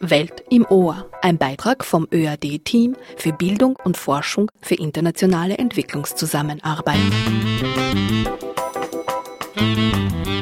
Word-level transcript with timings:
Welt 0.00 0.44
im 0.50 0.66
Ohr, 0.68 1.08
ein 1.22 1.38
Beitrag 1.38 1.84
vom 1.84 2.08
ÖAD-Team 2.12 2.96
für 3.16 3.32
Bildung 3.32 3.76
und 3.84 3.96
Forschung 3.96 4.50
für 4.60 4.74
internationale 4.74 5.58
Entwicklungszusammenarbeit. 5.58 6.98
Die 9.56 10.41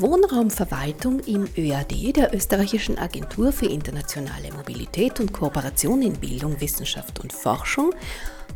Wohnraumverwaltung 0.00 1.20
im 1.20 1.48
ÖAD, 1.56 2.16
der 2.16 2.34
österreichischen 2.34 2.98
Agentur 2.98 3.52
für 3.52 3.66
internationale 3.66 4.52
Mobilität 4.56 5.20
und 5.20 5.32
Kooperation 5.32 6.02
in 6.02 6.14
Bildung, 6.14 6.60
Wissenschaft 6.60 7.20
und 7.20 7.32
Forschung, 7.32 7.92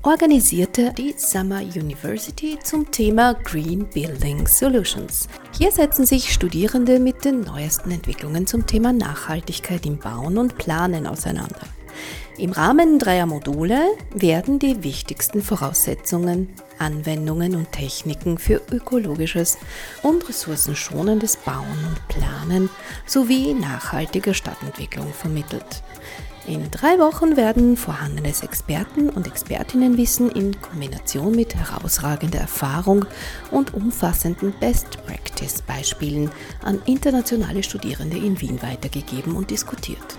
organisierte 0.02 0.92
die 0.92 1.14
Summer 1.16 1.60
University 1.60 2.58
zum 2.62 2.90
Thema 2.90 3.34
Green 3.34 3.86
Building 3.86 4.46
Solutions. 4.46 5.28
Hier 5.56 5.72
setzen 5.72 6.06
sich 6.06 6.32
Studierende 6.32 6.98
mit 6.98 7.24
den 7.24 7.40
neuesten 7.40 7.90
Entwicklungen 7.90 8.46
zum 8.46 8.66
Thema 8.66 8.92
Nachhaltigkeit 8.92 9.86
im 9.86 9.98
Bauen 9.98 10.38
und 10.38 10.56
Planen 10.58 11.06
auseinander. 11.06 11.73
Im 12.36 12.50
Rahmen 12.50 12.98
dreier 12.98 13.26
Module 13.26 13.78
werden 14.12 14.58
die 14.58 14.82
wichtigsten 14.82 15.40
Voraussetzungen, 15.40 16.48
Anwendungen 16.80 17.54
und 17.54 17.70
Techniken 17.70 18.38
für 18.38 18.60
ökologisches 18.72 19.56
und 20.02 20.28
ressourcenschonendes 20.28 21.36
Bauen 21.36 21.78
und 21.86 22.08
Planen 22.08 22.70
sowie 23.06 23.54
nachhaltige 23.54 24.34
Stadtentwicklung 24.34 25.12
vermittelt. 25.12 25.84
In 26.48 26.72
drei 26.72 26.98
Wochen 26.98 27.36
werden 27.36 27.76
vorhandenes 27.76 28.42
Experten- 28.42 29.10
und 29.10 29.28
Expertinnenwissen 29.28 30.28
in 30.28 30.60
Kombination 30.60 31.36
mit 31.36 31.54
herausragender 31.54 32.40
Erfahrung 32.40 33.06
und 33.52 33.74
umfassenden 33.74 34.52
Best-Practice-Beispielen 34.58 36.30
an 36.62 36.82
internationale 36.84 37.62
Studierende 37.62 38.16
in 38.16 38.40
Wien 38.40 38.60
weitergegeben 38.60 39.36
und 39.36 39.50
diskutiert. 39.50 40.18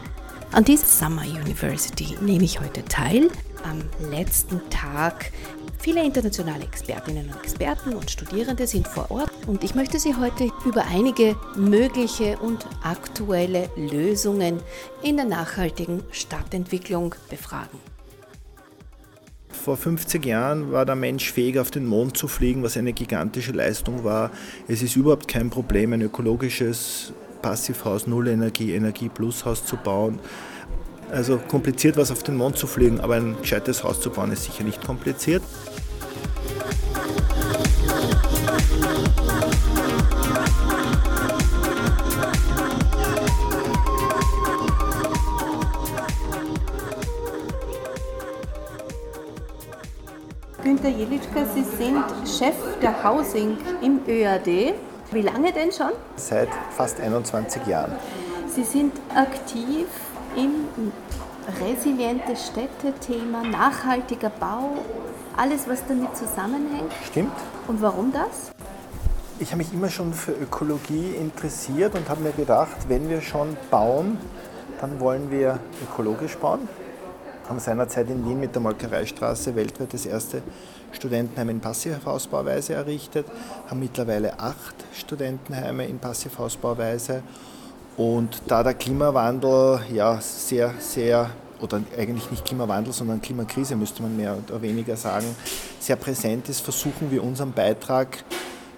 An 0.56 0.64
dieser 0.64 0.86
Summer 0.86 1.24
University 1.24 2.16
nehme 2.22 2.46
ich 2.46 2.62
heute 2.62 2.86
teil. 2.86 3.30
Am 3.66 3.82
letzten 4.10 4.62
Tag 4.70 5.34
viele 5.80 6.02
internationale 6.02 6.64
Expertinnen 6.64 7.28
und 7.28 7.36
Experten 7.44 7.94
und 7.94 8.10
Studierende 8.10 8.66
sind 8.66 8.88
vor 8.88 9.12
Ort 9.12 9.32
und 9.48 9.66
ich 9.66 9.76
möchte 9.76 10.00
Sie 10.00 10.16
heute 10.16 10.50
über 10.66 10.86
einige 10.86 11.36
mögliche 11.58 12.38
und 12.38 12.66
aktuelle 12.84 13.70
Lösungen 13.76 14.62
in 15.04 15.18
der 15.18 15.26
nachhaltigen 15.26 16.04
Stadtentwicklung 16.12 17.16
befragen. 17.30 17.78
Vor 19.50 19.76
50 19.76 20.26
Jahren 20.26 20.72
war 20.72 20.86
der 20.86 20.96
Mensch 20.96 21.34
fähig, 21.34 21.60
auf 21.60 21.70
den 21.70 21.86
Mond 21.86 22.16
zu 22.16 22.30
fliegen, 22.30 22.64
was 22.64 22.78
eine 22.78 22.94
gigantische 22.94 23.52
Leistung 23.52 24.06
war. 24.06 24.32
Es 24.70 24.82
ist 24.82 24.96
überhaupt 24.96 25.28
kein 25.28 25.50
Problem, 25.50 25.92
ein 25.92 26.02
ökologisches 26.02 27.12
Passivhaus, 27.46 28.08
Nullenergie, 28.08 28.74
Energie 28.74 29.08
Plus 29.08 29.46
Haus 29.46 29.64
zu 29.64 29.78
bauen. 29.78 30.18
Also 31.12 31.38
kompliziert 31.38 31.96
was 31.96 32.10
auf 32.10 32.24
den 32.24 32.38
Mond 32.38 32.58
zu 32.58 32.66
fliegen, 32.66 33.00
aber 33.00 33.18
ein 33.18 33.38
gescheites 33.40 33.84
Haus 33.84 34.02
zu 34.02 34.10
bauen 34.10 34.32
ist 34.32 34.46
sicher 34.46 34.64
nicht 34.64 34.84
kompliziert. 34.84 35.44
Günter 50.64 50.90
Jelitschka, 50.90 51.46
Sie 51.54 51.64
sind 51.78 52.04
Chef 52.28 52.56
der 52.82 53.04
Housing 53.04 53.56
im 53.84 54.00
ÖAD. 54.08 54.74
Wie 55.16 55.22
lange 55.22 55.54
denn 55.54 55.72
schon? 55.72 55.94
Seit 56.18 56.50
fast 56.76 57.00
21 57.00 57.66
Jahren. 57.68 57.94
Sie 58.54 58.66
sind 58.66 58.92
aktiv 59.16 59.88
im 60.36 60.92
resiliente 61.66 62.36
Städte-Thema, 62.36 63.44
nachhaltiger 63.44 64.30
Bau, 64.30 64.72
alles, 65.38 65.70
was 65.70 65.88
damit 65.88 66.18
zusammenhängt. 66.18 66.92
Stimmt. 67.06 67.32
Und 67.66 67.82
warum 67.82 68.12
das? 68.12 68.52
Ich 69.40 69.52
habe 69.52 69.60
mich 69.60 69.74
immer 69.74 69.88
schon 69.88 70.14
für 70.14 70.34
Ökologie 70.34 71.16
interessiert 71.18 71.96
und 71.96 72.10
habe 72.10 72.22
mir 72.22 72.34
gedacht, 72.34 72.76
wenn 72.90 73.08
wir 73.08 73.22
schon 73.22 73.56
bauen, 73.72 74.18
dann 74.82 75.00
wollen 75.00 75.32
wir 75.32 75.60
ökologisch 75.82 76.36
bauen 76.36 76.68
haben 77.48 77.60
seinerzeit 77.60 78.10
in 78.10 78.26
Wien 78.26 78.40
mit 78.40 78.54
der 78.56 78.62
Molkereistraße 78.62 79.56
weltweit 79.56 79.94
das 79.94 80.06
erste 80.06 80.42
Studentenheim 80.92 81.50
in 81.50 81.60
Passivhausbauweise 81.60 82.74
errichtet, 82.74 83.26
haben 83.68 83.80
mittlerweile 83.80 84.40
acht 84.40 84.76
Studentenheime 84.94 85.86
in 85.86 86.00
Passivhausbauweise. 86.00 87.22
Und 87.98 88.42
da 88.48 88.64
der 88.64 88.74
Klimawandel 88.74 89.82
ja 89.94 90.20
sehr, 90.20 90.74
sehr, 90.80 91.30
oder 91.62 91.82
eigentlich 91.98 92.30
nicht 92.32 92.46
Klimawandel, 92.46 92.94
sondern 92.94 93.22
Klimakrise 93.22 93.76
müsste 93.76 94.02
man 94.02 94.18
mehr 94.18 94.38
oder 94.48 94.62
weniger 94.62 94.98
sagen, 94.98 95.28
sehr 95.80 95.96
präsent 95.96 96.50
ist, 96.50 96.62
versuchen 96.62 97.12
wir 97.12 97.24
unseren 97.24 97.52
Beitrag 97.52 98.24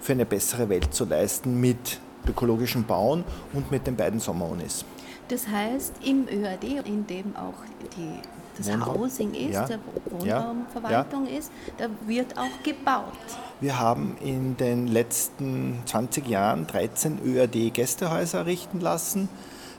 für 0.00 0.12
eine 0.12 0.26
bessere 0.26 0.68
Welt 0.68 0.94
zu 0.94 1.04
leisten 1.04 1.60
mit 1.60 2.00
ökologischem 2.28 2.84
Bauen 2.84 3.24
und 3.52 3.70
mit 3.70 3.86
den 3.86 3.96
beiden 3.96 4.20
Sommerunis. 4.20 4.84
Das 5.28 5.46
heißt, 5.46 5.94
im 6.04 6.26
ÖAD, 6.28 6.86
in 6.86 7.06
dem 7.06 7.36
auch 7.36 7.64
die 7.96 8.20
das 8.58 8.68
Wohnraum. 8.68 9.00
Housing 9.00 9.34
ist, 9.34 9.54
ja. 9.54 9.66
der 9.66 9.78
Wohnraumverwaltung 10.10 11.26
ja. 11.26 11.38
ist, 11.38 11.50
da 11.78 11.88
wird 12.06 12.36
auch 12.36 12.62
gebaut. 12.62 13.12
Wir 13.60 13.78
haben 13.78 14.16
in 14.20 14.56
den 14.56 14.86
letzten 14.86 15.80
20 15.86 16.28
Jahren 16.28 16.66
13 16.66 17.20
ÖAD-Gästehäuser 17.24 18.38
errichten 18.38 18.80
lassen, 18.80 19.28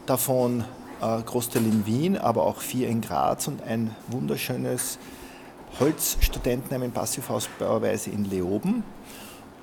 davon 0.06 0.64
äh, 1.02 1.22
Großteil 1.22 1.64
in 1.64 1.86
Wien, 1.86 2.18
aber 2.18 2.44
auch 2.46 2.62
vier 2.62 2.88
in 2.88 3.02
Graz 3.02 3.48
und 3.48 3.62
ein 3.64 3.96
wunderschönes 4.08 4.98
Holzstudentenheim 5.80 6.84
in 6.84 6.92
Passivhausbauweise 6.92 8.10
in 8.10 8.26
Leoben. 8.26 8.84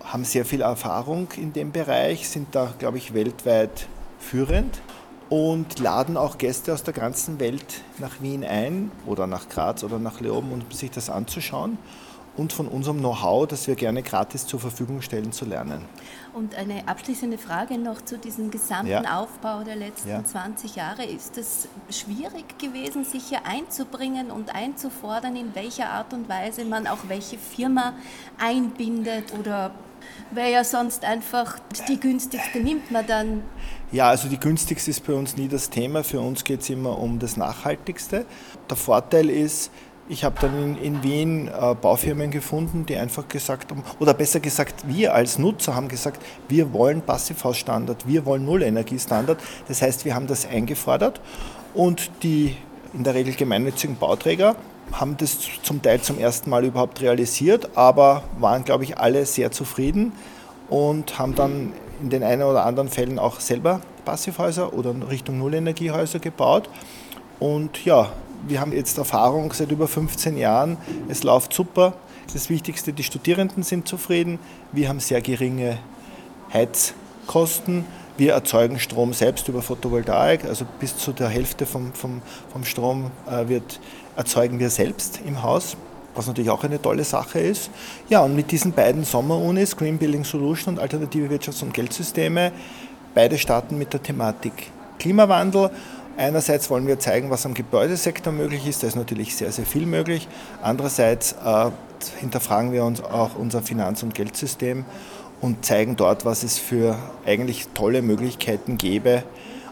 Haben 0.04 0.24
sehr 0.24 0.44
viel 0.44 0.60
Erfahrung 0.60 1.28
in 1.36 1.52
dem 1.52 1.72
Bereich, 1.72 2.28
sind 2.28 2.54
da, 2.54 2.72
glaube 2.78 2.98
ich, 2.98 3.12
weltweit 3.12 3.88
führend 4.18 4.80
und 5.28 5.78
laden 5.78 6.16
auch 6.16 6.38
Gäste 6.38 6.72
aus 6.72 6.82
der 6.82 6.94
ganzen 6.94 7.40
Welt 7.40 7.82
nach 7.98 8.20
Wien 8.20 8.44
ein 8.44 8.90
oder 9.06 9.26
nach 9.26 9.48
Graz 9.48 9.82
oder 9.82 9.98
nach 9.98 10.20
Leoben, 10.20 10.52
um 10.52 10.70
sich 10.70 10.90
das 10.90 11.10
anzuschauen 11.10 11.78
und 12.36 12.52
von 12.52 12.68
unserem 12.68 12.98
Know-how, 12.98 13.46
das 13.46 13.66
wir 13.66 13.74
gerne 13.74 14.02
gratis 14.02 14.46
zur 14.46 14.60
Verfügung 14.60 15.00
stellen, 15.02 15.32
zu 15.32 15.44
lernen. 15.44 15.84
Und 16.34 16.54
eine 16.54 16.86
abschließende 16.86 17.38
Frage 17.38 17.78
noch 17.78 18.04
zu 18.04 18.18
diesem 18.18 18.50
gesamten 18.50 18.88
ja. 18.88 19.18
Aufbau 19.18 19.64
der 19.64 19.76
letzten 19.76 20.10
ja. 20.10 20.24
20 20.24 20.76
Jahre. 20.76 21.04
Ist 21.04 21.38
es 21.38 21.68
schwierig 21.90 22.58
gewesen, 22.58 23.04
sich 23.04 23.24
hier 23.24 23.46
einzubringen 23.46 24.30
und 24.30 24.54
einzufordern, 24.54 25.34
in 25.34 25.54
welcher 25.54 25.90
Art 25.90 26.12
und 26.12 26.28
Weise 26.28 26.64
man 26.64 26.86
auch 26.86 27.08
welche 27.08 27.38
Firma 27.38 27.94
einbindet 28.38 29.32
oder 29.38 29.70
wäre 30.30 30.52
ja 30.52 30.64
sonst 30.64 31.04
einfach 31.04 31.58
die 31.88 31.98
günstigste, 31.98 32.60
nimmt 32.60 32.90
man 32.90 33.06
dann. 33.06 33.42
Ja, 33.92 34.08
also 34.08 34.28
die 34.28 34.38
günstigste 34.38 34.90
ist 34.90 35.06
bei 35.06 35.12
uns 35.12 35.36
nie 35.36 35.46
das 35.46 35.70
Thema. 35.70 36.02
Für 36.02 36.20
uns 36.20 36.42
geht 36.42 36.62
es 36.62 36.70
immer 36.70 36.98
um 36.98 37.20
das 37.20 37.36
Nachhaltigste. 37.36 38.26
Der 38.68 38.76
Vorteil 38.76 39.30
ist, 39.30 39.70
ich 40.08 40.24
habe 40.24 40.36
dann 40.40 40.60
in, 40.60 40.76
in 40.76 41.02
Wien 41.04 41.48
äh, 41.48 41.74
Baufirmen 41.74 42.32
gefunden, 42.32 42.84
die 42.86 42.96
einfach 42.96 43.28
gesagt 43.28 43.70
haben, 43.70 43.84
oder 44.00 44.12
besser 44.12 44.40
gesagt, 44.40 44.88
wir 44.88 45.14
als 45.14 45.38
Nutzer 45.38 45.76
haben 45.76 45.86
gesagt, 45.88 46.20
wir 46.48 46.72
wollen 46.72 47.00
Passivhausstandard, 47.00 48.08
wir 48.08 48.24
wollen 48.24 48.44
Nullenergiestandard. 48.44 49.40
Das 49.68 49.82
heißt, 49.82 50.04
wir 50.04 50.16
haben 50.16 50.26
das 50.26 50.46
eingefordert 50.46 51.20
und 51.72 52.10
die 52.24 52.56
in 52.92 53.04
der 53.04 53.14
Regel 53.14 53.34
gemeinnützigen 53.34 53.96
Bauträger 53.96 54.56
haben 54.92 55.16
das 55.16 55.38
zum 55.62 55.82
Teil 55.82 56.00
zum 56.00 56.18
ersten 56.18 56.50
Mal 56.50 56.64
überhaupt 56.64 57.00
realisiert, 57.02 57.76
aber 57.76 58.24
waren, 58.38 58.64
glaube 58.64 58.84
ich, 58.84 58.98
alle 58.98 59.26
sehr 59.26 59.50
zufrieden 59.50 60.12
und 60.68 61.18
haben 61.18 61.34
dann 61.34 61.72
in 62.00 62.10
den 62.10 62.22
einen 62.22 62.42
oder 62.42 62.64
anderen 62.64 62.88
Fällen 62.88 63.18
auch 63.18 63.40
selber 63.40 63.80
Passivhäuser 64.04 64.72
oder 64.72 64.94
Richtung 65.10 65.38
Nullenergiehäuser 65.38 66.18
gebaut. 66.18 66.68
Und 67.38 67.84
ja, 67.84 68.12
wir 68.46 68.60
haben 68.60 68.72
jetzt 68.72 68.98
Erfahrung 68.98 69.52
seit 69.52 69.70
über 69.70 69.88
15 69.88 70.36
Jahren. 70.36 70.76
Es 71.08 71.22
läuft 71.22 71.52
super. 71.52 71.94
Das 72.32 72.50
Wichtigste, 72.50 72.92
die 72.92 73.02
Studierenden 73.02 73.62
sind 73.62 73.88
zufrieden. 73.88 74.38
Wir 74.72 74.88
haben 74.88 75.00
sehr 75.00 75.20
geringe 75.20 75.78
Heizkosten. 76.52 77.84
Wir 78.16 78.32
erzeugen 78.32 78.78
Strom 78.78 79.12
selbst 79.12 79.48
über 79.48 79.60
Photovoltaik, 79.60 80.46
also 80.46 80.64
bis 80.80 80.96
zu 80.96 81.12
der 81.12 81.28
Hälfte 81.28 81.66
vom, 81.66 81.92
vom, 81.92 82.22
vom 82.50 82.64
Strom 82.64 83.10
äh, 83.30 83.48
wird, 83.48 83.78
erzeugen 84.16 84.58
wir 84.58 84.70
selbst 84.70 85.20
im 85.26 85.42
Haus, 85.42 85.76
was 86.16 86.26
natürlich 86.26 86.50
auch 86.50 86.64
eine 86.64 86.80
tolle 86.80 87.04
Sache 87.04 87.38
ist. 87.38 87.70
Ja, 88.08 88.20
und 88.20 88.34
mit 88.34 88.50
diesen 88.50 88.72
beiden 88.72 89.04
Sommerunis, 89.04 89.76
Green 89.76 89.98
Building 89.98 90.24
Solution 90.24 90.74
und 90.74 90.80
Alternative 90.80 91.28
Wirtschafts- 91.28 91.62
und 91.62 91.74
Geldsysteme, 91.74 92.52
beide 93.14 93.38
starten 93.38 93.78
mit 93.78 93.92
der 93.92 94.02
Thematik 94.02 94.70
Klimawandel 94.98 95.70
Einerseits 96.16 96.70
wollen 96.70 96.86
wir 96.86 96.98
zeigen, 96.98 97.28
was 97.28 97.44
am 97.44 97.52
Gebäudesektor 97.52 98.32
möglich 98.32 98.66
ist, 98.66 98.82
da 98.82 98.86
ist 98.86 98.96
natürlich 98.96 99.36
sehr, 99.36 99.52
sehr 99.52 99.66
viel 99.66 99.84
möglich. 99.84 100.28
Andererseits 100.62 101.32
äh, 101.32 101.70
hinterfragen 102.20 102.72
wir 102.72 102.84
uns 102.84 103.02
auch 103.02 103.36
unser 103.36 103.60
Finanz- 103.60 104.02
und 104.02 104.14
Geldsystem 104.14 104.86
und 105.42 105.66
zeigen 105.66 105.96
dort, 105.96 106.24
was 106.24 106.42
es 106.42 106.58
für 106.58 106.96
eigentlich 107.26 107.68
tolle 107.74 108.00
Möglichkeiten 108.00 108.78
gäbe, 108.78 109.24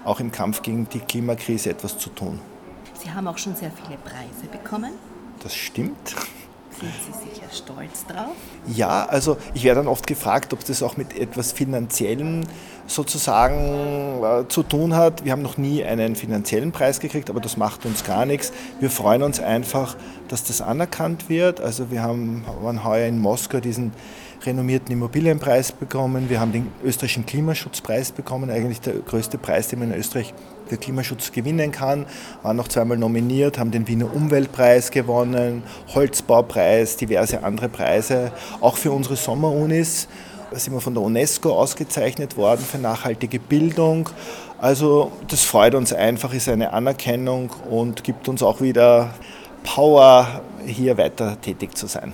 auch 0.05 0.20
im 0.20 0.32
Kampf 0.32 0.61
gegen 0.61 0.87
die 0.90 1.00
Klimakrise 1.00 1.70
etwas 1.70 1.97
zu 1.97 2.11
tun. 2.11 2.38
Sie 3.02 3.11
haben 3.11 3.26
auch 3.26 3.38
schon 3.38 3.56
sehr 3.56 3.70
viele 3.70 3.99
Preise 3.99 4.47
bekommen. 4.52 4.93
Das 5.44 5.55
stimmt. 5.55 6.17
Sind 6.81 6.91
Sie 7.06 7.31
sicher 7.31 7.46
stolz 7.52 8.06
drauf? 8.06 8.35
Ja, 8.67 9.05
also 9.05 9.37
ich 9.52 9.62
werde 9.62 9.81
dann 9.81 9.88
oft 9.88 10.06
gefragt, 10.06 10.52
ob 10.55 10.64
das 10.64 10.82
auch 10.82 10.96
mit 10.96 11.17
etwas 11.17 11.52
Finanziellem 11.52 12.41
sozusagen 12.87 14.23
äh, 14.25 14.49
zu 14.49 14.62
tun 14.62 14.96
hat. 14.96 15.25
Wir 15.25 15.32
haben 15.32 15.43
noch 15.43 15.58
nie 15.58 15.85
einen 15.85 16.17
finanziellen 16.17 16.73
Preis 16.73 16.99
gekriegt, 16.99 17.29
aber 17.29 17.41
das 17.41 17.58
macht 17.58 17.85
uns 17.85 18.05
gar 18.05 18.25
nichts. 18.25 18.52
Wir 18.81 18.91
freuen 18.91 19.23
uns 19.23 19.38
einfach, 19.38 19.96
dass 20.29 20.44
das 20.44 20.62
anerkannt 20.62 21.29
wird. 21.29 21.61
Also 21.61 21.90
wir 21.90 22.02
haben, 22.02 22.44
waren 22.62 22.82
heuer 22.82 23.06
in 23.06 23.20
Moskau 23.20 23.61
diesen 23.61 23.93
renommierten 24.46 24.93
Immobilienpreis 24.93 25.73
bekommen. 25.73 26.29
Wir 26.29 26.41
haben 26.41 26.52
den 26.52 26.69
österreichischen 26.85 27.26
Klimaschutzpreis 27.26 28.12
bekommen, 28.12 28.50
eigentlich 28.50 28.81
der 28.81 28.94
größte 28.94 29.38
Preis, 29.38 29.69
den 29.69 29.81
man 29.81 29.93
in 29.93 29.99
Österreich 29.99 30.35
für 30.67 30.76
Klimaschutz 30.76 31.32
gewinnen 31.32 31.73
kann. 31.73 32.06
Waren 32.43 32.56
noch 32.56 32.69
zweimal 32.69 32.96
nominiert, 32.96 33.58
haben 33.58 33.70
den 33.70 33.87
Wiener 33.88 34.14
Umweltpreis 34.14 34.91
gewonnen, 34.91 35.62
Holzbaupreis, 35.94 36.96
diverse 36.96 37.43
andere 37.44 37.69
Preise, 37.69 38.32
auch 38.61 38.76
für 38.76 38.93
unsere 38.93 39.17
Sommerunis. 39.17 40.08
Da 40.50 40.58
sind 40.58 40.73
wir 40.73 40.81
von 40.81 40.94
der 40.94 41.02
UNESCO 41.02 41.52
ausgezeichnet 41.52 42.37
worden 42.37 42.64
für 42.64 42.79
nachhaltige 42.79 43.40
Bildung. 43.40 44.08
Also 44.58 45.12
das 45.29 45.43
freut 45.43 45.75
uns 45.75 45.93
einfach, 45.93 46.32
ist 46.32 46.49
eine 46.49 46.73
Anerkennung 46.73 47.50
und 47.69 48.05
gibt 48.05 48.29
uns 48.29 48.43
auch 48.43 48.61
wieder 48.61 49.14
Power, 49.64 50.43
hier 50.64 50.97
weiter 50.97 51.40
tätig 51.40 51.76
zu 51.76 51.87
sein. 51.87 52.12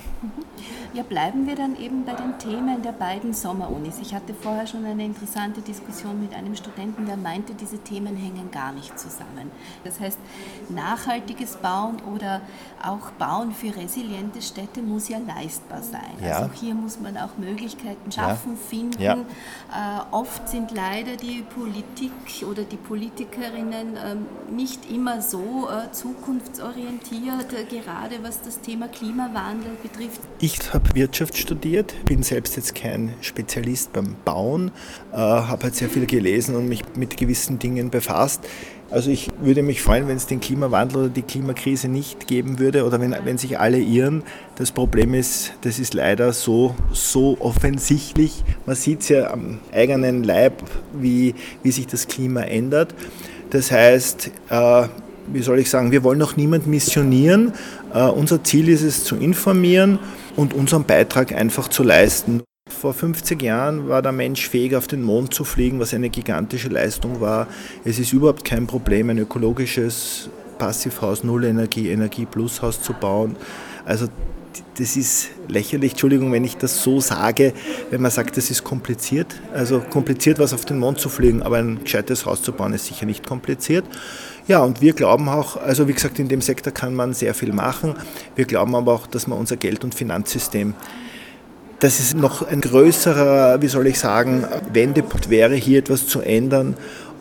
Ja, 0.93 1.03
bleiben 1.03 1.47
wir 1.47 1.55
dann 1.55 1.79
eben 1.79 2.03
bei 2.03 2.13
den 2.13 2.37
Themen 2.37 2.81
der 2.81 2.91
beiden 2.91 3.33
Sommerunis. 3.33 3.99
Ich 4.01 4.13
hatte 4.13 4.33
vorher 4.33 4.67
schon 4.67 4.83
eine 4.83 5.05
interessante 5.05 5.61
Diskussion 5.61 6.19
mit 6.19 6.33
einem 6.33 6.53
Studenten, 6.53 7.05
der 7.05 7.15
meinte, 7.15 7.53
diese 7.53 7.77
Themen 7.77 8.17
hängen 8.17 8.51
gar 8.51 8.73
nicht 8.73 8.99
zusammen. 8.99 9.51
Das 9.85 10.01
heißt, 10.01 10.19
nachhaltiges 10.67 11.55
Bauen 11.55 12.01
oder 12.13 12.41
auch 12.83 13.11
Bauen 13.11 13.53
für 13.53 13.73
resiliente 13.73 14.41
Städte 14.41 14.81
muss 14.81 15.07
ja 15.07 15.19
leistbar 15.19 15.81
sein. 15.81 16.01
Ja. 16.21 16.39
Also 16.39 16.49
hier 16.59 16.75
muss 16.75 16.99
man 16.99 17.15
auch 17.15 17.37
Möglichkeiten 17.37 18.11
schaffen, 18.11 18.53
ja. 18.53 18.69
finden. 18.69 19.01
Ja. 19.01 19.13
Äh, 19.13 20.01
oft 20.11 20.49
sind 20.49 20.71
leider 20.71 21.15
die 21.15 21.43
Politik 21.43 22.11
oder 22.49 22.63
die 22.63 22.75
Politikerinnen 22.77 23.95
äh, 23.95 24.15
nicht 24.51 24.91
immer 24.91 25.21
so 25.21 25.69
äh, 25.69 25.89
zukunftsorientiert, 25.93 27.53
äh, 27.53 27.63
gerade 27.63 28.21
was 28.23 28.41
das 28.41 28.59
Thema 28.59 28.89
Klimawandel 28.89 29.77
betrifft. 29.81 30.19
Ich 30.39 30.73
habe 30.73 30.80
Wirtschaft 30.93 31.37
studiert, 31.37 31.93
bin 32.05 32.23
selbst 32.23 32.55
jetzt 32.55 32.75
kein 32.75 33.13
Spezialist 33.21 33.93
beim 33.93 34.15
Bauen, 34.25 34.71
äh, 35.13 35.17
habe 35.17 35.63
halt 35.63 35.75
sehr 35.75 35.89
viel 35.89 36.05
gelesen 36.05 36.55
und 36.55 36.67
mich 36.67 36.83
mit 36.95 37.17
gewissen 37.17 37.59
Dingen 37.59 37.89
befasst. 37.89 38.41
Also 38.89 39.09
ich 39.09 39.29
würde 39.39 39.63
mich 39.63 39.81
freuen, 39.81 40.09
wenn 40.09 40.17
es 40.17 40.27
den 40.27 40.41
Klimawandel 40.41 41.03
oder 41.03 41.09
die 41.09 41.21
Klimakrise 41.21 41.87
nicht 41.87 42.27
geben 42.27 42.59
würde 42.59 42.85
oder 42.85 42.99
wenn, 42.99 43.15
wenn 43.23 43.37
sich 43.37 43.57
alle 43.57 43.79
irren. 43.79 44.23
Das 44.55 44.73
Problem 44.73 45.13
ist, 45.13 45.53
das 45.61 45.79
ist 45.79 45.93
leider 45.93 46.33
so, 46.33 46.75
so 46.91 47.37
offensichtlich. 47.39 48.43
Man 48.65 48.75
sieht 48.75 48.99
es 48.99 49.09
ja 49.09 49.31
am 49.31 49.59
eigenen 49.71 50.25
Leib, 50.25 50.61
wie, 50.93 51.35
wie 51.63 51.71
sich 51.71 51.87
das 51.87 52.07
Klima 52.07 52.41
ändert. 52.41 52.93
Das 53.49 53.71
heißt, 53.71 54.29
äh, 54.49 54.87
wie 55.31 55.41
soll 55.41 55.59
ich 55.59 55.69
sagen, 55.69 55.91
wir 55.91 56.03
wollen 56.03 56.19
noch 56.19 56.35
niemand 56.35 56.67
missionieren. 56.67 57.53
Uh, 57.93 58.09
unser 58.09 58.41
Ziel 58.43 58.69
ist 58.69 58.83
es 58.83 59.03
zu 59.03 59.17
informieren 59.17 59.99
und 60.35 60.53
unseren 60.53 60.85
Beitrag 60.85 61.33
einfach 61.33 61.67
zu 61.67 61.83
leisten. 61.83 62.41
Vor 62.69 62.93
50 62.93 63.41
Jahren 63.41 63.89
war 63.89 64.01
der 64.01 64.11
Mensch 64.11 64.47
fähig, 64.47 64.75
auf 64.75 64.87
den 64.87 65.01
Mond 65.01 65.33
zu 65.33 65.43
fliegen, 65.43 65.79
was 65.79 65.93
eine 65.93 66.09
gigantische 66.09 66.69
Leistung 66.69 67.19
war. 67.19 67.47
Es 67.83 67.99
ist 67.99 68.13
überhaupt 68.13 68.45
kein 68.45 68.67
Problem, 68.67 69.09
ein 69.09 69.17
ökologisches 69.17 70.29
Passivhaus, 70.57 71.23
Nullenergie, 71.23 71.89
Energie 71.89 72.25
Plus 72.25 72.61
Haus 72.61 72.81
zu 72.81 72.93
bauen. 72.93 73.35
Also 73.85 74.07
das 74.77 74.95
ist 74.95 75.29
lächerlich, 75.47 75.91
Entschuldigung, 75.91 76.31
wenn 76.31 76.43
ich 76.43 76.57
das 76.57 76.83
so 76.83 76.99
sage, 76.99 77.53
wenn 77.89 78.01
man 78.01 78.11
sagt, 78.11 78.37
das 78.37 78.49
ist 78.51 78.63
kompliziert. 78.63 79.27
Also 79.53 79.79
kompliziert 79.79 80.39
was 80.39 80.53
auf 80.53 80.65
den 80.65 80.79
Mond 80.79 80.99
zu 80.99 81.09
fliegen, 81.09 81.41
aber 81.41 81.57
ein 81.57 81.83
gescheites 81.83 82.25
Haus 82.25 82.41
zu 82.41 82.51
bauen 82.51 82.73
ist 82.73 82.85
sicher 82.85 83.05
nicht 83.05 83.25
kompliziert. 83.25 83.85
Ja, 84.47 84.59
und 84.59 84.81
wir 84.81 84.93
glauben 84.93 85.29
auch, 85.29 85.57
also 85.57 85.87
wie 85.87 85.93
gesagt, 85.93 86.19
in 86.19 86.27
dem 86.27 86.41
Sektor 86.41 86.73
kann 86.73 86.95
man 86.95 87.13
sehr 87.13 87.33
viel 87.33 87.53
machen. 87.53 87.95
Wir 88.35 88.45
glauben 88.45 88.75
aber 88.75 88.93
auch, 88.93 89.07
dass 89.07 89.27
man 89.27 89.37
unser 89.37 89.57
Geld- 89.57 89.83
und 89.83 89.95
Finanzsystem 89.95 90.73
dass 91.81 91.99
es 91.99 92.13
noch 92.13 92.47
ein 92.47 92.61
größerer, 92.61 93.59
wie 93.61 93.67
soll 93.67 93.87
ich 93.87 93.97
sagen, 93.97 94.45
Wendepunkt 94.71 95.31
wäre, 95.31 95.55
hier 95.55 95.79
etwas 95.79 96.05
zu 96.07 96.21
ändern, 96.21 96.75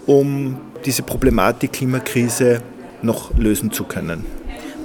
um 0.05 0.59
diese 0.85 1.03
Problematik 1.03 1.73
Klimakrise 1.73 2.61
noch 3.01 3.35
lösen 3.39 3.73
zu 3.73 3.85
können. 3.85 4.27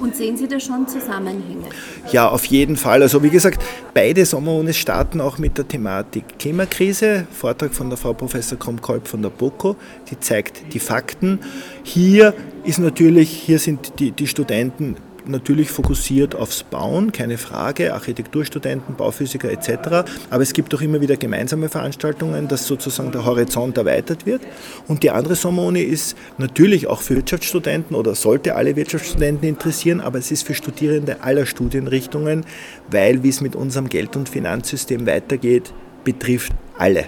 Und 0.00 0.14
sehen 0.14 0.36
Sie 0.36 0.46
da 0.46 0.60
schon 0.60 0.86
Zusammenhänge? 0.86 1.64
Ja, 2.12 2.28
auf 2.28 2.44
jeden 2.44 2.76
Fall. 2.76 3.02
Also 3.02 3.22
wie 3.22 3.30
gesagt, 3.30 3.62
beide 3.94 4.26
Sommerunis 4.26 4.76
starten 4.76 5.20
auch 5.20 5.38
mit 5.38 5.58
der 5.58 5.66
Thematik 5.66 6.38
Klimakrise. 6.38 7.26
Vortrag 7.30 7.74
von 7.74 7.88
der 7.88 7.96
Frau 7.96 8.12
Professor 8.12 8.58
Kromkolb 8.58 9.08
von 9.08 9.22
der 9.22 9.30
BOKO, 9.30 9.76
die 10.10 10.20
zeigt 10.20 10.74
die 10.74 10.80
Fakten. 10.80 11.40
Hier 11.82 12.34
ist 12.64 12.78
natürlich, 12.78 13.30
hier 13.30 13.58
sind 13.58 13.98
die, 13.98 14.10
die 14.10 14.26
Studenten 14.26 14.96
natürlich 15.28 15.70
fokussiert 15.70 16.34
aufs 16.34 16.62
Bauen, 16.62 17.12
keine 17.12 17.38
Frage, 17.38 17.94
Architekturstudenten, 17.94 18.94
Bauphysiker 18.96 19.50
etc. 19.50 20.08
Aber 20.30 20.42
es 20.42 20.52
gibt 20.52 20.74
auch 20.74 20.80
immer 20.80 21.00
wieder 21.00 21.16
gemeinsame 21.16 21.68
Veranstaltungen, 21.68 22.48
dass 22.48 22.66
sozusagen 22.66 23.12
der 23.12 23.24
Horizont 23.24 23.76
erweitert 23.76 24.26
wird. 24.26 24.42
Und 24.88 25.02
die 25.02 25.10
andere 25.10 25.34
Sommeruni 25.34 25.82
ist 25.82 26.16
natürlich 26.38 26.86
auch 26.86 27.00
für 27.00 27.16
Wirtschaftsstudenten 27.16 27.96
oder 27.96 28.14
sollte 28.14 28.54
alle 28.54 28.76
Wirtschaftsstudenten 28.76 29.48
interessieren, 29.48 30.00
aber 30.00 30.18
es 30.18 30.30
ist 30.30 30.46
für 30.46 30.54
Studierende 30.54 31.22
aller 31.22 31.46
Studienrichtungen, 31.46 32.44
weil 32.90 33.22
wie 33.22 33.28
es 33.28 33.40
mit 33.40 33.56
unserem 33.56 33.88
Geld- 33.88 34.16
und 34.16 34.28
Finanzsystem 34.28 35.06
weitergeht, 35.06 35.72
betrifft 36.04 36.52
alle. 36.78 37.06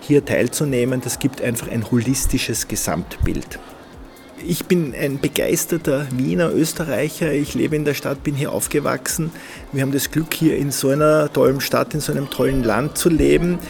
Hier 0.00 0.24
teilzunehmen, 0.24 1.00
das 1.00 1.18
gibt 1.18 1.40
einfach 1.40 1.70
ein 1.70 1.90
holistisches 1.90 2.66
Gesamtbild. 2.66 3.58
Ich 4.44 4.64
bin 4.64 4.92
ein 4.94 5.20
begeisterter 5.20 6.06
Wiener 6.16 6.52
Österreicher. 6.52 7.32
Ich 7.32 7.54
lebe 7.54 7.76
in 7.76 7.84
der 7.84 7.94
Stadt, 7.94 8.24
bin 8.24 8.34
hier 8.34 8.52
aufgewachsen. 8.52 9.30
Wir 9.70 9.82
haben 9.82 9.92
das 9.92 10.10
Glück, 10.10 10.34
hier 10.34 10.56
in 10.56 10.72
so 10.72 10.88
einer 10.88 11.32
tollen 11.32 11.60
Stadt, 11.60 11.94
in 11.94 12.00
so 12.00 12.10
einem 12.10 12.28
tollen 12.28 12.64
Land 12.64 12.98
zu 12.98 13.08
leben. 13.08 13.60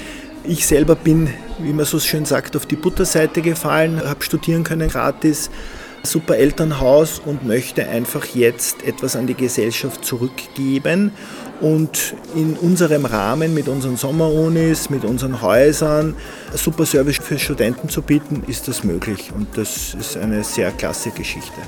Ich 0.44 0.66
selber 0.66 0.94
bin, 0.94 1.28
wie 1.58 1.74
man 1.74 1.84
so 1.84 2.00
schön 2.00 2.24
sagt, 2.24 2.56
auf 2.56 2.64
die 2.64 2.76
Butterseite 2.76 3.42
gefallen, 3.42 4.00
habe 4.02 4.24
studieren 4.24 4.64
können 4.64 4.88
gratis, 4.88 5.50
super 6.02 6.36
Elternhaus 6.36 7.20
und 7.24 7.46
möchte 7.46 7.86
einfach 7.88 8.24
jetzt 8.34 8.82
etwas 8.82 9.14
an 9.14 9.26
die 9.26 9.34
Gesellschaft 9.34 10.04
zurückgeben 10.04 11.12
und 11.62 12.14
in 12.34 12.56
unserem 12.56 13.06
Rahmen 13.06 13.54
mit 13.54 13.68
unseren 13.68 13.96
Sommerunis, 13.96 14.90
mit 14.90 15.04
unseren 15.04 15.40
Häusern 15.40 16.14
super 16.52 16.84
Service 16.84 17.18
für 17.18 17.38
Studenten 17.38 17.88
zu 17.88 18.02
bieten, 18.02 18.42
ist 18.48 18.68
das 18.68 18.84
möglich 18.84 19.32
und 19.34 19.56
das 19.56 19.94
ist 19.94 20.16
eine 20.16 20.44
sehr 20.44 20.72
klasse 20.72 21.10
Geschichte. 21.10 21.60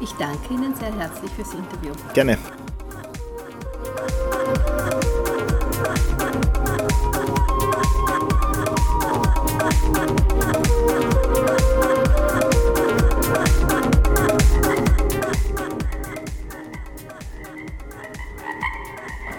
Ich 0.00 0.10
danke 0.18 0.54
Ihnen 0.54 0.74
sehr 0.74 0.94
herzlich 0.96 1.30
fürs 1.32 1.54
Interview. 1.54 1.92
Gerne. 2.14 2.36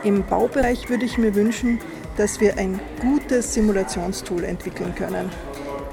Im 0.10 0.26
Baubereich 0.26 0.90
würde 0.90 1.06
ich 1.06 1.20
mir 1.20 1.36
wünschen, 1.36 1.78
dass 2.18 2.42
wir 2.42 2.58
ein 2.58 2.80
gutes 3.00 3.54
Simulationstool 3.54 4.44
entwickeln 4.44 4.96
können. 4.96 5.30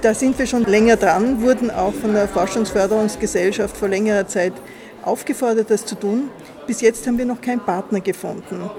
Da 0.01 0.15
sind 0.15 0.39
wir 0.39 0.47
schon 0.47 0.65
länger 0.65 0.97
dran, 0.97 1.43
wurden 1.43 1.71
auch 1.71 1.93
von 1.93 2.15
der 2.15 2.27
Forschungsförderungsgesellschaft 2.27 3.77
vor 3.77 3.89
längerer 3.89 4.27
Zeit 4.27 4.55
aufgefordert, 5.03 5.71
das 5.71 5.85
zu 5.85 5.97
tun. 5.97 6.31
Bis 6.67 6.81
jetzt 6.81 7.07
haben 7.07 7.19
wir 7.19 7.27
noch 7.27 7.43
keinen 7.43 7.61
Partner 7.61 8.01
gefunden. 8.01 8.71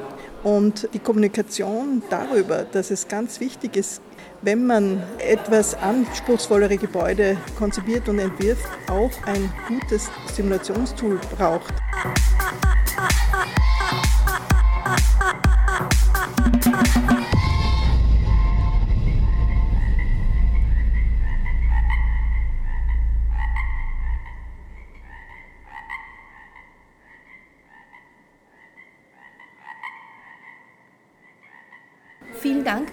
Und 0.42 0.90
die 0.96 1.00
Kommunikation 1.00 2.02
darüber, 2.10 2.64
dass 2.64 2.90
es 2.90 3.08
ganz 3.08 3.40
wichtig 3.40 3.76
ist, 3.76 4.02
wenn 4.42 4.66
man 4.66 5.04
etwas 5.20 5.76
anspruchsvollere 5.76 6.78
Gebäude 6.78 7.38
konzipiert 7.60 8.10
und 8.10 8.18
entwirft, 8.18 8.66
auch 8.90 9.12
ein 9.28 9.54
gutes 9.68 10.10
Simulationstool 10.34 11.20
braucht. 11.38 11.76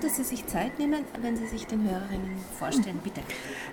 Dass 0.04 0.16
Sie 0.16 0.24
sich 0.24 0.46
Zeit 0.46 0.78
nehmen, 0.78 1.04
wenn 1.22 1.36
Sie 1.36 1.46
sich 1.46 1.66
den 1.66 1.82
Hörerinnen 1.82 2.36
vorstellen, 2.58 3.00
bitte. 3.02 3.22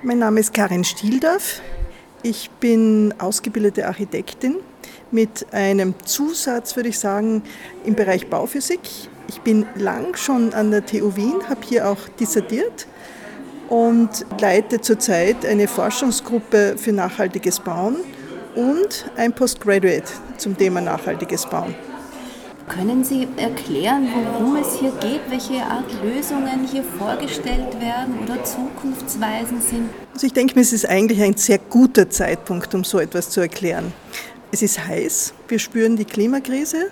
Mein 0.02 0.20
Name 0.20 0.40
ist 0.40 0.54
Karin 0.54 0.84
Stieldorf. 0.84 1.62
Ich 2.24 2.50
bin 2.52 3.14
ausgebildete 3.20 3.86
Architektin 3.86 4.58
mit 5.12 5.54
einem 5.54 5.94
Zusatz, 6.06 6.76
würde 6.76 6.90
ich 6.90 7.00
sagen, 7.00 7.44
im 7.84 7.96
Bereich 7.96 8.30
Bauphysik. 8.30 8.80
Ich 9.28 9.42
bin 9.42 9.66
lang 9.76 10.16
schon 10.16 10.54
an 10.54 10.72
der 10.72 10.86
TU 10.86 11.16
Wien, 11.16 11.36
habe 11.50 11.62
hier 11.68 11.90
auch 11.90 12.08
dissertiert 12.20 12.88
und 13.68 14.26
leite 14.40 14.80
zurzeit 14.80 15.46
eine 15.46 15.68
Forschungsgruppe 15.68 16.76
für 16.78 16.94
nachhaltiges 16.94 17.60
Bauen 17.60 17.98
und 18.56 19.12
ein 19.18 19.34
Postgraduate 19.34 20.12
zum 20.38 20.58
Thema 20.58 20.80
nachhaltiges 20.80 21.46
Bauen. 21.46 21.76
Können 22.74 23.04
Sie 23.04 23.28
erklären, 23.36 24.08
worum 24.14 24.56
es 24.56 24.80
hier 24.80 24.94
geht, 25.02 25.20
welche 25.30 25.62
Art 25.62 25.92
Lösungen 26.02 26.66
hier 26.66 26.84
vorgestellt 26.84 27.82
werden 27.82 28.18
oder 28.24 28.42
zukunftsweisend 28.46 29.62
sind? 29.62 29.90
Also 30.14 30.28
ich 30.28 30.32
denke, 30.32 30.58
es 30.58 30.72
ist 30.72 30.88
eigentlich 30.88 31.22
ein 31.22 31.36
sehr 31.36 31.58
guter 31.58 32.10
Zeitpunkt, 32.10 32.74
um 32.74 32.86
so 32.86 33.00
etwas 33.00 33.30
zu 33.30 33.42
erklären. 33.42 33.92
Es 34.54 34.62
ist 34.62 34.88
heiß, 34.88 35.34
wir 35.50 35.60
spüren 35.60 35.98
die 35.98 36.06
Klimakrise. 36.06 36.92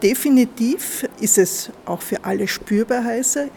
Definitiv 0.00 1.08
ist 1.20 1.38
es 1.38 1.70
auch 1.86 2.02
für 2.02 2.24
alle 2.24 2.46
spürbar 2.46 3.02
heißer. 3.02 3.48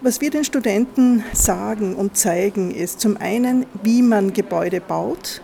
Was 0.00 0.20
wir 0.20 0.30
den 0.30 0.42
Studenten 0.42 1.22
sagen 1.32 1.94
und 1.94 2.16
zeigen, 2.16 2.72
ist 2.72 3.00
zum 3.00 3.16
einen, 3.16 3.64
wie 3.84 4.02
man 4.02 4.32
Gebäude 4.32 4.80
baut, 4.80 5.40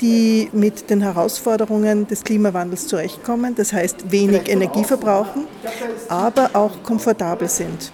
die 0.00 0.48
mit 0.52 0.90
den 0.90 1.02
Herausforderungen 1.02 2.06
des 2.06 2.24
Klimawandels 2.24 2.86
zurechtkommen, 2.86 3.54
das 3.54 3.72
heißt 3.72 4.10
wenig 4.10 4.48
Energie 4.48 4.84
verbrauchen, 4.84 5.46
aber 6.08 6.50
auch 6.54 6.82
komfortabel 6.82 7.48
sind. 7.48 7.92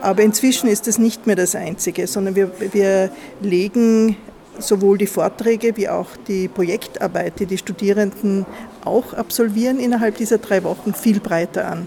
Aber 0.00 0.22
inzwischen 0.22 0.68
ist 0.68 0.86
das 0.86 0.98
nicht 0.98 1.26
mehr 1.26 1.36
das 1.36 1.54
Einzige, 1.54 2.06
sondern 2.06 2.34
wir, 2.34 2.50
wir 2.72 3.10
legen 3.42 4.16
sowohl 4.58 4.98
die 4.98 5.06
Vorträge 5.06 5.76
wie 5.76 5.88
auch 5.88 6.08
die 6.28 6.48
Projektarbeit, 6.48 7.38
die 7.40 7.46
die 7.46 7.58
Studierenden 7.58 8.46
auch 8.84 9.14
absolvieren 9.14 9.78
innerhalb 9.78 10.16
dieser 10.16 10.38
drei 10.38 10.62
Wochen, 10.64 10.94
viel 10.94 11.20
breiter 11.20 11.68
an. 11.68 11.86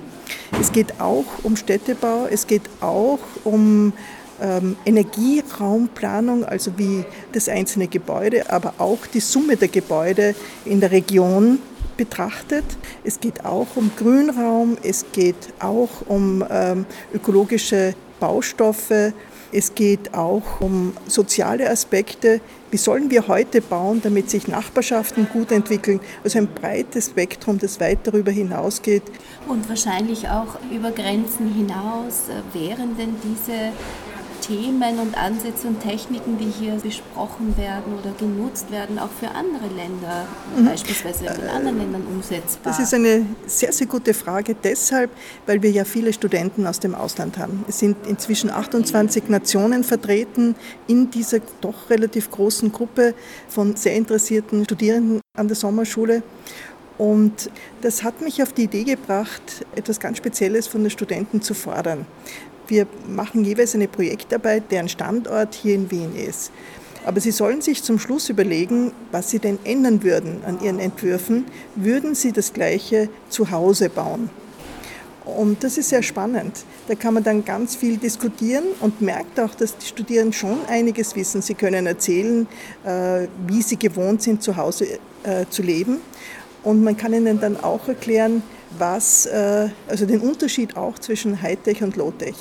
Es 0.60 0.72
geht 0.72 1.00
auch 1.00 1.25
um 1.43 1.55
Städtebau, 1.55 2.27
es 2.29 2.48
geht 2.48 2.63
auch 2.82 3.20
um 3.43 3.93
ähm, 4.44 4.76
Energieraumplanung, 4.86 6.44
also 6.44 6.78
wie 6.78 7.06
das 7.32 7.50
einzelne 7.50 7.88
Gebäude, 7.88 8.52
aber 8.52 8.76
auch 8.78 9.08
die 9.08 9.22
Summe 9.22 9.56
der 9.56 9.70
Gebäude 9.70 10.36
in 10.66 10.80
der 10.82 10.92
Region 10.92 11.60
betrachtet. 11.98 12.66
Es 13.04 13.20
geht 13.20 13.46
auch 13.46 13.68
um 13.76 13.92
Grünraum, 13.96 14.78
es 14.84 15.06
geht 15.14 15.54
auch 15.60 15.90
um 16.08 16.44
ähm, 16.50 16.86
ökologische 17.14 17.96
Baustoffe, 18.20 19.14
es 19.56 19.76
geht 19.76 20.16
auch 20.16 20.62
um 20.62 20.94
soziale 21.08 21.70
Aspekte. 21.70 22.42
Wie 22.72 22.78
sollen 22.78 23.12
wir 23.12 23.28
heute 23.28 23.62
bauen, 23.62 24.02
damit 24.04 24.32
sich 24.32 24.48
Nachbarschaften 24.48 25.28
gut 25.32 25.52
entwickeln? 25.52 26.00
Also 26.24 26.40
ein 26.40 26.48
breites 26.48 27.08
Spektrum, 27.12 27.60
das 27.60 27.80
weit 27.80 28.00
darüber 28.04 28.32
hinausgeht. 28.32 29.04
Und 29.48 29.70
wahrscheinlich 29.70 30.28
auch 30.28 30.58
über 30.72 30.90
Grenzen 30.90 31.54
hinaus. 31.54 32.30
Äh, 32.30 32.60
wären 32.60 32.98
denn 32.98 33.16
diese 33.24 33.72
Themen 34.46 35.00
und 35.00 35.18
Ansätze 35.18 35.68
und 35.68 35.82
Techniken, 35.82 36.38
die 36.38 36.50
hier 36.50 36.74
besprochen 36.76 37.56
werden 37.58 37.94
oder 37.98 38.14
genutzt 38.18 38.72
werden, 38.72 39.00
auch 39.00 39.10
für 39.10 39.30
andere 39.30 39.68
Länder, 39.74 40.26
mhm. 40.58 40.66
beispielsweise 40.66 41.26
in 41.26 41.50
anderen 41.50 41.78
Ländern 41.78 42.04
umsetzbar? 42.06 42.74
Das 42.74 42.80
ist 42.80 42.94
eine 42.94 43.26
sehr, 43.46 43.72
sehr 43.72 43.88
gute 43.88 44.14
Frage, 44.14 44.56
deshalb, 44.62 45.12
weil 45.46 45.62
wir 45.62 45.72
ja 45.72 45.86
viele 45.86 46.12
Studenten 46.12 46.68
aus 46.68 46.80
dem 46.80 46.94
Ausland 46.94 47.38
haben. 47.38 47.64
Es 47.70 47.80
sind 47.80 47.96
inzwischen 48.06 48.50
28 48.50 49.30
Nationen 49.30 49.84
vertreten 49.84 50.56
in 50.88 51.10
dieser 51.10 51.40
doch 51.62 51.90
relativ 51.90 52.30
großen 52.30 52.72
Gruppe 52.72 53.14
von 53.48 53.78
sehr 53.78 53.96
interessierten 53.96 54.66
Studierenden 54.66 55.22
an 55.38 55.48
der 55.48 55.56
Sommerschule. 55.56 56.22
Und 56.98 57.50
das 57.82 58.04
hat 58.04 58.22
mich 58.22 58.44
auf 58.44 58.54
die 58.54 58.64
Idee 58.64 58.84
gebracht, 58.84 59.66
etwas 59.76 60.00
ganz 60.00 60.18
Spezielles 60.18 60.68
von 60.68 60.82
den 60.84 60.92
Studenten 60.92 61.42
zu 61.42 61.54
fordern. 61.54 62.06
Wir 62.67 62.88
machen 63.08 63.43
jeweils 63.43 63.75
eine 63.75 63.88
Projektarbeit, 63.88 64.72
deren 64.72 64.89
Standort 64.89 65.53
hier 65.53 65.75
in 65.75 65.91
Wien 65.91 66.15
ist. 66.15 66.51
Aber 67.05 67.20
Sie 67.20 67.32
sollen 67.32 67.62
sich 67.62 67.84
zum 67.84 68.00
Schluss 68.00 68.29
überlegen, 68.29 68.93
was 69.12 69.29
Sie 69.29 69.39
denn 69.39 69.60
ändern 69.65 70.03
würden 70.03 70.41
an 70.46 70.62
Ihren 70.62 70.79
Entwürfen. 70.79 71.46
Würden 71.75 72.15
Sie 72.15 72.32
das 72.32 72.53
Gleiche 72.53 73.10
zu 73.29 73.51
Hause 73.51 73.89
bauen? 73.89 74.29
Und 75.25 75.63
das 75.63 75.77
ist 75.77 75.89
sehr 75.89 76.03
spannend. 76.03 76.65
Da 76.88 76.96
kann 76.96 77.13
man 77.13 77.24
dann 77.24 77.46
ganz 77.46 77.75
viel 77.75 77.98
diskutieren 77.98 78.65
und 78.82 79.01
merkt 79.01 79.39
auch, 79.39 79.55
dass 79.55 79.77
die 79.77 79.86
Studierenden 79.86 80.34
schon 80.34 80.58
einiges 80.67 81.15
wissen. 81.15 81.41
Sie 81.41 81.53
können 81.53 81.86
erzählen, 81.86 82.46
äh, 82.86 83.27
wie 83.48 83.62
sie 83.62 83.77
gewohnt 83.77 84.22
sind, 84.22 84.43
zu 84.43 84.58
Hause 84.58 85.00
äh, 85.24 85.46
zu 85.50 85.62
leben. 85.62 86.00
Und 86.63 86.84
man 86.84 86.98
kann 86.98 87.13
ihnen 87.13 87.39
dann 87.39 87.62
auch 87.62 87.88
erklären, 87.88 88.43
was, 88.77 89.25
äh, 89.25 89.70
also 89.88 90.06
den 90.06 90.22
Unterschied 90.22 90.77
auch 90.77 91.00
zwischen 91.00 91.42
Hightech 91.42 91.84
und 91.84 91.96
Lowtech. 91.96 92.36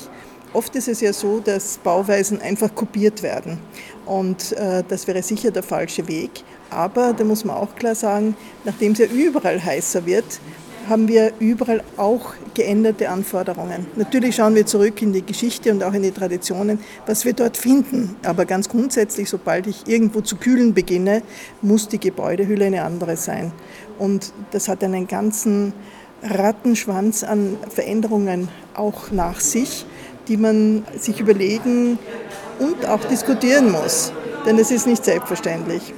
Oft 0.53 0.75
ist 0.75 0.87
es 0.87 1.01
ja 1.01 1.13
so, 1.13 1.39
dass 1.39 1.79
Bauweisen 1.79 2.39
einfach 2.39 2.75
kopiert 2.75 3.23
werden. 3.23 3.57
Und 4.05 4.51
äh, 4.51 4.83
das 4.87 5.07
wäre 5.07 5.23
sicher 5.23 5.49
der 5.49 5.63
falsche 5.63 6.07
Weg. 6.07 6.29
Aber 6.69 7.13
da 7.13 7.23
muss 7.23 7.43
man 7.43 7.57
auch 7.57 7.75
klar 7.75 7.95
sagen, 7.95 8.35
nachdem 8.63 8.91
es 8.91 8.99
ja 8.99 9.07
überall 9.07 9.63
heißer 9.63 10.05
wird, 10.05 10.39
haben 10.89 11.07
wir 11.07 11.33
überall 11.39 11.81
auch 11.97 12.33
geänderte 12.53 13.09
Anforderungen. 13.09 13.87
Natürlich 13.95 14.35
schauen 14.35 14.55
wir 14.55 14.65
zurück 14.65 15.01
in 15.01 15.13
die 15.13 15.25
Geschichte 15.25 15.71
und 15.71 15.81
auch 15.83 15.93
in 15.93 16.03
die 16.03 16.11
Traditionen, 16.11 16.79
was 17.05 17.25
wir 17.25 17.33
dort 17.33 17.57
finden. 17.57 18.15
Aber 18.23 18.45
ganz 18.45 18.69
grundsätzlich, 18.69 19.29
sobald 19.29 19.67
ich 19.67 19.87
irgendwo 19.87 20.21
zu 20.21 20.35
kühlen 20.35 20.73
beginne, 20.73 21.23
muss 21.61 21.87
die 21.87 21.99
Gebäudehülle 21.99 22.65
eine 22.65 22.83
andere 22.83 23.17
sein. 23.17 23.51
Und 23.97 24.33
das 24.51 24.67
hat 24.67 24.83
einen 24.83 25.07
ganzen 25.07 25.73
Rattenschwanz 26.23 27.23
an 27.23 27.57
Veränderungen 27.69 28.49
auch 28.75 29.11
nach 29.11 29.39
sich, 29.39 29.85
die 30.27 30.37
man 30.37 30.85
sich 30.97 31.19
überlegen 31.19 31.99
und 32.59 32.85
auch 32.87 33.03
diskutieren 33.05 33.71
muss. 33.71 34.11
Denn 34.45 34.57
es 34.57 34.71
ist 34.71 34.87
nicht 34.87 35.03
selbstverständlich. 35.03 35.93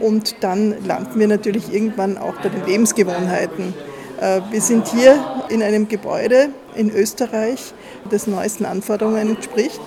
Und 0.00 0.36
dann 0.40 0.74
landen 0.86 1.18
wir 1.18 1.28
natürlich 1.28 1.72
irgendwann 1.72 2.18
auch 2.18 2.34
bei 2.42 2.48
den 2.48 2.64
Lebensgewohnheiten. 2.66 3.74
Äh, 4.20 4.40
wir 4.50 4.60
sind 4.60 4.88
hier 4.88 5.18
in 5.48 5.62
einem 5.62 5.88
Gebäude 5.88 6.50
in 6.74 6.90
Österreich, 6.90 7.72
das 8.10 8.26
neuesten 8.26 8.64
Anforderungen 8.64 9.30
entspricht. 9.30 9.80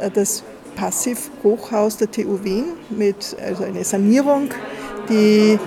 Äh, 0.00 0.10
das 0.10 0.42
Passivhochhaus 0.76 1.98
der 1.98 2.10
TU 2.10 2.42
Wien 2.42 2.64
mit 2.90 3.36
also 3.44 3.64
einer 3.64 3.84
Sanierung, 3.84 4.48
die 5.08 5.58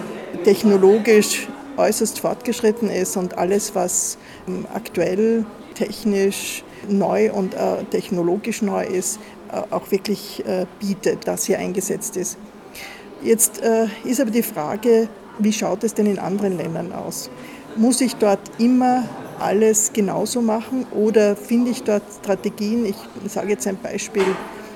technologisch 0.43 1.47
äußerst 1.77 2.19
fortgeschritten 2.19 2.89
ist 2.89 3.17
und 3.17 3.37
alles, 3.37 3.75
was 3.75 4.17
ähm, 4.47 4.65
aktuell 4.73 5.45
technisch 5.75 6.63
neu 6.89 7.31
und 7.31 7.53
äh, 7.53 7.83
technologisch 7.91 8.61
neu 8.61 8.83
ist, 8.83 9.19
auch 9.69 9.91
wirklich 9.91 10.43
bietet, 10.77 11.25
das 11.25 11.45
hier 11.45 11.57
eingesetzt 11.57 12.17
ist. 12.17 12.37
Jetzt 13.23 13.61
ist 14.03 14.19
aber 14.19 14.29
die 14.29 14.43
Frage, 14.43 15.07
wie 15.39 15.53
schaut 15.53 15.85
es 15.85 15.93
denn 15.93 16.05
in 16.05 16.19
anderen 16.19 16.57
Ländern 16.57 16.91
aus? 16.91 17.29
Muss 17.77 18.01
ich 18.01 18.17
dort 18.17 18.41
immer 18.57 19.05
alles 19.39 19.93
genauso 19.93 20.41
machen 20.41 20.85
oder 20.91 21.37
finde 21.37 21.71
ich 21.71 21.83
dort 21.83 22.03
Strategien, 22.21 22.85
ich 22.85 22.97
sage 23.31 23.51
jetzt 23.51 23.65
ein 23.67 23.77
Beispiel, 23.81 24.25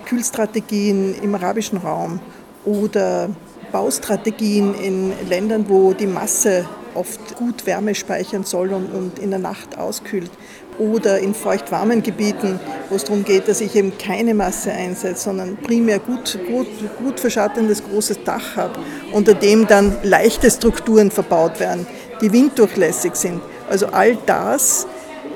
Kühlstrategien 0.06 1.16
im 1.22 1.36
arabischen 1.36 1.80
Raum 1.80 2.22
oder 2.64 3.30
Baustrategien 3.74 4.74
in 4.76 5.12
Ländern, 5.28 5.66
wo 5.68 5.92
die 5.92 6.08
Masse 6.08 6.66
oft 6.96 7.36
gut 7.36 7.66
Wärme 7.66 7.96
speichern 7.96 8.44
soll 8.44 8.74
und, 8.74 8.92
und 8.92 9.20
in 9.20 9.30
der 9.30 9.40
Nacht 9.40 9.78
auskühlt. 9.78 10.32
Oder 10.80 11.20
in 11.20 11.34
feuchtwarmen 11.34 12.02
Gebieten, 12.02 12.60
wo 12.90 12.96
es 12.96 13.04
darum 13.04 13.24
geht, 13.24 13.48
dass 13.48 13.62
ich 13.62 13.76
eben 13.76 13.98
keine 13.98 14.34
Masse 14.34 14.72
einsetze, 14.72 15.24
sondern 15.24 15.58
primär 15.58 16.00
gut, 16.00 16.40
gut, 16.48 16.68
gut 17.04 17.20
verschattendes 17.20 17.84
großes 17.84 18.24
Dach 18.24 18.56
habe, 18.56 18.80
unter 19.12 19.34
dem 19.34 19.68
dann 19.68 19.98
leichte 20.04 20.50
Strukturen 20.50 21.12
verbaut 21.12 21.60
werden 21.60 21.86
die 22.22 22.32
winddurchlässig 22.32 23.16
sind. 23.16 23.42
Also 23.70 23.88
all 23.88 24.18
das 24.26 24.88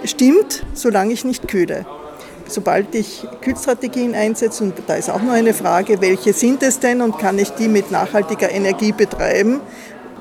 stimmt, 0.04 0.64
solange 0.74 1.14
ich 1.14 1.26
nicht 1.26 1.48
kühle. 1.48 1.86
Sobald 2.48 2.94
ich 2.94 3.26
Kühlstrategien 3.42 4.14
einsetze, 4.14 4.64
und 4.64 4.76
da 4.86 4.96
ist 4.96 5.10
auch 5.10 5.22
nur 5.22 5.34
eine 5.34 5.56
Frage, 5.56 6.00
welche 6.00 6.32
sind 6.32 6.62
es 6.62 6.80
denn 6.80 7.02
und 7.02 7.18
kann 7.18 7.40
ich 7.40 7.50
die 7.52 7.68
mit 7.68 7.90
nachhaltiger 7.90 8.52
Energie 8.52 8.92
betreiben, 8.92 9.62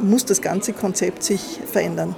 muss 0.01 0.25
das 0.25 0.43
ganze 0.43 0.73
Konzept 0.73 1.23
sich 1.23 1.61
verändern. 1.71 2.15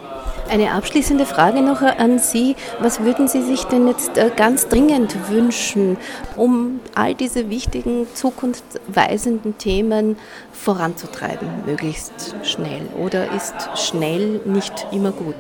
Eine 0.49 0.71
abschließende 0.71 1.27
Frage 1.27 1.61
noch 1.61 1.83
an 1.83 2.21
Sie. 2.21 2.55
Was 2.81 3.01
würden 3.01 3.27
Sie 3.27 3.43
sich 3.43 3.65
denn 3.65 3.89
jetzt 3.89 4.17
äh, 4.17 4.31
ganz 4.35 4.69
dringend 4.69 5.29
wünschen, 5.29 5.97
um 6.37 6.81
all 6.95 7.15
diese 7.15 7.51
wichtigen, 7.51 8.07
zukunftsweisenden 8.15 9.59
Themen 9.59 10.17
voranzutreiben, 10.53 11.49
möglichst 11.67 12.37
schnell? 12.45 12.83
Oder 12.97 13.33
ist 13.33 13.55
schnell 13.75 14.41
nicht 14.45 14.87
immer 14.93 15.11
gut? 15.11 15.35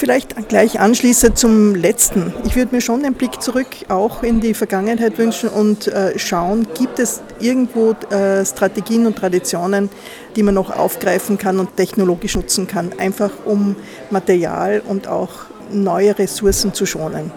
Vielleicht 0.00 0.48
gleich 0.48 0.80
anschließend 0.80 1.36
zum 1.36 1.74
letzten. 1.74 2.32
Ich 2.46 2.56
würde 2.56 2.74
mir 2.74 2.80
schon 2.80 3.04
einen 3.04 3.12
Blick 3.12 3.42
zurück 3.42 3.66
auch 3.90 4.22
in 4.22 4.40
die 4.40 4.54
Vergangenheit 4.54 5.18
wünschen 5.18 5.50
und 5.50 5.88
äh, 5.88 6.18
schauen, 6.18 6.66
gibt 6.72 6.98
es 6.98 7.20
irgendwo 7.38 7.90
äh, 8.08 8.46
Strategien 8.46 9.06
und 9.06 9.18
Traditionen, 9.18 9.90
die 10.36 10.42
man 10.42 10.54
noch 10.54 10.74
aufgreifen 10.74 11.36
kann 11.36 11.58
und 11.58 11.76
technologisch 11.76 12.34
nutzen 12.34 12.66
kann, 12.66 12.92
einfach 12.98 13.30
um 13.44 13.76
Material 14.08 14.80
und 14.88 15.06
auch 15.06 15.32
neue 15.70 16.18
Ressourcen 16.18 16.72
zu 16.72 16.86
schonen. 16.86 17.30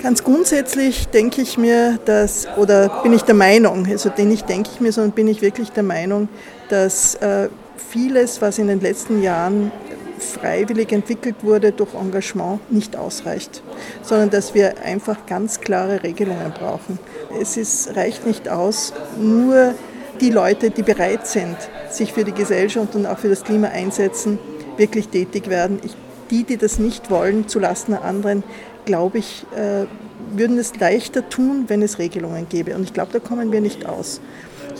Ganz 0.00 0.22
grundsätzlich 0.22 1.08
denke 1.08 1.42
ich 1.42 1.58
mir, 1.58 1.98
dass, 2.04 2.46
oder 2.58 3.02
bin 3.02 3.12
ich 3.12 3.22
der 3.22 3.34
Meinung, 3.34 3.88
also 3.90 4.08
nicht 4.16 4.48
denke 4.48 4.70
ich 4.72 4.80
mir, 4.80 4.92
sondern 4.92 5.10
bin 5.10 5.26
ich 5.26 5.42
wirklich 5.42 5.72
der 5.72 5.82
Meinung, 5.82 6.28
dass 6.68 7.16
äh, 7.16 7.48
vieles, 7.90 8.40
was 8.40 8.58
in 8.58 8.68
den 8.68 8.80
letzten 8.80 9.20
Jahren 9.20 9.72
freiwillig 10.18 10.92
entwickelt 10.92 11.36
wurde 11.42 11.72
durch 11.72 11.94
Engagement, 11.94 12.60
nicht 12.70 12.96
ausreicht, 12.96 13.62
sondern 14.02 14.30
dass 14.30 14.54
wir 14.54 14.82
einfach 14.82 15.26
ganz 15.26 15.60
klare 15.60 16.02
Regelungen 16.02 16.52
brauchen. 16.52 16.98
Es 17.40 17.56
ist, 17.56 17.96
reicht 17.96 18.26
nicht 18.26 18.48
aus, 18.48 18.92
nur 19.18 19.74
die 20.20 20.30
Leute, 20.30 20.70
die 20.70 20.82
bereit 20.82 21.26
sind, 21.26 21.56
sich 21.90 22.12
für 22.12 22.24
die 22.24 22.32
Gesellschaft 22.32 22.94
und 22.94 23.06
auch 23.06 23.18
für 23.18 23.28
das 23.28 23.44
Klima 23.44 23.68
einsetzen, 23.68 24.38
wirklich 24.76 25.08
tätig 25.08 25.48
werden. 25.48 25.80
Ich, 25.84 25.94
die, 26.30 26.44
die 26.44 26.56
das 26.56 26.78
nicht 26.78 27.10
wollen, 27.10 27.48
zulasten 27.48 27.94
der 27.94 28.04
anderen, 28.04 28.42
glaube 28.84 29.18
ich, 29.18 29.44
äh, 29.54 29.86
würden 30.34 30.58
es 30.58 30.78
leichter 30.78 31.28
tun, 31.28 31.64
wenn 31.68 31.82
es 31.82 31.98
Regelungen 31.98 32.48
gäbe. 32.48 32.74
Und 32.74 32.84
ich 32.84 32.92
glaube, 32.92 33.12
da 33.12 33.18
kommen 33.18 33.52
wir 33.52 33.60
nicht 33.60 33.86
aus. 33.86 34.20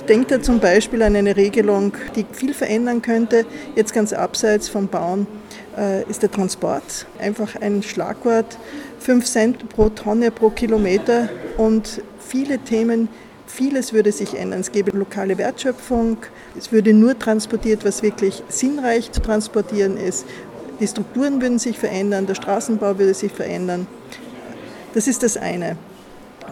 Ich 0.06 0.12
denke 0.14 0.38
da 0.38 0.40
zum 0.40 0.60
Beispiel 0.60 1.02
an 1.02 1.16
eine 1.16 1.34
Regelung, 1.34 1.92
die 2.14 2.24
viel 2.30 2.54
verändern 2.54 3.02
könnte. 3.02 3.44
Jetzt 3.74 3.92
ganz 3.92 4.12
abseits 4.12 4.68
vom 4.68 4.86
Bauen 4.86 5.26
äh, 5.76 6.08
ist 6.08 6.22
der 6.22 6.30
Transport. 6.30 7.06
Einfach 7.18 7.60
ein 7.60 7.82
Schlagwort. 7.82 8.56
5 9.00 9.24
Cent 9.24 9.68
pro 9.68 9.88
Tonne 9.88 10.30
pro 10.30 10.50
Kilometer 10.50 11.28
und 11.56 12.02
viele 12.20 12.60
Themen, 12.60 13.08
vieles 13.48 13.92
würde 13.92 14.12
sich 14.12 14.38
ändern. 14.38 14.60
Es 14.60 14.70
gäbe 14.70 14.96
lokale 14.96 15.38
Wertschöpfung, 15.38 16.18
es 16.56 16.70
würde 16.70 16.92
nur 16.92 17.18
transportiert, 17.18 17.84
was 17.84 18.04
wirklich 18.04 18.44
sinnreich 18.48 19.10
zu 19.10 19.20
transportieren 19.20 19.96
ist. 19.96 20.24
Die 20.78 20.86
Strukturen 20.86 21.42
würden 21.42 21.58
sich 21.58 21.80
verändern, 21.80 22.26
der 22.28 22.36
Straßenbau 22.36 22.96
würde 23.00 23.12
sich 23.12 23.32
verändern. 23.32 23.88
Das 24.94 25.08
ist 25.08 25.24
das 25.24 25.36
eine. 25.36 25.76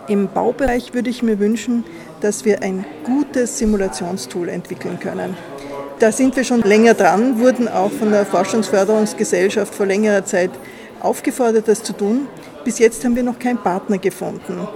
Im 0.09 0.29
Baubereich 0.29 0.93
würde 0.93 1.09
ich 1.09 1.23
mir 1.23 1.39
wünschen, 1.39 1.85
dass 2.25 2.47
wir 2.47 2.63
ein 2.63 2.87
gutes 3.05 3.59
Simulationstool 3.59 4.49
entwickeln 4.49 4.99
können. 4.99 5.37
Da 5.99 6.11
sind 6.11 6.35
wir 6.37 6.43
schon 6.43 6.63
länger 6.63 6.95
dran, 6.95 7.39
wurden 7.39 7.69
auch 7.69 7.91
von 7.91 8.11
der 8.11 8.25
Forschungsförderungsgesellschaft 8.25 9.75
vor 9.75 9.85
längerer 9.85 10.25
Zeit 10.25 10.51
aufgefordert, 11.01 11.69
das 11.69 11.83
zu 11.83 11.93
tun. 11.93 12.27
Bis 12.65 12.79
jetzt 12.79 13.05
haben 13.05 13.15
wir 13.15 13.23
noch 13.23 13.39
keinen 13.39 13.59
Partner 13.59 13.99
gefunden. 13.99 14.67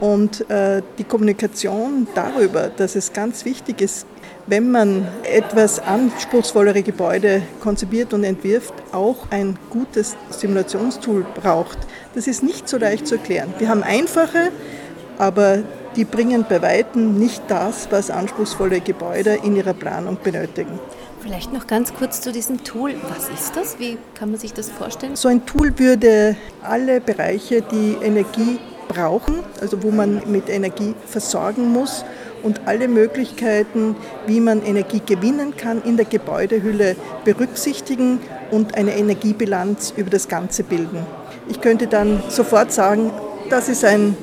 Und 0.00 0.48
äh, 0.50 0.80
die 0.96 1.04
Kommunikation 1.04 2.08
darüber, 2.14 2.68
dass 2.68 2.96
es 2.96 3.12
ganz 3.12 3.44
wichtig 3.44 3.82
ist, 3.82 4.06
wenn 4.46 4.70
man 4.70 5.06
etwas 5.30 5.80
anspruchsvollere 5.80 6.82
Gebäude 6.82 7.42
konzipiert 7.60 8.14
und 8.14 8.24
entwirft, 8.24 8.72
auch 8.92 9.26
ein 9.30 9.58
gutes 9.68 10.16
Simulationstool 10.30 11.26
braucht. 11.34 11.78
Das 12.14 12.26
ist 12.26 12.42
nicht 12.42 12.66
so 12.66 12.78
leicht 12.78 13.06
zu 13.06 13.16
erklären. 13.16 13.52
Wir 13.58 13.68
haben 13.68 13.82
einfache, 13.82 14.50
aber 15.18 15.58
die 15.96 16.04
bringen 16.04 16.44
bei 16.48 16.62
weitem 16.62 17.18
nicht 17.18 17.42
das, 17.48 17.88
was 17.90 18.10
anspruchsvolle 18.10 18.80
Gebäude 18.80 19.38
in 19.42 19.56
ihrer 19.56 19.74
Planung 19.74 20.18
benötigen. 20.22 20.78
Vielleicht 21.20 21.52
noch 21.52 21.66
ganz 21.66 21.94
kurz 21.94 22.20
zu 22.20 22.32
diesem 22.32 22.64
Tool. 22.64 22.94
Was 23.08 23.28
ist 23.28 23.56
das? 23.56 23.78
Wie 23.78 23.96
kann 24.14 24.30
man 24.30 24.38
sich 24.38 24.52
das 24.52 24.70
vorstellen? 24.70 25.16
So 25.16 25.28
ein 25.28 25.46
Tool 25.46 25.78
würde 25.78 26.36
alle 26.62 27.00
Bereiche, 27.00 27.62
die 27.62 27.96
Energie 28.02 28.58
brauchen, 28.88 29.36
also 29.60 29.82
wo 29.82 29.90
man 29.90 30.22
mit 30.26 30.48
Energie 30.50 30.94
versorgen 31.06 31.72
muss, 31.72 32.04
und 32.42 32.60
alle 32.66 32.88
Möglichkeiten, 32.88 33.96
wie 34.26 34.38
man 34.38 34.62
Energie 34.62 35.00
gewinnen 35.04 35.56
kann, 35.56 35.82
in 35.82 35.96
der 35.96 36.04
Gebäudehülle 36.04 36.94
berücksichtigen 37.24 38.20
und 38.50 38.76
eine 38.76 38.94
Energiebilanz 38.94 39.94
über 39.96 40.10
das 40.10 40.28
Ganze 40.28 40.62
bilden. 40.62 41.06
Ich 41.48 41.62
könnte 41.62 41.86
dann 41.86 42.22
sofort 42.28 42.70
sagen, 42.70 43.10
das 43.48 43.70
ist 43.70 43.82
ein 43.84 44.14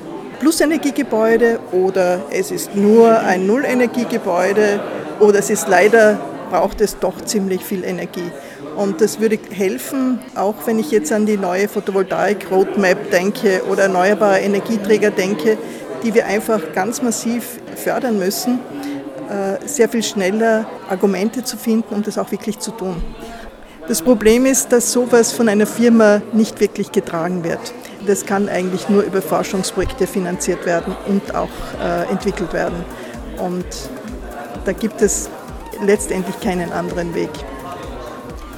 Plusenergiegebäude 0.42 1.60
oder 1.72 2.20
es 2.32 2.50
ist 2.50 2.76
nur 2.76 3.20
ein 3.20 3.46
Nullenergiegebäude 3.46 4.80
oder 5.20 5.38
es 5.38 5.52
ist 5.52 5.68
leider, 5.68 6.20
braucht 6.50 6.82
es 6.82 6.98
doch 6.98 7.22
ziemlich 7.22 7.64
viel 7.64 7.84
Energie. 7.84 8.32
Und 8.76 9.02
das 9.02 9.20
würde 9.20 9.38
helfen, 9.52 10.18
auch 10.34 10.56
wenn 10.66 10.80
ich 10.80 10.90
jetzt 10.90 11.12
an 11.12 11.28
die 11.28 11.38
neue 11.38 11.68
Photovoltaik-Roadmap 11.68 13.12
denke 13.12 13.62
oder 13.70 13.84
erneuerbare 13.84 14.40
Energieträger 14.40 15.12
denke, 15.12 15.60
die 16.02 16.16
wir 16.16 16.26
einfach 16.26 16.74
ganz 16.74 17.04
massiv 17.04 17.60
fördern 17.76 18.18
müssen, 18.18 18.58
äh, 19.30 19.64
sehr 19.68 19.90
viel 19.90 20.02
schneller 20.02 20.66
Argumente 20.90 21.44
zu 21.44 21.56
finden, 21.56 21.94
um 21.94 22.02
das 22.02 22.18
auch 22.18 22.32
wirklich 22.32 22.58
zu 22.58 22.72
tun. 22.72 22.96
Das 23.88 24.02
Problem 24.02 24.48
ist, 24.48 24.72
dass 24.72 24.92
sowas 24.92 25.34
von 25.34 25.48
einer 25.50 25.68
Firma 25.68 26.24
nicht 26.34 26.60
wirklich 26.60 26.92
getragen 26.92 27.44
wird. 27.44 27.60
Das 28.06 28.26
kann 28.26 28.50
eigentlich 28.50 28.90
nur 28.90 29.04
über 29.04 29.22
Forschungsprojekte 29.22 30.08
finanziert 30.08 30.66
werden 30.66 30.96
und 31.08 31.36
auch 31.36 31.50
äh, 31.84 32.10
entwickelt 32.12 32.54
werden. 32.54 32.84
Und 33.38 33.66
da 34.66 34.74
gibt 34.74 35.02
es 35.02 35.30
letztendlich 35.84 36.40
keinen 36.40 36.72
anderen 36.72 37.14
Weg. 37.14 37.30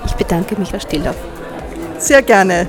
Ich 0.05 0.13
bedanke 0.13 0.55
mich, 0.57 0.71
Herr 0.71 0.81
Stiller. 0.81 1.15
Sehr 1.97 2.21
gerne. 2.21 2.67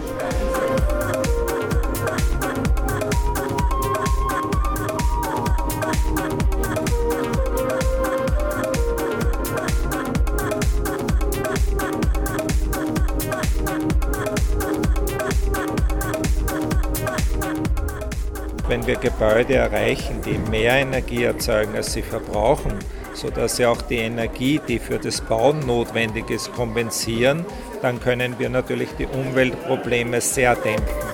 Gebäude 19.19 19.55
erreichen, 19.55 20.21
die 20.23 20.39
mehr 20.51 20.75
Energie 20.75 21.23
erzeugen, 21.23 21.77
als 21.77 21.93
sie 21.93 22.03
verbrauchen, 22.03 22.73
sodass 23.15 23.57
sie 23.57 23.67
auch 23.67 23.81
die 23.83 23.99
Energie, 23.99 24.61
die 24.67 24.81
für 24.81 24.99
das 24.99 25.21
Bauen 25.21 25.61
notwendig 25.61 26.31
ist, 26.31 26.53
kompensieren, 26.53 27.47
dann 27.81 28.01
können 28.01 28.39
wir 28.39 28.49
natürlich 28.49 28.89
die 28.99 29.07
Umweltprobleme 29.07 30.21
sehr 30.21 30.57
dämpfen. 30.57 31.14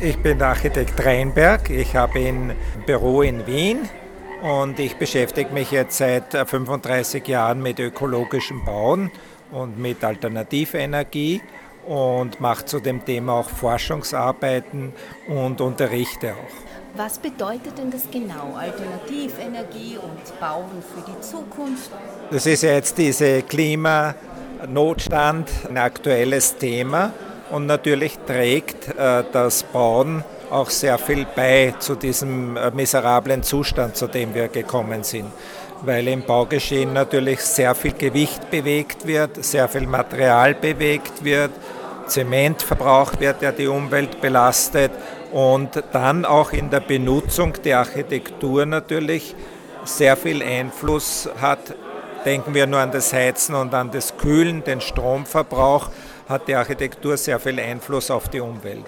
Ich 0.00 0.18
bin 0.18 0.42
Architekt 0.42 1.04
Reinberg. 1.04 1.70
Ich 1.70 1.96
habe 1.96 2.18
ein 2.18 2.54
Büro 2.84 3.22
in 3.22 3.46
Wien 3.46 3.88
und 4.42 4.78
ich 4.78 4.96
beschäftige 4.96 5.50
mich 5.52 5.70
jetzt 5.70 5.96
seit 5.98 6.32
35 6.32 7.26
Jahren 7.26 7.62
mit 7.62 7.78
ökologischem 7.78 8.64
Bauen 8.64 9.10
und 9.50 9.78
mit 9.78 10.04
Alternativenergie 10.04 11.40
und 11.86 12.40
mache 12.40 12.66
zu 12.66 12.80
dem 12.80 13.04
Thema 13.04 13.34
auch 13.34 13.48
Forschungsarbeiten 13.48 14.92
und 15.28 15.60
unterrichte 15.60 16.34
auch. 16.34 16.50
Was 16.94 17.18
bedeutet 17.18 17.78
denn 17.78 17.90
das 17.90 18.02
genau, 18.10 18.54
Alternativenergie 18.54 19.98
und 20.02 20.40
Bauen 20.40 20.82
für 20.82 21.02
die 21.10 21.20
Zukunft? 21.20 21.90
Das 22.30 22.46
ist 22.46 22.62
ja 22.62 22.72
jetzt 22.72 22.96
diese 22.98 23.42
Klimanotstand, 23.42 25.48
ein 25.68 25.78
aktuelles 25.78 26.56
Thema. 26.56 27.12
Und 27.50 27.66
natürlich 27.66 28.18
trägt 28.26 28.88
äh, 28.96 29.24
das 29.32 29.62
Bauen 29.62 30.24
auch 30.50 30.70
sehr 30.70 30.98
viel 30.98 31.26
bei 31.36 31.74
zu 31.78 31.94
diesem 31.94 32.56
äh, 32.56 32.70
miserablen 32.70 33.42
Zustand, 33.42 33.96
zu 33.96 34.06
dem 34.06 34.34
wir 34.34 34.48
gekommen 34.48 35.04
sind. 35.04 35.30
Weil 35.82 36.08
im 36.08 36.22
Baugeschehen 36.22 36.92
natürlich 36.92 37.40
sehr 37.40 37.74
viel 37.74 37.92
Gewicht 37.92 38.50
bewegt 38.50 39.06
wird, 39.06 39.44
sehr 39.44 39.68
viel 39.68 39.86
Material 39.86 40.54
bewegt 40.54 41.22
wird, 41.22 41.50
Zement 42.06 42.62
verbraucht 42.62 43.20
wird, 43.20 43.42
der 43.42 43.52
die 43.52 43.66
Umwelt 43.66 44.20
belastet 44.20 44.92
und 45.32 45.82
dann 45.92 46.24
auch 46.24 46.52
in 46.52 46.70
der 46.70 46.80
Benutzung 46.80 47.52
der 47.64 47.80
Architektur 47.80 48.64
natürlich 48.64 49.34
sehr 49.84 50.16
viel 50.16 50.42
Einfluss 50.42 51.28
hat. 51.40 51.74
Denken 52.24 52.54
wir 52.54 52.66
nur 52.66 52.80
an 52.80 52.90
das 52.90 53.12
Heizen 53.12 53.54
und 53.54 53.72
an 53.74 53.90
das 53.90 54.16
Kühlen, 54.16 54.64
den 54.64 54.80
Stromverbrauch 54.80 55.90
hat 56.28 56.48
die 56.48 56.54
Architektur 56.54 57.16
sehr 57.16 57.38
viel 57.38 57.58
Einfluss 57.60 58.10
auf 58.10 58.28
die 58.28 58.40
Umwelt. 58.40 58.84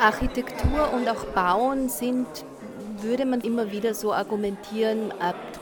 Architektur 0.00 0.92
und 0.92 1.08
auch 1.08 1.24
Bauen 1.26 1.88
sind, 1.88 2.26
würde 3.00 3.26
man 3.26 3.40
immer 3.42 3.70
wieder 3.70 3.94
so 3.94 4.12
argumentieren, 4.12 5.12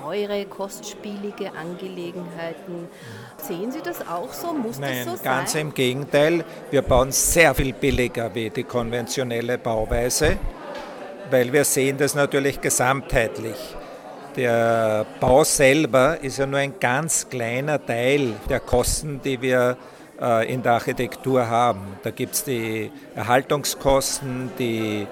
teure, 0.01 0.45
kostspielige 0.47 1.53
Angelegenheiten. 1.53 2.89
Sehen 3.37 3.73
Sie 3.73 3.81
das 3.83 4.07
auch 4.07 4.33
so? 4.33 4.53
Muss 4.53 4.79
Nein, 4.79 5.05
das 5.05 5.19
so 5.19 5.25
ganz 5.25 5.53
sein? 5.53 5.63
im 5.63 5.75
Gegenteil. 5.75 6.45
Wir 6.71 6.83
bauen 6.83 7.13
sehr 7.13 7.55
viel 7.55 7.73
billiger 7.73 8.35
wie 8.35 8.51
die 8.51 8.65
konventionelle 8.65 9.59
Bauweise, 9.59 10.39
weil 11.31 11.53
wir 11.53 11.65
sehen 11.65 11.99
das 11.99 12.15
natürlich 12.15 12.61
gesamtheitlich. 12.61 13.77
Der 14.37 15.05
Bau 15.21 15.45
selber 15.45 16.19
ist 16.23 16.39
ja 16.39 16.47
nur 16.47 16.59
ein 16.59 16.79
ganz 16.81 17.29
kleiner 17.29 17.85
Teil 17.85 18.35
der 18.49 18.61
Kosten, 18.61 19.21
die 19.23 19.41
wir 19.43 19.73
äh, 19.73 19.92
in 20.47 20.63
der 20.63 20.73
Architektur 20.73 21.49
haben. 21.49 21.97
Da 22.03 22.11
gibt 22.11 22.35
es 22.35 22.45
die 22.45 22.91
Erhaltungskosten, 23.15 24.51
die 24.59 25.07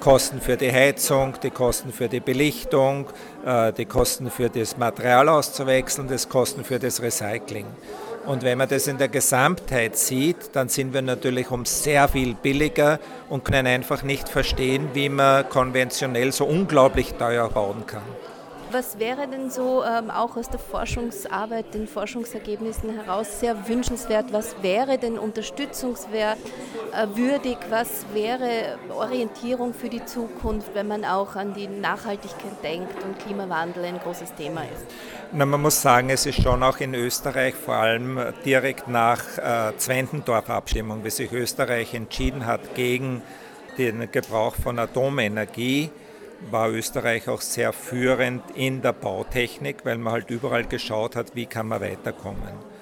Kosten 0.00 0.40
für 0.40 0.56
die 0.56 0.72
Heizung, 0.72 1.34
die 1.42 1.50
Kosten 1.50 1.92
für 1.92 2.08
die 2.08 2.20
Belichtung, 2.20 3.06
äh, 3.44 3.72
die 3.72 3.84
Kosten 3.84 4.30
für 4.30 4.50
das 4.50 4.76
Material 4.76 5.28
auszuwechseln, 5.28 6.08
die 6.08 6.28
Kosten 6.28 6.64
für 6.64 6.78
das 6.78 7.00
Recycling. 7.00 7.66
Und 8.26 8.42
wenn 8.42 8.58
man 8.58 8.68
das 8.68 8.88
in 8.88 8.98
der 8.98 9.08
Gesamtheit 9.08 9.96
sieht, 9.96 10.50
dann 10.54 10.68
sind 10.68 10.92
wir 10.92 11.02
natürlich 11.02 11.50
um 11.52 11.64
sehr 11.64 12.08
viel 12.08 12.34
billiger 12.34 12.98
und 13.28 13.44
können 13.44 13.68
einfach 13.68 14.02
nicht 14.02 14.28
verstehen, 14.28 14.88
wie 14.94 15.08
man 15.08 15.48
konventionell 15.48 16.32
so 16.32 16.44
unglaublich 16.44 17.14
teuer 17.14 17.48
bauen 17.48 17.86
kann. 17.86 18.02
Was 18.72 18.98
wäre 18.98 19.28
denn 19.28 19.48
so 19.48 19.84
ähm, 19.84 20.10
auch 20.10 20.36
aus 20.36 20.50
der 20.50 20.58
Forschungsarbeit, 20.58 21.72
den 21.72 21.86
Forschungsergebnissen 21.86 22.90
heraus 22.90 23.38
sehr 23.38 23.68
wünschenswert? 23.68 24.32
Was 24.32 24.56
wäre 24.60 24.98
denn 24.98 25.18
unterstützungswert, 25.18 26.38
äh, 26.92 27.06
würdig? 27.16 27.58
Was 27.70 28.06
wäre 28.12 28.78
Orientierung 28.90 29.72
für 29.72 29.88
die 29.88 30.04
Zukunft, 30.04 30.74
wenn 30.74 30.88
man 30.88 31.04
auch 31.04 31.36
an 31.36 31.54
die 31.54 31.68
Nachhaltigkeit 31.68 32.62
denkt 32.64 33.04
und 33.04 33.18
Klimawandel 33.20 33.84
ein 33.84 34.00
großes 34.00 34.34
Thema 34.34 34.62
ist? 34.62 34.84
Na, 35.32 35.46
man 35.46 35.62
muss 35.62 35.80
sagen, 35.80 36.10
es 36.10 36.26
ist 36.26 36.42
schon 36.42 36.62
auch 36.62 36.78
in 36.78 36.94
Österreich, 36.94 37.54
vor 37.54 37.74
allem 37.74 38.18
direkt 38.44 38.88
nach 38.88 39.38
äh, 39.38 39.76
Zwentendorf-Abstimmung, 39.76 41.04
wie 41.04 41.10
sich 41.10 41.32
Österreich 41.32 41.94
entschieden 41.94 42.46
hat 42.46 42.74
gegen 42.74 43.22
den 43.78 44.10
Gebrauch 44.10 44.56
von 44.56 44.78
Atomenergie, 44.78 45.90
war 46.50 46.70
Österreich 46.70 47.28
auch 47.28 47.40
sehr 47.40 47.72
führend 47.72 48.42
in 48.54 48.82
der 48.82 48.92
Bautechnik, 48.92 49.84
weil 49.84 49.98
man 49.98 50.12
halt 50.12 50.30
überall 50.30 50.64
geschaut 50.64 51.16
hat, 51.16 51.34
wie 51.34 51.46
kann 51.46 51.68
man 51.68 51.80
weiterkommen. 51.80 52.76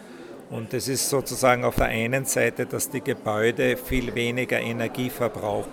Und 0.51 0.75
es 0.75 0.89
ist 0.89 1.09
sozusagen 1.09 1.65
auf 1.65 1.77
der 1.77 1.87
einen 1.87 2.27
Seite, 2.27 2.67
dass 2.67 2.91
die 2.91 3.01
Gebäude 3.01 3.77
viel 3.77 4.15
weniger 4.15 4.61
Energie 4.61 5.11
verbrauchen, 5.11 5.73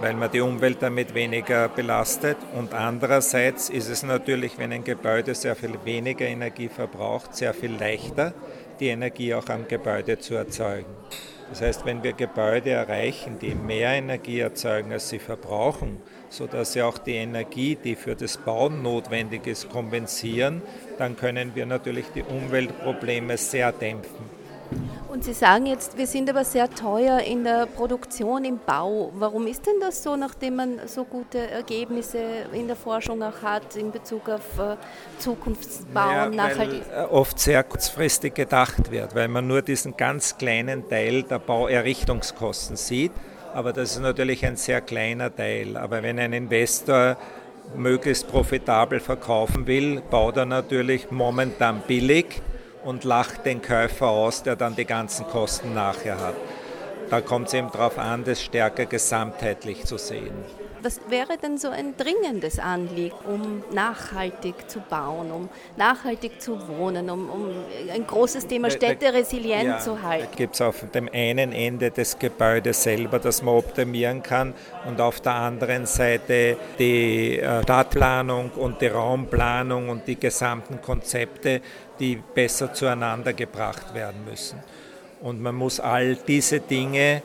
weil 0.00 0.14
man 0.14 0.30
die 0.30 0.40
Umwelt 0.40 0.78
damit 0.80 1.14
weniger 1.14 1.68
belastet. 1.68 2.36
Und 2.54 2.72
andererseits 2.72 3.68
ist 3.68 3.88
es 3.88 4.02
natürlich, 4.02 4.58
wenn 4.58 4.72
ein 4.72 4.84
Gebäude 4.84 5.34
sehr 5.34 5.56
viel 5.56 5.74
weniger 5.84 6.26
Energie 6.26 6.68
verbraucht, 6.68 7.34
sehr 7.34 7.52
viel 7.52 7.74
leichter, 7.74 8.32
die 8.78 8.88
Energie 8.88 9.34
auch 9.34 9.48
am 9.48 9.66
Gebäude 9.66 10.18
zu 10.18 10.34
erzeugen. 10.34 10.86
Das 11.50 11.62
heißt, 11.62 11.86
wenn 11.86 12.02
wir 12.02 12.12
Gebäude 12.12 12.70
erreichen, 12.70 13.38
die 13.38 13.54
mehr 13.54 13.90
Energie 13.92 14.40
erzeugen, 14.40 14.92
als 14.92 15.08
sie 15.08 15.18
verbrauchen, 15.18 16.00
sodass 16.30 16.72
sie 16.72 16.82
auch 16.82 16.98
die 16.98 17.14
Energie, 17.14 17.76
die 17.76 17.96
für 17.96 18.14
das 18.14 18.36
Bauen 18.36 18.82
notwendig 18.82 19.46
ist, 19.46 19.68
kompensieren, 19.70 20.62
dann 20.98 21.16
können 21.16 21.54
wir 21.54 21.66
natürlich 21.66 22.06
die 22.14 22.22
Umweltprobleme 22.22 23.36
sehr 23.36 23.72
dämpfen. 23.72 24.38
Und 25.08 25.24
Sie 25.24 25.32
sagen 25.32 25.64
jetzt, 25.66 25.96
wir 25.96 26.06
sind 26.06 26.28
aber 26.28 26.44
sehr 26.44 26.68
teuer 26.68 27.20
in 27.20 27.42
der 27.42 27.66
Produktion, 27.66 28.44
im 28.44 28.58
Bau. 28.58 29.10
Warum 29.14 29.46
ist 29.46 29.66
denn 29.66 29.80
das 29.80 30.02
so, 30.02 30.16
nachdem 30.16 30.56
man 30.56 30.80
so 30.86 31.04
gute 31.04 31.38
Ergebnisse 31.38 32.18
in 32.52 32.66
der 32.66 32.76
Forschung 32.76 33.22
auch 33.22 33.42
hat 33.42 33.74
in 33.76 33.90
Bezug 33.90 34.28
auf 34.28 34.58
äh, 34.58 34.76
Zukunftsbau 35.18 36.10
ja, 36.10 36.26
und 36.26 36.36
Nachhaltigkeit? 36.36 36.92
Weil 36.92 37.04
äh, 37.04 37.08
oft 37.08 37.38
sehr 37.38 37.64
kurzfristig 37.64 38.34
gedacht 38.34 38.90
wird, 38.90 39.14
weil 39.14 39.28
man 39.28 39.46
nur 39.46 39.62
diesen 39.62 39.96
ganz 39.96 40.36
kleinen 40.36 40.88
Teil 40.88 41.22
der 41.22 41.38
Bauerrichtungskosten 41.38 42.76
sieht. 42.76 43.12
Aber 43.58 43.72
das 43.72 43.90
ist 43.90 43.98
natürlich 44.02 44.46
ein 44.46 44.54
sehr 44.54 44.80
kleiner 44.80 45.34
Teil. 45.34 45.76
Aber 45.76 46.04
wenn 46.04 46.20
ein 46.20 46.32
Investor 46.32 47.16
möglichst 47.74 48.28
profitabel 48.28 49.00
verkaufen 49.00 49.66
will, 49.66 50.00
baut 50.00 50.36
er 50.36 50.46
natürlich 50.46 51.10
momentan 51.10 51.82
billig 51.84 52.40
und 52.84 53.02
lacht 53.02 53.44
den 53.46 53.60
Käufer 53.60 54.06
aus, 54.06 54.44
der 54.44 54.54
dann 54.54 54.76
die 54.76 54.84
ganzen 54.84 55.26
Kosten 55.26 55.74
nachher 55.74 56.20
hat. 56.20 56.36
Da 57.10 57.20
kommt 57.20 57.48
es 57.48 57.54
eben 57.54 57.68
darauf 57.72 57.98
an, 57.98 58.22
das 58.22 58.40
stärker 58.40 58.86
gesamtheitlich 58.86 59.84
zu 59.86 59.98
sehen. 59.98 60.36
Was 60.82 61.00
wäre 61.08 61.36
denn 61.42 61.58
so 61.58 61.68
ein 61.68 61.96
dringendes 61.96 62.58
Anliegen, 62.58 63.16
um 63.26 63.62
nachhaltig 63.72 64.70
zu 64.70 64.80
bauen, 64.80 65.30
um 65.32 65.48
nachhaltig 65.76 66.40
zu 66.40 66.68
wohnen, 66.68 67.10
um, 67.10 67.28
um 67.28 67.50
ein 67.92 68.06
großes 68.06 68.46
Thema 68.46 68.70
Städte 68.70 69.12
resilient 69.12 69.64
ja, 69.64 69.78
zu 69.78 70.02
halten? 70.02 70.28
Gibt 70.36 70.54
es 70.54 70.60
auf 70.60 70.84
dem 70.94 71.08
einen 71.12 71.52
Ende 71.52 71.90
des 71.90 72.18
Gebäudes 72.18 72.82
selber, 72.82 73.18
das 73.18 73.42
man 73.42 73.54
optimieren 73.54 74.22
kann 74.22 74.54
und 74.86 75.00
auf 75.00 75.20
der 75.20 75.34
anderen 75.34 75.86
Seite 75.86 76.56
die 76.78 77.40
äh, 77.40 77.62
Stadtplanung 77.62 78.50
und 78.52 78.80
die 78.80 78.86
Raumplanung 78.86 79.88
und 79.88 80.06
die 80.06 80.18
gesamten 80.18 80.80
Konzepte, 80.80 81.60
die 81.98 82.16
besser 82.34 82.72
zueinander 82.72 83.32
gebracht 83.32 83.94
werden 83.94 84.24
müssen. 84.24 84.62
Und 85.20 85.42
man 85.42 85.54
muss 85.54 85.80
all 85.80 86.14
diese 86.14 86.60
Dinge 86.60 87.22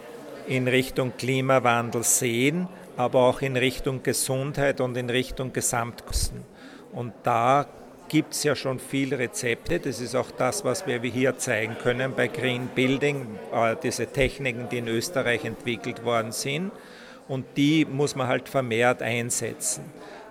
in 0.47 0.67
Richtung 0.67 1.13
Klimawandel 1.17 2.03
sehen, 2.03 2.67
aber 2.97 3.21
auch 3.21 3.41
in 3.41 3.57
Richtung 3.57 4.03
Gesundheit 4.03 4.81
und 4.81 4.95
in 4.97 5.09
Richtung 5.09 5.53
Gesamtkosten. 5.53 6.43
Und 6.91 7.13
da 7.23 7.65
gibt 8.07 8.33
es 8.33 8.43
ja 8.43 8.55
schon 8.55 8.79
viele 8.79 9.17
Rezepte. 9.17 9.79
Das 9.79 9.99
ist 9.99 10.15
auch 10.15 10.29
das, 10.31 10.63
was 10.63 10.85
wir 10.85 11.01
hier 11.01 11.37
zeigen 11.37 11.75
können 11.81 12.13
bei 12.15 12.27
Green 12.27 12.67
Building, 12.67 13.39
äh, 13.51 13.75
diese 13.81 14.07
Techniken, 14.07 14.69
die 14.69 14.77
in 14.77 14.87
Österreich 14.87 15.45
entwickelt 15.45 16.05
worden 16.05 16.31
sind. 16.31 16.71
Und 17.27 17.45
die 17.57 17.85
muss 17.85 18.15
man 18.15 18.27
halt 18.27 18.49
vermehrt 18.49 19.01
einsetzen. 19.01 19.85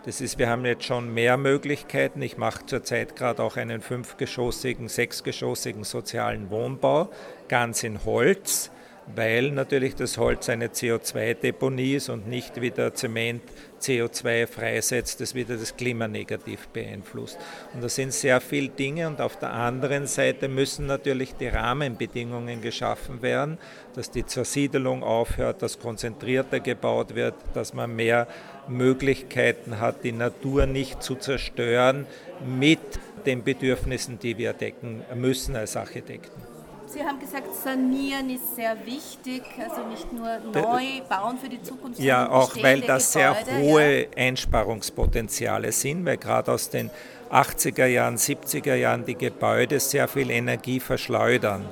Das 0.05 0.21
ist, 0.21 0.39
wir 0.39 0.49
haben 0.49 0.65
jetzt 0.65 0.85
schon 0.85 1.15
mehr 1.15 1.37
Möglichkeiten. 1.37 2.23
Ich 2.23 2.37
mache 2.37 2.67
zurzeit 2.67 3.17
gerade 3.17 3.43
auch 3.43 3.57
einen 3.57 3.81
fünfgeschossigen, 3.81 4.89
sechsgeschossigen 4.89 5.85
sozialen 5.85 6.51
Wohnbau, 6.51 7.09
ganz 7.49 7.83
in 7.83 8.05
Holz 8.05 8.71
weil 9.15 9.51
natürlich 9.51 9.95
das 9.95 10.17
Holz 10.17 10.49
eine 10.49 10.69
CO2-Deponie 10.69 11.95
ist 11.95 12.09
und 12.09 12.29
nicht 12.29 12.61
wie 12.61 12.71
der 12.71 12.95
Zement 12.95 13.43
CO2 13.81 14.47
freisetzt, 14.47 15.21
das 15.21 15.35
wieder 15.35 15.57
das 15.57 15.77
Klima 15.77 16.07
negativ 16.07 16.69
beeinflusst. 16.69 17.37
Und 17.75 17.83
das 17.83 17.97
sind 17.97 18.13
sehr 18.13 18.41
viele 18.41 18.69
Dinge 18.69 19.09
und 19.09 19.21
auf 19.21 19.37
der 19.39 19.53
anderen 19.53 20.07
Seite 20.07 20.49
müssen 20.49 20.87
natürlich 20.87 21.35
die 21.35 21.49
Rahmenbedingungen 21.49 22.63
geschaffen 22.63 23.23
werden, 23.23 23.59
dass 23.95 24.11
die 24.11 24.25
Zersiedelung 24.25 25.03
aufhört, 25.03 25.63
dass 25.63 25.81
konzentrierter 25.81 26.61
gebaut 26.61 27.15
wird, 27.15 27.35
dass 27.55 27.75
man 27.75 27.95
mehr 27.95 28.29
Möglichkeiten 28.69 29.81
hat, 29.81 30.05
die 30.05 30.13
Natur 30.13 30.67
nicht 30.67 31.03
zu 31.03 31.17
zerstören 31.17 32.07
mit 32.47 32.81
den 33.27 33.43
Bedürfnissen, 33.43 34.19
die 34.19 34.39
wir 34.39 34.53
decken 34.53 35.03
müssen 35.15 35.57
als 35.57 35.77
Architekten. 35.77 36.52
Sie 36.93 37.03
haben 37.03 37.19
gesagt, 37.19 37.47
sanieren 37.55 38.29
ist 38.29 38.55
sehr 38.55 38.77
wichtig, 38.85 39.43
also 39.59 39.87
nicht 39.89 40.13
nur 40.13 40.39
neu 40.53 41.01
bauen 41.09 41.39
für 41.39 41.49
die 41.49 41.63
Zukunft. 41.63 41.99
Ja, 41.99 42.31
auch 42.31 42.55
weil 42.63 42.83
das 42.83 43.15
Gebäude, 43.15 43.45
sehr 43.45 43.61
hohe 43.61 44.03
ja. 44.03 44.09
Einsparungspotenziale 44.15 45.73
sind, 45.73 46.05
weil 46.05 46.19
gerade 46.19 46.53
aus 46.53 46.69
den 46.69 46.91
80er 47.31 47.87
Jahren, 47.87 48.17
70er 48.17 48.75
Jahren 48.75 49.07
die 49.07 49.15
Gebäude 49.15 49.81
sehr 49.81 50.07
viel 50.07 50.31
Energie 50.31 50.81
verschleudern, 50.81 51.65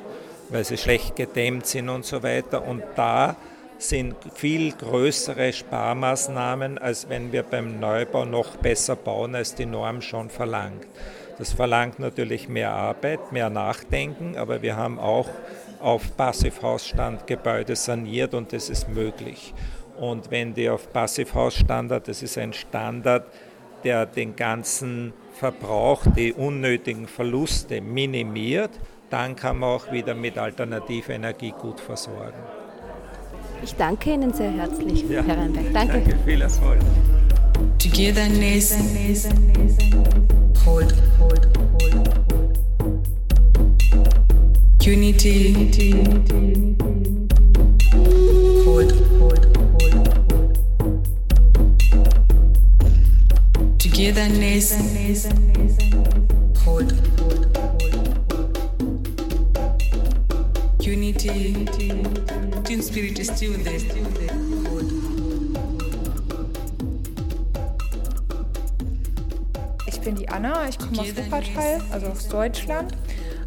weil 0.49 0.65
sie 0.65 0.79
schlecht 0.79 1.17
gedämmt 1.17 1.67
sind 1.67 1.91
und 1.91 2.07
so 2.07 2.23
weiter. 2.23 2.67
Und 2.67 2.83
da 2.97 3.37
sind 3.77 4.17
viel 4.35 4.73
größere 4.73 5.53
Sparmaßnahmen, 5.53 6.79
als 6.79 7.11
wenn 7.11 7.31
wir 7.31 7.43
beim 7.43 7.79
Neubau 7.79 8.25
noch 8.25 8.57
besser 8.57 8.97
bauen, 8.97 9.35
als 9.35 9.55
die 9.55 9.67
Norm 9.67 10.01
schon 10.01 10.31
verlangt. 10.31 10.87
Das 11.41 11.55
verlangt 11.55 11.99
natürlich 11.99 12.51
mehr 12.51 12.71
Arbeit, 12.71 13.33
mehr 13.33 13.49
Nachdenken, 13.49 14.37
aber 14.37 14.61
wir 14.61 14.77
haben 14.77 14.99
auch 14.99 15.27
auf 15.81 16.15
Passivhausstand 16.15 17.27
Gebäude 17.27 17.77
saniert 17.77 18.35
und 18.35 18.53
das 18.53 18.69
ist 18.69 18.91
möglich. 18.91 19.55
Und 19.99 20.31
wenn 20.31 20.53
die 20.53 20.69
auf 20.69 20.93
Passivhausstandard, 20.93 22.09
das 22.09 22.23
ist 22.23 22.37
ein 22.37 22.53
Standard, 22.53 23.27
der 23.85 24.05
den 24.05 24.37
ganzen 24.37 25.15
Verbrauch, 25.33 26.03
die 26.15 26.35
unnötigen 26.35 27.09
Verluste 27.09 27.81
minimiert, 27.81 28.73
dann 29.09 29.35
kann 29.35 29.61
man 29.61 29.71
auch 29.71 29.91
wieder 29.91 30.15
mit 30.15 30.37
alternativer 30.37 31.15
Energie 31.15 31.55
gut 31.59 31.81
versorgen. 31.81 32.39
Ich 33.63 33.75
danke 33.77 34.13
Ihnen 34.13 34.35
sehr 34.35 34.51
herzlich, 34.51 35.09
ja. 35.09 35.23
Herr 35.23 35.39
Reinberg. 35.39 35.73
Danke. 35.73 36.01
Danke, 36.01 36.19
viel 36.27 36.43
Erfolg. 36.43 36.81
Togetherness. 37.79 38.73
Hold, 40.65 40.93
hold, 41.19 41.45
hold, 41.57 41.95
hold. 42.31 42.59
Unity. 44.83 45.53
Hold, 48.65 48.93
hold, 49.19 49.45
hold. 49.73 49.95
Togetherness. 53.79 54.69
Hold, 56.65 56.91
hold, 57.19 57.43
hold. 57.57 57.95
Unity. 60.81 61.37
Team 62.65 62.81
spirit 62.83 63.19
is 63.19 63.29
still 63.29 63.53
there. 63.59 63.81
bin 63.81 64.27
die 64.27 64.50
Anna, 70.31 70.69
ich 70.69 70.79
komme 70.79 71.01
aus 71.01 71.17
Wuppertal, 71.17 71.83
also 71.91 72.07
aus 72.07 72.29
Deutschland. 72.29 72.97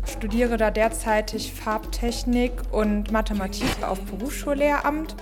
Studiere 0.05 0.57
da 0.57 0.69
derzeitig 0.69 1.53
Farbtechnik 1.53 2.51
und 2.71 3.11
Mathematik 3.11 3.83
auf 3.87 4.01
Berufsschullehramt. 4.01 5.15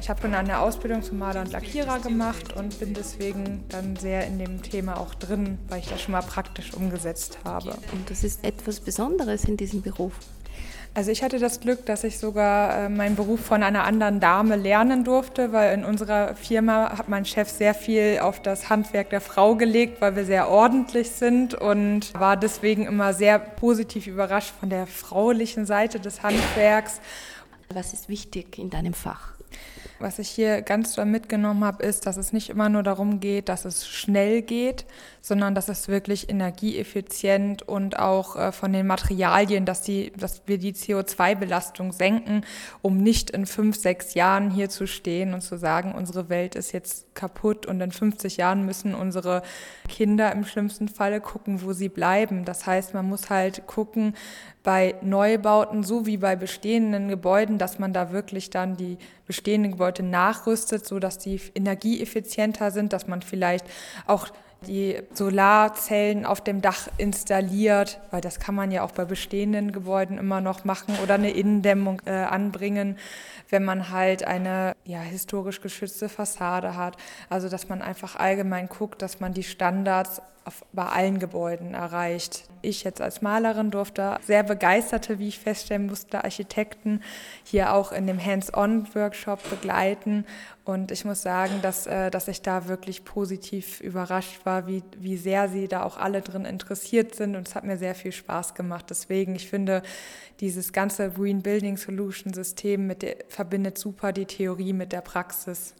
Ich 0.00 0.08
habe 0.08 0.22
dann 0.22 0.34
eine 0.34 0.58
Ausbildung 0.58 1.02
zum 1.02 1.18
Maler 1.18 1.42
und 1.42 1.52
Lackierer 1.52 1.98
gemacht 1.98 2.54
und 2.56 2.78
bin 2.80 2.94
deswegen 2.94 3.64
dann 3.68 3.96
sehr 3.96 4.26
in 4.26 4.38
dem 4.38 4.62
Thema 4.62 4.98
auch 4.98 5.14
drin, 5.14 5.58
weil 5.68 5.80
ich 5.80 5.88
das 5.88 6.00
schon 6.00 6.12
mal 6.12 6.22
praktisch 6.22 6.72
umgesetzt 6.72 7.38
habe. 7.44 7.70
Und 7.92 8.08
das 8.08 8.24
ist 8.24 8.42
etwas 8.44 8.80
Besonderes 8.80 9.44
in 9.44 9.56
diesem 9.56 9.82
Beruf. 9.82 10.14
Also 10.96 11.10
ich 11.10 11.22
hatte 11.22 11.38
das 11.38 11.60
Glück, 11.60 11.84
dass 11.84 12.04
ich 12.04 12.18
sogar 12.18 12.86
äh, 12.86 12.88
meinen 12.88 13.16
Beruf 13.16 13.40
von 13.40 13.62
einer 13.62 13.84
anderen 13.84 14.18
Dame 14.18 14.56
lernen 14.56 15.04
durfte, 15.04 15.52
weil 15.52 15.74
in 15.74 15.84
unserer 15.84 16.34
Firma 16.34 16.96
hat 16.96 17.10
mein 17.10 17.26
Chef 17.26 17.50
sehr 17.50 17.74
viel 17.74 18.20
auf 18.22 18.40
das 18.40 18.70
Handwerk 18.70 19.10
der 19.10 19.20
Frau 19.20 19.56
gelegt, 19.56 20.00
weil 20.00 20.16
wir 20.16 20.24
sehr 20.24 20.48
ordentlich 20.48 21.10
sind 21.10 21.52
und 21.52 22.14
war 22.14 22.38
deswegen 22.38 22.86
immer 22.86 23.12
sehr 23.12 23.38
positiv 23.38 24.06
überrascht 24.06 24.54
von 24.58 24.70
der 24.70 24.86
fraulichen 24.86 25.66
Seite 25.66 26.00
des 26.00 26.22
Handwerks. 26.22 27.02
Was 27.74 27.92
ist 27.92 28.08
wichtig 28.08 28.58
in 28.58 28.70
deinem 28.70 28.94
Fach? 28.94 29.34
Was 29.98 30.18
ich 30.18 30.30
hier 30.30 30.62
ganz 30.62 30.96
mitgenommen 30.96 31.62
habe, 31.62 31.82
ist, 31.82 32.06
dass 32.06 32.16
es 32.16 32.32
nicht 32.32 32.48
immer 32.48 32.70
nur 32.70 32.82
darum 32.82 33.20
geht, 33.20 33.50
dass 33.50 33.66
es 33.66 33.86
schnell 33.86 34.40
geht, 34.40 34.86
sondern 35.26 35.56
dass 35.56 35.68
es 35.68 35.88
wirklich 35.88 36.30
energieeffizient 36.30 37.64
und 37.64 37.98
auch 37.98 38.36
äh, 38.36 38.52
von 38.52 38.72
den 38.72 38.86
Materialien, 38.86 39.64
dass, 39.64 39.82
die, 39.82 40.12
dass 40.12 40.42
wir 40.46 40.56
die 40.56 40.72
CO2-Belastung 40.72 41.90
senken, 41.90 42.42
um 42.80 42.98
nicht 42.98 43.30
in 43.30 43.44
fünf, 43.44 43.74
sechs 43.76 44.14
Jahren 44.14 44.52
hier 44.52 44.68
zu 44.68 44.86
stehen 44.86 45.34
und 45.34 45.40
zu 45.40 45.58
sagen, 45.58 45.96
unsere 45.96 46.28
Welt 46.28 46.54
ist 46.54 46.70
jetzt 46.70 47.12
kaputt 47.16 47.66
und 47.66 47.80
in 47.80 47.90
50 47.90 48.36
Jahren 48.36 48.64
müssen 48.64 48.94
unsere 48.94 49.42
Kinder 49.88 50.30
im 50.30 50.44
schlimmsten 50.44 50.86
Falle 50.86 51.20
gucken, 51.20 51.60
wo 51.62 51.72
sie 51.72 51.88
bleiben. 51.88 52.44
Das 52.44 52.64
heißt, 52.64 52.94
man 52.94 53.08
muss 53.08 53.28
halt 53.28 53.66
gucken, 53.66 54.14
bei 54.62 54.94
Neubauten 55.02 55.82
so 55.82 56.06
wie 56.06 56.18
bei 56.18 56.36
bestehenden 56.36 57.08
Gebäuden, 57.08 57.58
dass 57.58 57.80
man 57.80 57.92
da 57.92 58.12
wirklich 58.12 58.50
dann 58.50 58.76
die 58.76 58.96
bestehenden 59.26 59.72
Gebäude 59.72 60.04
nachrüstet, 60.04 60.86
so 60.86 61.00
dass 61.00 61.18
die 61.18 61.40
energieeffizienter 61.56 62.70
sind, 62.70 62.92
dass 62.92 63.08
man 63.08 63.22
vielleicht 63.22 63.66
auch 64.06 64.28
die 64.62 65.00
Solarzellen 65.12 66.24
auf 66.24 66.40
dem 66.40 66.62
Dach 66.62 66.88
installiert, 66.98 68.00
weil 68.10 68.20
das 68.20 68.40
kann 68.40 68.54
man 68.54 68.70
ja 68.70 68.82
auch 68.82 68.92
bei 68.92 69.04
bestehenden 69.04 69.72
Gebäuden 69.72 70.18
immer 70.18 70.40
noch 70.40 70.64
machen 70.64 70.96
oder 71.02 71.14
eine 71.14 71.30
Innendämmung 71.30 72.02
äh, 72.06 72.10
anbringen, 72.10 72.98
wenn 73.50 73.64
man 73.64 73.90
halt 73.90 74.24
eine 74.24 74.74
ja, 74.84 75.00
historisch 75.00 75.60
geschützte 75.60 76.08
Fassade 76.08 76.76
hat. 76.76 76.96
Also 77.28 77.48
dass 77.48 77.68
man 77.68 77.82
einfach 77.82 78.16
allgemein 78.16 78.68
guckt, 78.68 79.02
dass 79.02 79.20
man 79.20 79.34
die 79.34 79.44
Standards 79.44 80.22
auf, 80.46 80.64
bei 80.72 80.86
allen 80.86 81.18
Gebäuden 81.18 81.74
erreicht. 81.74 82.44
Ich 82.62 82.84
jetzt 82.84 83.00
als 83.00 83.20
Malerin 83.20 83.70
durfte 83.70 84.18
sehr 84.24 84.42
begeisterte, 84.42 85.18
wie 85.18 85.28
ich 85.28 85.38
feststellen 85.38 85.86
musste, 85.86 86.24
Architekten 86.24 87.02
hier 87.44 87.72
auch 87.72 87.92
in 87.92 88.06
dem 88.06 88.24
Hands-on-Workshop 88.24 89.50
begleiten. 89.50 90.24
Und 90.64 90.90
ich 90.90 91.04
muss 91.04 91.22
sagen, 91.22 91.60
dass, 91.62 91.86
äh, 91.86 92.10
dass 92.10 92.28
ich 92.28 92.42
da 92.42 92.68
wirklich 92.68 93.04
positiv 93.04 93.80
überrascht 93.80 94.44
war, 94.44 94.66
wie, 94.66 94.82
wie 94.98 95.16
sehr 95.16 95.48
sie 95.48 95.68
da 95.68 95.82
auch 95.82 95.96
alle 95.96 96.22
drin 96.22 96.44
interessiert 96.44 97.14
sind. 97.14 97.36
Und 97.36 97.48
es 97.48 97.54
hat 97.54 97.64
mir 97.64 97.76
sehr 97.76 97.94
viel 97.94 98.12
Spaß 98.12 98.54
gemacht. 98.54 98.86
Deswegen, 98.88 99.34
ich 99.34 99.48
finde, 99.48 99.82
dieses 100.40 100.72
ganze 100.72 101.10
Green 101.10 101.42
Building 101.42 101.76
Solution 101.76 102.32
System 102.32 102.86
mit 102.86 103.02
der, 103.02 103.16
verbindet 103.28 103.78
super 103.78 104.12
die 104.12 104.26
Theorie 104.26 104.72
mit 104.72 104.92
der 104.92 105.00
Praxis. 105.00 105.74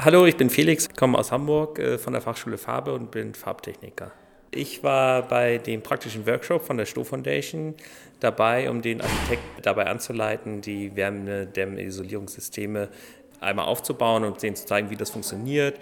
Hallo, 0.00 0.26
ich 0.26 0.36
bin 0.36 0.50
Felix, 0.50 0.88
komme 0.88 1.16
aus 1.16 1.30
Hamburg 1.30 1.78
äh, 1.78 1.98
von 1.98 2.12
der 2.12 2.20
Fachschule 2.20 2.58
Farbe 2.58 2.92
und 2.92 3.12
bin 3.12 3.32
Farbtechniker. 3.32 4.10
Ich 4.50 4.82
war 4.82 5.22
bei 5.22 5.58
dem 5.58 5.82
praktischen 5.82 6.26
Workshop 6.26 6.62
von 6.62 6.76
der 6.76 6.84
Stoh 6.84 7.04
Foundation 7.04 7.74
dabei, 8.20 8.68
um 8.68 8.82
den 8.82 9.00
Architekten 9.00 9.62
dabei 9.62 9.86
anzuleiten, 9.86 10.60
die 10.60 10.94
Wärmedämmisolierungssysteme 10.94 12.88
einmal 13.40 13.66
aufzubauen 13.66 14.24
und 14.24 14.42
denen 14.42 14.56
zu 14.56 14.66
zeigen, 14.66 14.90
wie 14.90 14.96
das 14.96 15.10
funktioniert 15.10 15.78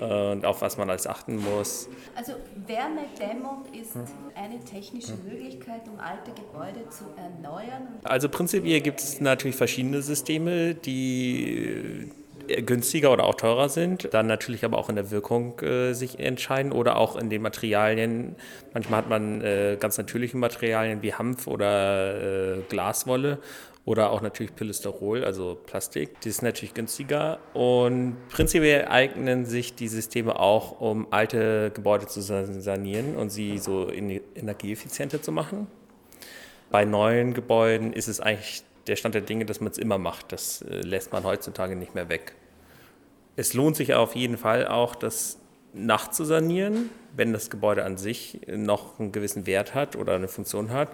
und 0.00 0.44
auf 0.44 0.62
was 0.62 0.76
man 0.76 0.88
alles 0.88 1.06
achten 1.06 1.36
muss. 1.36 1.88
Also 2.14 2.32
Wärmedämmung 2.66 3.66
ist 3.78 3.96
eine 4.34 4.58
technische 4.64 5.14
Möglichkeit, 5.24 5.82
um 5.86 6.00
alte 6.00 6.32
Gebäude 6.32 6.88
zu 6.88 7.04
erneuern. 7.16 7.88
Also 8.04 8.28
prinzipiell 8.28 8.80
gibt 8.80 9.00
es 9.00 9.20
natürlich 9.20 9.56
verschiedene 9.56 10.02
Systeme, 10.02 10.74
die 10.74 12.10
günstiger 12.64 13.12
oder 13.12 13.24
auch 13.24 13.34
teurer 13.34 13.68
sind, 13.68 14.12
dann 14.12 14.26
natürlich 14.26 14.64
aber 14.64 14.78
auch 14.78 14.88
in 14.88 14.96
der 14.96 15.10
Wirkung 15.10 15.58
äh, 15.60 15.92
sich 15.92 16.18
entscheiden 16.18 16.72
oder 16.72 16.96
auch 16.96 17.16
in 17.16 17.30
den 17.30 17.42
Materialien. 17.42 18.36
Manchmal 18.74 18.98
hat 18.98 19.08
man 19.08 19.40
äh, 19.42 19.76
ganz 19.78 19.98
natürliche 19.98 20.36
Materialien 20.36 21.02
wie 21.02 21.14
Hanf 21.14 21.46
oder 21.46 22.56
äh, 22.56 22.60
Glaswolle 22.68 23.38
oder 23.84 24.10
auch 24.10 24.20
natürlich 24.20 24.54
Polysterol, 24.54 25.24
also 25.24 25.58
Plastik. 25.66 26.20
Die 26.20 26.28
ist 26.28 26.42
natürlich 26.42 26.74
günstiger 26.74 27.38
und 27.54 28.16
prinzipiell 28.28 28.86
eignen 28.88 29.46
sich 29.46 29.74
die 29.74 29.88
Systeme 29.88 30.38
auch, 30.38 30.80
um 30.80 31.12
alte 31.12 31.70
Gebäude 31.74 32.06
zu 32.06 32.20
sanieren 32.20 33.16
und 33.16 33.30
sie 33.30 33.58
so 33.58 33.90
energieeffizienter 33.90 35.22
zu 35.22 35.32
machen. 35.32 35.66
Bei 36.70 36.84
neuen 36.84 37.34
Gebäuden 37.34 37.92
ist 37.92 38.06
es 38.06 38.20
eigentlich 38.20 38.62
der 38.86 38.96
Stand 38.96 39.14
der 39.14 39.22
Dinge, 39.22 39.44
dass 39.44 39.60
man 39.60 39.72
es 39.72 39.78
immer 39.78 39.98
macht. 39.98 40.32
Das 40.32 40.62
äh, 40.62 40.80
lässt 40.80 41.12
man 41.12 41.24
heutzutage 41.24 41.76
nicht 41.76 41.94
mehr 41.94 42.08
weg. 42.08 42.34
Es 43.36 43.54
lohnt 43.54 43.76
sich 43.76 43.94
auf 43.94 44.14
jeden 44.16 44.36
Fall 44.36 44.66
auch, 44.66 44.94
das 44.94 45.38
nachzusanieren, 45.72 46.90
wenn 47.14 47.32
das 47.32 47.50
Gebäude 47.50 47.84
an 47.84 47.96
sich 47.96 48.40
noch 48.48 48.98
einen 48.98 49.12
gewissen 49.12 49.46
Wert 49.46 49.74
hat 49.74 49.96
oder 49.96 50.14
eine 50.14 50.28
Funktion 50.28 50.70
hat. 50.70 50.90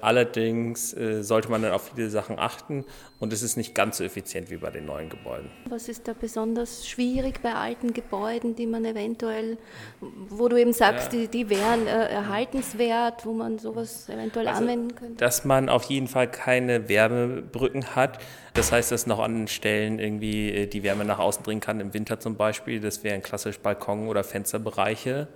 Allerdings 0.00 0.94
äh, 0.94 1.22
sollte 1.22 1.50
man 1.50 1.62
dann 1.62 1.72
auf 1.72 1.90
viele 1.94 2.10
Sachen 2.10 2.38
achten 2.38 2.84
und 3.18 3.32
es 3.32 3.42
ist 3.42 3.56
nicht 3.56 3.74
ganz 3.74 3.98
so 3.98 4.04
effizient 4.04 4.50
wie 4.50 4.56
bei 4.56 4.70
den 4.70 4.86
neuen 4.86 5.08
Gebäuden. 5.08 5.50
Was 5.68 5.88
ist 5.88 6.08
da 6.08 6.14
besonders 6.18 6.88
schwierig 6.88 7.42
bei 7.42 7.54
alten 7.54 7.92
Gebäuden, 7.92 8.56
die 8.56 8.66
man 8.66 8.84
eventuell, 8.84 9.58
wo 10.00 10.48
du 10.48 10.56
eben 10.56 10.72
sagst, 10.72 11.12
ja. 11.12 11.20
die, 11.20 11.28
die 11.28 11.50
wären 11.50 11.86
äh, 11.86 12.08
erhaltenswert, 12.08 13.26
wo 13.26 13.32
man 13.32 13.58
sowas 13.58 14.08
eventuell 14.08 14.48
also, 14.48 14.62
anwenden 14.62 14.94
könnte? 14.94 15.16
Dass 15.16 15.44
man 15.44 15.68
auf 15.68 15.84
jeden 15.84 16.08
Fall 16.08 16.30
keine 16.30 16.88
Wärmebrücken 16.88 17.94
hat. 17.94 18.18
Das 18.54 18.72
heißt, 18.72 18.90
dass 18.90 19.06
noch 19.06 19.20
an 19.20 19.48
Stellen 19.48 19.98
irgendwie 19.98 20.50
äh, 20.50 20.66
die 20.66 20.82
Wärme 20.82 21.04
nach 21.04 21.18
außen 21.18 21.42
bringen 21.42 21.60
kann, 21.60 21.80
im 21.80 21.94
Winter 21.94 22.20
zum 22.20 22.36
Beispiel. 22.36 22.80
Das 22.80 23.04
wären 23.04 23.22
klassisch 23.22 23.58
Balkon- 23.58 24.08
oder 24.08 24.24
Fensterbereiche. 24.24 25.28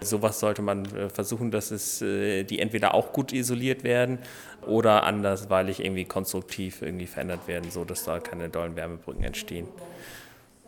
Sowas 0.00 0.38
sollte 0.40 0.62
man 0.62 0.84
äh, 0.94 1.08
versuchen, 1.08 1.50
dass 1.50 1.70
es, 1.70 2.02
äh, 2.02 2.44
die 2.44 2.60
entweder 2.60 2.94
auch 2.94 3.12
gut 3.12 3.32
isoliert 3.32 3.84
werden 3.84 4.18
oder 4.66 5.02
andersweilig 5.02 5.84
irgendwie 5.84 6.04
konstruktiv 6.04 6.82
irgendwie 6.82 7.06
verändert 7.06 7.48
werden, 7.48 7.70
sodass 7.70 8.04
da 8.04 8.20
keine 8.20 8.48
dollen 8.48 8.76
Wärmebrücken 8.76 9.24
entstehen. 9.24 9.66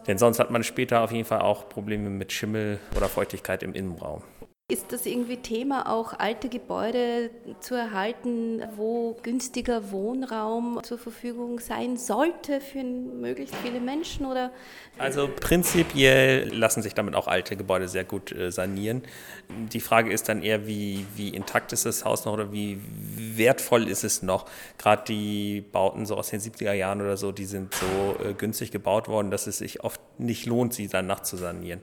Denn 0.06 0.18
sonst 0.18 0.38
hat 0.38 0.50
man 0.50 0.64
später 0.64 1.02
auf 1.02 1.12
jeden 1.12 1.26
Fall 1.26 1.40
auch 1.40 1.68
Probleme 1.68 2.10
mit 2.10 2.32
Schimmel 2.32 2.78
oder 2.96 3.08
Feuchtigkeit 3.08 3.62
im 3.62 3.74
Innenraum. 3.74 4.22
Ist 4.70 4.92
das 4.92 5.04
irgendwie 5.04 5.38
Thema, 5.38 5.90
auch 5.90 6.16
alte 6.16 6.48
Gebäude 6.48 7.30
zu 7.58 7.74
erhalten, 7.74 8.62
wo 8.76 9.16
günstiger 9.20 9.90
Wohnraum 9.90 10.78
zur 10.84 10.96
Verfügung 10.96 11.58
sein 11.58 11.96
sollte 11.96 12.60
für 12.60 12.84
möglichst 12.84 13.56
viele 13.56 13.80
Menschen? 13.80 14.26
Oder? 14.26 14.52
Also 14.96 15.28
prinzipiell 15.28 16.54
lassen 16.54 16.82
sich 16.82 16.94
damit 16.94 17.16
auch 17.16 17.26
alte 17.26 17.56
Gebäude 17.56 17.88
sehr 17.88 18.04
gut 18.04 18.30
äh, 18.30 18.52
sanieren. 18.52 19.02
Die 19.48 19.80
Frage 19.80 20.12
ist 20.12 20.28
dann 20.28 20.40
eher, 20.40 20.68
wie, 20.68 21.04
wie 21.16 21.30
intakt 21.30 21.72
ist 21.72 21.84
das 21.84 22.04
Haus 22.04 22.24
noch 22.24 22.34
oder 22.34 22.52
wie 22.52 22.78
wertvoll 23.16 23.88
ist 23.88 24.04
es 24.04 24.22
noch? 24.22 24.46
Gerade 24.78 25.02
die 25.08 25.62
Bauten 25.72 26.06
so 26.06 26.14
aus 26.14 26.30
den 26.30 26.38
70er 26.38 26.74
Jahren 26.74 27.00
oder 27.00 27.16
so, 27.16 27.32
die 27.32 27.44
sind 27.44 27.74
so 27.74 28.24
äh, 28.24 28.34
günstig 28.34 28.70
gebaut 28.70 29.08
worden, 29.08 29.32
dass 29.32 29.48
es 29.48 29.58
sich 29.58 29.82
oft 29.82 30.00
nicht 30.18 30.46
lohnt, 30.46 30.74
sie 30.74 30.86
dann 30.86 31.08
nachzusanieren 31.08 31.80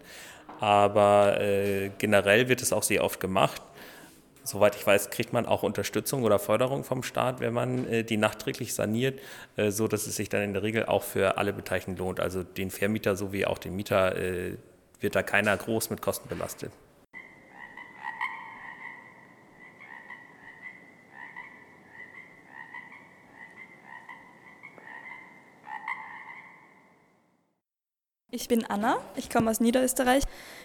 aber 0.60 1.40
äh, 1.40 1.90
generell 1.98 2.50
wird 2.50 2.62
es 2.62 2.74
auch 2.74 2.84
sehr 2.84 3.04
oft 3.04 3.20
gemacht. 3.20 3.62
Soweit 4.44 4.78
ich 4.78 4.88
weiß, 4.88 5.10
kriegt 5.10 5.34
man 5.34 5.46
auch 5.46 5.64
Unterstützung 5.64 6.24
oder 6.24 6.40
Förderung 6.40 6.86
vom 6.86 7.04
Staat, 7.04 7.42
wenn 7.42 7.54
man 7.54 7.86
äh, 7.92 8.04
die 8.04 8.16
nachträglich 8.16 8.74
saniert, 8.74 9.20
äh, 9.58 9.72
so 9.72 9.90
dass 9.90 10.08
es 10.08 10.16
sich 10.16 10.30
dann 10.30 10.42
in 10.42 10.54
der 10.54 10.64
Regel 10.64 10.86
auch 10.86 11.04
für 11.04 11.38
alle 11.38 11.52
Beteiligten 11.52 11.98
lohnt. 11.98 12.22
Also 12.22 12.44
den 12.44 12.72
Vermieter 12.72 13.18
sowie 13.18 13.46
auch 13.46 13.58
den 13.58 13.76
Mieter 13.76 14.16
äh, 14.16 14.54
wird 15.02 15.16
da 15.16 15.24
keiner 15.24 15.56
groß 15.56 15.90
mit 15.90 16.02
Kosten 16.02 16.30
belastet. 16.30 16.72
Ich 28.30 28.50
bin 28.50 28.66
Anna, 28.66 28.98
ich 29.16 29.30
komme 29.30 29.50
aus 29.50 29.62
Niederösterreich 29.62 30.22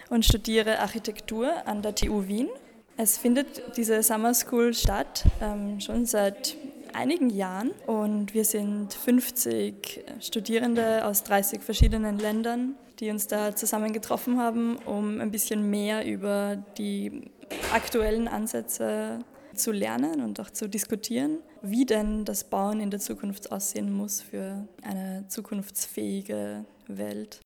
und 0.09 0.25
studiere 0.25 0.79
Architektur 0.79 1.65
an 1.65 1.81
der 1.81 1.95
TU 1.95 2.27
Wien. 2.27 2.49
Es 2.97 3.17
findet 3.17 3.77
diese 3.77 4.03
Summer 4.03 4.33
School 4.33 4.73
statt, 4.73 5.23
ähm, 5.41 5.79
schon 5.79 6.05
seit 6.05 6.57
einigen 6.91 7.29
Jahren 7.29 7.71
und 7.87 8.33
wir 8.33 8.43
sind 8.43 8.93
50 8.93 10.03
Studierende 10.19 11.05
aus 11.05 11.23
30 11.23 11.61
verschiedenen 11.61 12.19
Ländern, 12.19 12.75
die 12.99 13.09
uns 13.09 13.27
da 13.27 13.55
zusammen 13.55 13.93
getroffen 13.93 14.39
haben, 14.39 14.75
um 14.79 15.21
ein 15.21 15.31
bisschen 15.31 15.69
mehr 15.69 16.05
über 16.05 16.57
die 16.77 17.31
aktuellen 17.73 18.27
Ansätze 18.27 19.19
zu 19.55 19.71
lernen 19.71 20.21
und 20.21 20.37
auch 20.41 20.49
zu 20.49 20.67
diskutieren, 20.67 21.37
wie 21.61 21.85
denn 21.85 22.25
das 22.25 22.43
Bauen 22.43 22.81
in 22.81 22.91
der 22.91 22.99
Zukunft 22.99 23.53
aussehen 23.53 23.93
muss 23.93 24.19
für 24.19 24.67
eine 24.81 25.25
zukunftsfähige 25.29 26.65
Welt. 26.87 27.39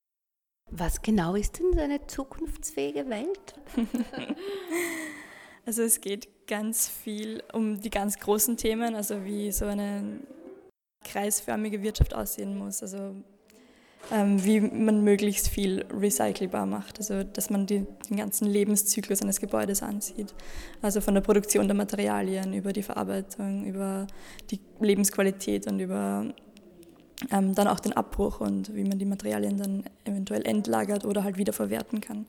Was 0.70 1.00
genau 1.02 1.34
ist 1.34 1.58
denn 1.58 1.72
so 1.72 1.80
eine 1.80 2.06
zukunftsfähige 2.06 3.08
Welt? 3.08 3.54
also 5.66 5.82
es 5.82 6.00
geht 6.00 6.46
ganz 6.46 6.88
viel 6.88 7.42
um 7.52 7.80
die 7.80 7.90
ganz 7.90 8.18
großen 8.18 8.56
Themen, 8.56 8.94
also 8.94 9.24
wie 9.24 9.50
so 9.50 9.64
eine 9.64 10.20
kreisförmige 11.04 11.82
Wirtschaft 11.82 12.14
aussehen 12.14 12.58
muss, 12.58 12.82
also 12.82 13.14
ähm, 14.12 14.42
wie 14.44 14.60
man 14.60 15.04
möglichst 15.04 15.48
viel 15.48 15.84
recycelbar 15.90 16.66
macht, 16.66 16.98
also 16.98 17.24
dass 17.24 17.50
man 17.50 17.66
die, 17.66 17.86
den 18.08 18.16
ganzen 18.16 18.46
Lebenszyklus 18.46 19.22
eines 19.22 19.40
Gebäudes 19.40 19.82
ansieht, 19.82 20.34
also 20.80 21.00
von 21.00 21.14
der 21.14 21.20
Produktion 21.20 21.66
der 21.66 21.76
Materialien 21.76 22.54
über 22.54 22.72
die 22.72 22.82
Verarbeitung, 22.82 23.64
über 23.64 24.06
die 24.50 24.60
Lebensqualität 24.80 25.66
und 25.66 25.80
über 25.80 26.32
ähm, 27.30 27.54
dann 27.54 27.68
auch 27.68 27.80
den 27.80 27.92
Abbruch 27.92 28.40
und 28.40 28.74
wie 28.74 28.84
man 28.84 28.98
die 28.98 29.04
Materialien 29.04 29.58
dann 29.58 29.84
eventuell 30.04 30.46
entlagert 30.46 31.04
oder 31.04 31.24
halt 31.24 31.36
wiederverwerten 31.36 32.00
kann. 32.00 32.26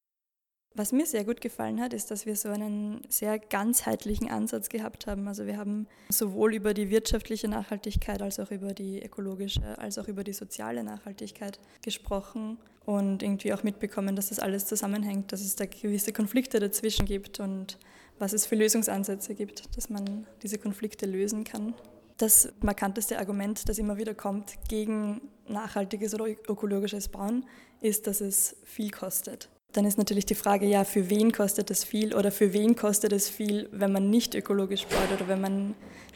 Was 0.75 0.91
mir 0.91 1.05
sehr 1.05 1.25
gut 1.25 1.41
gefallen 1.41 1.81
hat, 1.81 1.93
ist, 1.93 2.11
dass 2.11 2.25
wir 2.25 2.35
so 2.35 2.49
einen 2.49 3.01
sehr 3.09 3.39
ganzheitlichen 3.39 4.29
Ansatz 4.29 4.69
gehabt 4.69 5.07
haben. 5.07 5.27
Also 5.27 5.45
wir 5.47 5.57
haben 5.57 5.87
sowohl 6.09 6.53
über 6.53 6.73
die 6.73 6.89
wirtschaftliche 6.89 7.47
Nachhaltigkeit 7.47 8.21
als 8.21 8.39
auch 8.39 8.51
über 8.51 8.73
die 8.73 9.03
ökologische, 9.03 9.77
als 9.79 9.97
auch 9.97 10.07
über 10.07 10.23
die 10.23 10.33
soziale 10.33 10.83
Nachhaltigkeit 10.83 11.59
gesprochen 11.81 12.57
und 12.85 13.23
irgendwie 13.23 13.51
auch 13.53 13.63
mitbekommen, 13.63 14.15
dass 14.15 14.29
das 14.29 14.39
alles 14.39 14.67
zusammenhängt, 14.67 15.31
dass 15.31 15.41
es 15.41 15.55
da 15.55 15.65
gewisse 15.65 16.13
Konflikte 16.13 16.59
dazwischen 16.59 17.05
gibt 17.05 17.39
und 17.39 17.77
was 18.19 18.33
es 18.33 18.45
für 18.45 18.55
Lösungsansätze 18.55 19.33
gibt, 19.33 19.75
dass 19.75 19.89
man 19.89 20.27
diese 20.43 20.59
Konflikte 20.59 21.07
lösen 21.07 21.45
kann. 21.45 21.73
Das 22.19 22.51
markanteste 22.59 23.17
Argument, 23.17 23.69
das 23.69 23.77
immer 23.77 23.97
wieder 23.97 24.13
kommt 24.13 24.55
gegen 24.67 25.21
nachhaltiges 25.47 26.13
oder 26.13 26.27
ökologisches 26.27 27.07
Bauen, 27.07 27.45
ist, 27.79 28.07
dass 28.07 28.19
es 28.19 28.57
viel 28.65 28.91
kostet. 28.91 29.47
Dann 29.71 29.85
ist 29.85 29.97
natürlich 29.97 30.25
die 30.25 30.35
Frage, 30.35 30.65
ja, 30.65 30.83
für 30.83 31.09
wen 31.09 31.31
kostet 31.31 31.71
es 31.71 31.85
viel 31.85 32.13
oder 32.13 32.29
für 32.31 32.51
wen 32.51 32.75
kostet 32.75 33.13
es 33.13 33.29
viel, 33.29 33.69
wenn 33.71 33.93
man 33.93 34.09
nicht 34.09 34.35
ökologisch 34.35 34.85
baut 34.87 35.13
oder 35.15 35.29
wenn 35.29 35.39
man 35.39 35.75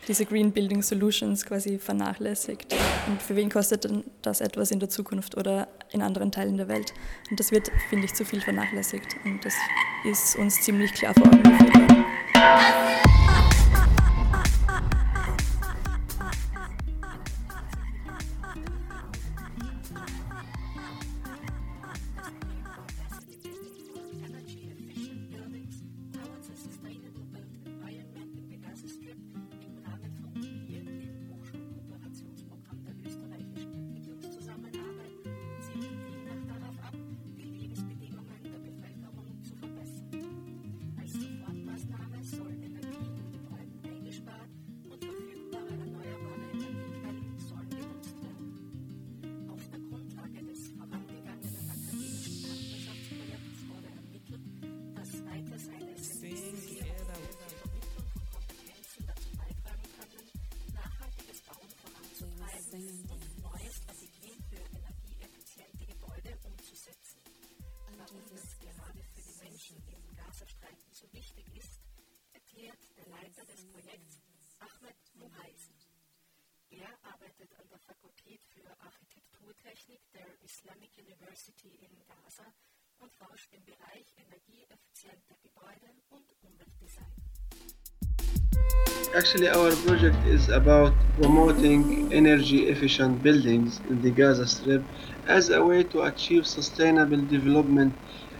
diese 0.10 0.26
Green 0.26 0.52
Building 0.52 0.82
Solutions 0.82 1.46
quasi 1.46 1.80
vernachlässigt. 1.80 2.76
Und 3.08 3.22
für 3.22 3.38
wen 3.38 3.50
kostet 3.50 3.86
denn 3.86 4.04
das 4.22 4.42
etwas 4.42 4.72
in 4.72 4.82
der 4.82 4.90
Zukunft 4.90 5.38
oder 5.38 5.70
in 5.92 6.02
anderen 6.02 6.34
Teilen 6.34 6.58
der 6.58 6.68
Welt? 6.68 6.94
Und 7.32 7.40
das 7.40 7.52
wird, 7.52 7.72
finde 7.90 8.06
ich, 8.06 8.14
zu 8.14 8.26
viel 8.26 8.42
vernachlässigt. 8.42 9.16
Und 9.24 9.46
das 9.46 9.54
ist 10.04 10.36
uns 10.36 10.60
ziemlich 10.64 10.94
klar 10.94 11.14
vor 11.14 11.28
Augen 11.28 11.44
geführt. 11.44 11.74
Islamic 80.64 80.92
University 80.96 81.72
in 81.82 81.90
Gaza 82.08 82.46
und 83.00 83.12
forscht 83.16 83.52
im 83.52 83.64
Bereich 83.66 84.06
energieeffizienter 84.16 85.36
Gebäude 85.44 85.92
und 86.10 86.24
Umweltdesign. 86.42 87.12
Actually, 89.14 89.50
our 89.50 89.76
project 89.86 90.16
is 90.26 90.50
about 90.50 90.94
promoting 91.20 92.14
energy 92.14 92.70
efficient 92.70 93.22
buildings 93.22 93.82
in 93.90 94.02
the 94.02 94.12
Gaza 94.12 94.48
Strip 94.48 94.84
as 95.28 95.50
a 95.50 95.62
way 95.62 95.84
to 95.84 96.04
achieve 96.04 96.48
sustainable 96.48 97.22
development. 97.28 97.94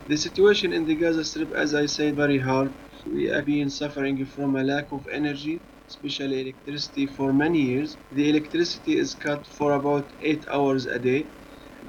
The 0.08 0.16
situation 0.16 0.72
in 0.72 0.86
the 0.86 0.96
Gaza 0.96 1.26
Strip, 1.26 1.52
as 1.52 1.74
I 1.74 1.88
said, 1.88 2.16
very 2.16 2.40
hard. 2.40 2.72
We 3.06 3.26
have 3.26 3.46
been 3.46 3.70
suffering 3.70 4.26
from 4.26 4.56
a 4.56 4.64
lack 4.64 4.94
of 4.94 5.06
energy, 5.10 5.60
especially 5.90 6.40
electricity, 6.40 7.06
for 7.06 7.34
many 7.34 7.60
years. 7.60 7.98
The 8.14 8.30
electricity 8.30 8.98
is 8.98 9.14
cut 9.14 9.46
for 9.46 9.74
about 9.74 10.06
8 10.22 10.48
hours 10.48 10.86
a 10.86 11.00
day, 11.00 11.26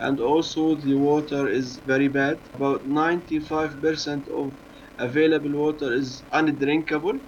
and 0.06 0.20
also 0.20 0.74
the 0.76 0.94
water 0.94 1.48
is 1.48 1.78
very 1.92 2.08
bad. 2.08 2.38
About 2.54 2.86
95% 2.86 4.28
of 4.28 4.58
available 4.98 5.52
water 5.64 5.92
is 5.92 6.24
undrinkable 6.32 7.18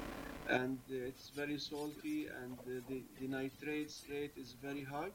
and 0.49 0.79
uh, 0.91 1.09
it's 1.11 1.31
very 1.31 1.59
salty 1.59 2.27
and 2.43 2.59
uh, 2.67 2.81
the, 2.89 3.05
the 3.21 3.29
nitrates 3.29 4.05
rate 4.11 4.35
is 4.37 4.55
very 4.63 4.85
high. 4.85 5.13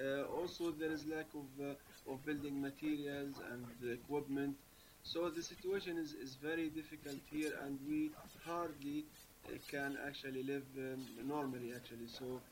Uh, 0.00 0.22
also 0.24 0.70
there 0.72 0.90
is 0.92 1.06
lack 1.06 1.28
of, 1.34 1.48
uh, 1.60 2.12
of 2.12 2.24
building 2.24 2.60
materials 2.60 3.40
and 3.52 3.66
equipment. 3.90 4.56
So 5.02 5.30
the 5.30 5.42
situation 5.42 5.96
is, 5.98 6.12
is 6.14 6.36
very 6.36 6.68
difficult 6.70 7.20
here 7.30 7.52
and 7.64 7.78
we 7.86 8.12
hardly 8.44 9.06
uh, 9.48 9.56
can 9.68 9.96
actually 10.06 10.42
live 10.42 10.66
um, 10.78 11.06
normally 11.24 11.72
actually. 11.74 12.08
So 12.08 12.42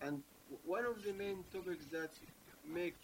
and 0.00 0.22
one 0.64 0.84
of 0.86 1.02
the 1.02 1.12
main 1.12 1.44
topics 1.52 1.86
that 1.92 2.12
make 2.64 2.98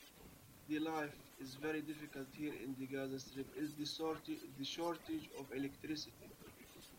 the 0.68 0.78
life 0.80 1.18
is 1.38 1.54
very 1.56 1.82
difficult 1.82 2.28
here 2.34 2.54
in 2.54 2.74
the 2.78 2.86
Gaza 2.86 3.18
Strip 3.20 3.50
is 3.56 3.76
the, 3.76 3.84
sorti- 3.86 4.42
the 4.56 4.64
shortage 4.64 5.30
of 5.38 5.52
electricity. 5.52 6.30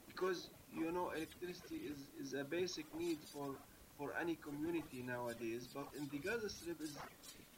Because 0.07 0.51
you 0.67 0.91
know 0.91 1.11
electricity 1.11 1.77
is, 1.91 2.09
is 2.19 2.33
a 2.33 2.43
basic 2.43 2.93
need 2.93 3.23
for 3.31 3.59
for 3.97 4.15
any 4.15 4.35
community 4.35 5.03
nowadays 5.03 5.67
but 5.67 5.89
in 5.97 6.09
the 6.09 6.19
Gaza 6.19 6.49
Strip 6.49 6.79
is 6.81 7.05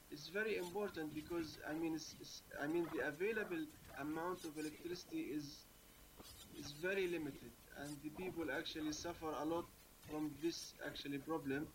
is 0.09 0.27
very 0.29 0.57
important 0.57 1.13
because 1.13 1.59
I 1.67 1.73
mean 1.73 1.95
it's, 1.95 2.15
it's, 2.19 2.43
I 2.61 2.67
mean 2.67 2.89
the 2.91 2.99
available 3.07 3.65
amount 3.99 4.43
of 4.45 4.57
electricity 4.57 5.21
is 5.39 5.67
is 6.53 6.73
very 6.73 7.07
limited 7.07 7.53
and 7.77 8.01
the 8.01 8.09
people 8.11 8.51
actually 8.51 8.93
suffer 8.93 9.31
a 9.31 9.45
lot 9.45 9.65
from 10.07 10.35
this 10.41 10.75
actually 10.85 11.19
problem 11.19 11.67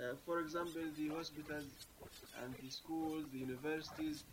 uh, 0.00 0.14
for 0.24 0.40
example 0.40 0.90
the 0.96 1.08
hospitals 1.10 1.86
and 2.42 2.56
the 2.60 2.70
schools 2.70 3.26
the 3.30 3.38
universities 3.38 4.24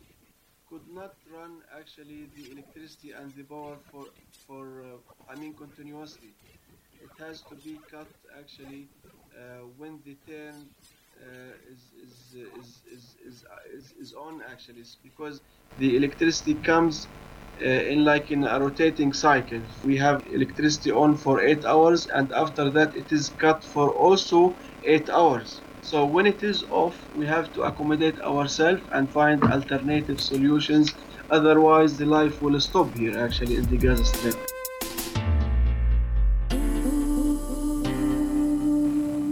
could 0.68 0.86
not 0.88 1.14
run 1.30 1.62
actually 1.78 2.26
the 2.34 2.50
electricity 2.52 3.10
and 3.12 3.34
the 3.34 3.42
power 3.44 3.78
for 3.90 4.06
for 4.46 4.82
uh, 4.82 4.96
I 5.28 5.36
mean 5.36 5.54
continuously. 5.56 6.36
It 6.98 7.12
has 7.18 7.42
to 7.44 7.56
be 7.56 7.82
cut 7.90 8.12
actually 8.38 8.90
uh, 9.36 9.66
when 9.76 10.00
the 10.04 10.16
turn 10.26 10.70
uh, 11.20 11.54
is, 11.70 11.92
is, 12.02 12.34
is, 12.34 12.82
is, 12.90 13.16
is, 13.26 13.44
is, 13.74 13.92
is 14.00 14.12
on 14.14 14.42
actually 14.42 14.80
it's 14.80 14.96
because 14.96 15.40
the 15.78 15.96
electricity 15.96 16.54
comes 16.54 17.08
uh, 17.60 17.64
in 17.64 18.04
like 18.04 18.30
in 18.30 18.44
a 18.44 18.58
rotating 18.58 19.12
cycle. 19.12 19.60
We 19.84 19.96
have 19.98 20.24
electricity 20.32 20.90
on 20.90 21.16
for 21.16 21.40
eight 21.40 21.64
hours 21.64 22.06
and 22.06 22.32
after 22.32 22.70
that 22.70 22.96
it 22.96 23.12
is 23.12 23.30
cut 23.38 23.62
for 23.62 23.90
also 23.90 24.54
eight 24.84 25.10
hours. 25.10 25.60
So 25.82 26.06
when 26.06 26.26
it 26.26 26.42
is 26.42 26.64
off, 26.70 26.96
we 27.16 27.26
have 27.26 27.52
to 27.54 27.62
accommodate 27.62 28.20
ourselves 28.20 28.82
and 28.92 29.10
find 29.10 29.42
alternative 29.44 30.20
solutions. 30.20 30.94
Otherwise, 31.30 31.98
the 31.98 32.06
life 32.06 32.40
will 32.40 32.58
stop 32.60 32.94
here 32.94 33.18
actually 33.18 33.56
in 33.56 33.64
the 33.66 33.76
Gaza 33.76 34.04
Strip. 34.04 34.36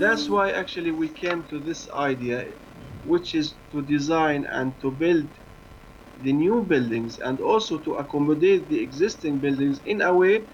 That's 0.00 0.28
why 0.28 0.50
actually 0.50 0.90
we 0.90 1.08
came 1.08 1.44
to 1.44 1.58
this 1.58 1.88
idea, 1.90 2.46
which 3.04 3.34
is 3.34 3.54
to 3.70 3.82
design 3.82 4.44
and 4.46 4.72
to 4.80 4.90
build 4.90 5.28
the 6.22 6.32
new 6.32 6.62
buildings 6.62 7.18
and 7.18 7.40
also 7.40 7.78
to 7.78 7.94
accommodate 7.94 8.68
the 8.68 8.80
existing 8.80 9.38
buildings 9.38 9.80
in 9.84 10.00
a 10.02 10.12
way 10.14 10.46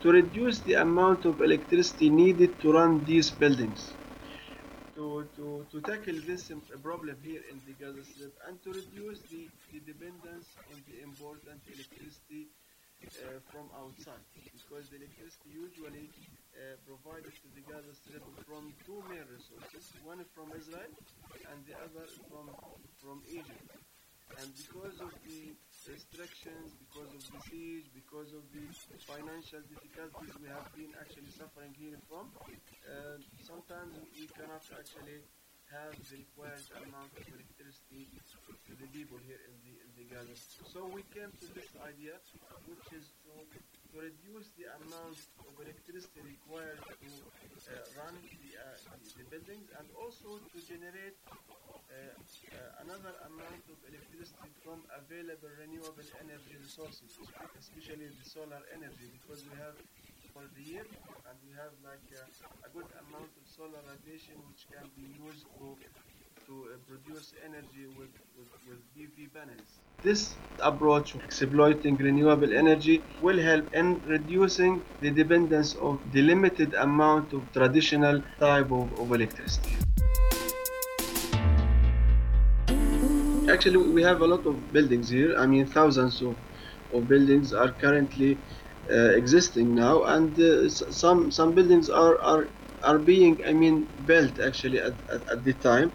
to 0.00 0.10
reduce 0.10 0.60
the 0.60 0.74
amount 0.74 1.24
of 1.24 1.40
electricity 1.40 2.08
needed 2.10 2.58
to 2.60 2.72
run 2.72 3.04
these 3.04 3.30
buildings 3.30 3.94
to, 4.94 5.28
to, 5.36 5.66
to 5.70 5.80
tackle 5.82 6.18
this 6.26 6.50
problem 6.82 7.16
here 7.22 7.42
in 7.50 7.60
the 7.66 7.72
Gaza 7.74 8.04
Strip 8.04 8.34
and 8.48 8.60
to 8.64 8.72
reduce 8.72 9.22
the, 9.30 9.48
the 9.72 9.80
dependence 9.80 10.56
on 10.72 10.82
the 10.88 11.00
important 11.02 11.60
electricity 11.72 12.48
uh, 13.22 13.38
from 13.50 13.70
outside 13.78 14.26
because 14.52 14.90
the 14.90 14.96
electricity 14.96 15.50
usually 15.50 16.10
uh, 16.56 16.76
provided 16.86 17.32
to 17.42 17.48
the 17.54 17.62
Gaza 17.62 17.94
Strip 17.94 18.24
from 18.46 18.74
two 18.84 19.04
main 19.08 19.24
resources, 19.30 19.94
one 20.02 20.24
from 20.34 20.52
Israel 20.58 20.90
and 21.50 21.64
the 21.66 21.74
other 21.78 22.06
from, 22.28 22.56
from 23.00 23.22
Egypt. 23.28 23.62
And 24.36 24.48
because 24.54 25.00
of 25.00 25.10
the 25.24 25.56
restrictions, 25.88 26.76
because 26.76 27.10
of 27.16 27.22
the 27.32 27.40
siege, 27.48 27.88
because 27.96 28.30
of 28.36 28.44
the 28.52 28.64
financial 29.08 29.64
difficulties 29.66 30.32
we 30.36 30.48
have 30.52 30.68
been 30.76 30.92
actually 31.00 31.32
suffering 31.32 31.72
here 31.74 31.96
from, 32.06 32.28
uh, 32.44 33.16
sometimes 33.40 33.96
we 34.14 34.28
cannot 34.36 34.62
actually 34.76 35.24
have 35.72 35.92
the 36.12 36.24
required 36.24 36.64
amount 36.80 37.12
of 37.16 37.24
electricity 37.28 38.08
to 38.68 38.72
the 38.76 38.88
people 38.92 39.20
here 39.24 39.40
in 39.48 39.54
the 39.64 39.74
in 39.84 39.90
the 39.96 40.04
Gaza. 40.08 40.32
So 40.64 40.88
we 40.88 41.04
came 41.12 41.28
to 41.28 41.46
this 41.52 41.68
idea, 41.84 42.16
which 42.68 42.88
is 42.96 43.12
to, 43.24 43.32
to 43.92 44.04
reduce 44.04 44.52
the 44.60 44.68
amount 44.84 45.16
of 45.44 45.52
electricity 45.60 46.20
required 46.20 46.80
to 46.84 47.08
uh, 47.08 48.00
run 48.00 48.14
the, 48.20 48.50
uh, 48.56 48.76
the, 49.16 49.24
buildings 49.32 49.68
and 49.80 49.86
also 49.96 50.40
to 50.52 50.58
generate 50.68 51.16
uh, 51.28 51.32
uh, 51.92 52.84
another 52.84 53.16
amount 53.28 53.64
of 53.72 53.78
electricity 53.88 54.50
from 54.60 54.84
available 54.92 55.48
renewable 55.56 56.08
energy 56.20 56.54
resources, 56.60 57.16
especially 57.56 58.12
the 58.12 58.26
solar 58.28 58.60
energy, 58.76 59.08
because 59.20 59.44
we 59.48 59.56
have 59.56 59.76
for 60.36 60.44
the 60.54 60.62
year 60.62 60.84
and 61.26 61.36
we 61.42 61.50
have 61.56 61.72
like 61.80 62.04
a, 62.12 62.22
a 62.62 62.70
good 62.76 62.88
amount 63.08 63.32
of 63.32 63.44
solar 63.48 63.80
radiation 63.88 64.36
which 64.52 64.68
can 64.68 64.84
be 64.94 65.08
used 65.16 65.48
to 65.56 65.74
to 66.48 66.64
uh, 66.64 66.76
produce 66.88 67.34
energy 67.44 67.84
with, 67.98 68.08
with, 68.38 68.48
with 68.68 68.80
PV 68.96 69.28
panels. 69.34 69.68
This 70.02 70.34
approach 70.60 71.14
exploiting 71.16 71.96
renewable 71.96 72.54
energy 72.54 73.02
will 73.20 73.38
help 73.38 73.74
in 73.74 74.00
reducing 74.06 74.82
the 75.02 75.10
dependence 75.10 75.74
of 75.74 76.00
the 76.12 76.22
limited 76.22 76.72
amount 76.72 77.34
of 77.34 77.42
traditional 77.52 78.22
type 78.40 78.72
of, 78.72 78.98
of 78.98 79.12
electricity. 79.12 79.76
Actually, 83.52 83.76
we 83.76 84.02
have 84.02 84.22
a 84.22 84.26
lot 84.26 84.46
of 84.46 84.72
buildings 84.72 85.10
here. 85.10 85.36
I 85.36 85.46
mean, 85.46 85.66
thousands 85.66 86.22
of, 86.22 86.34
of 86.94 87.08
buildings 87.08 87.52
are 87.52 87.72
currently 87.72 88.38
uh, 88.90 89.10
existing 89.20 89.74
now, 89.74 90.04
and 90.04 90.38
uh, 90.40 90.70
some 90.70 91.30
some 91.30 91.54
buildings 91.54 91.90
are, 91.90 92.18
are 92.22 92.48
are 92.82 92.98
being, 92.98 93.44
I 93.44 93.52
mean, 93.52 93.86
built 94.06 94.38
actually 94.40 94.78
at, 94.78 94.94
at, 95.12 95.28
at 95.32 95.44
the 95.44 95.52
time, 95.54 95.92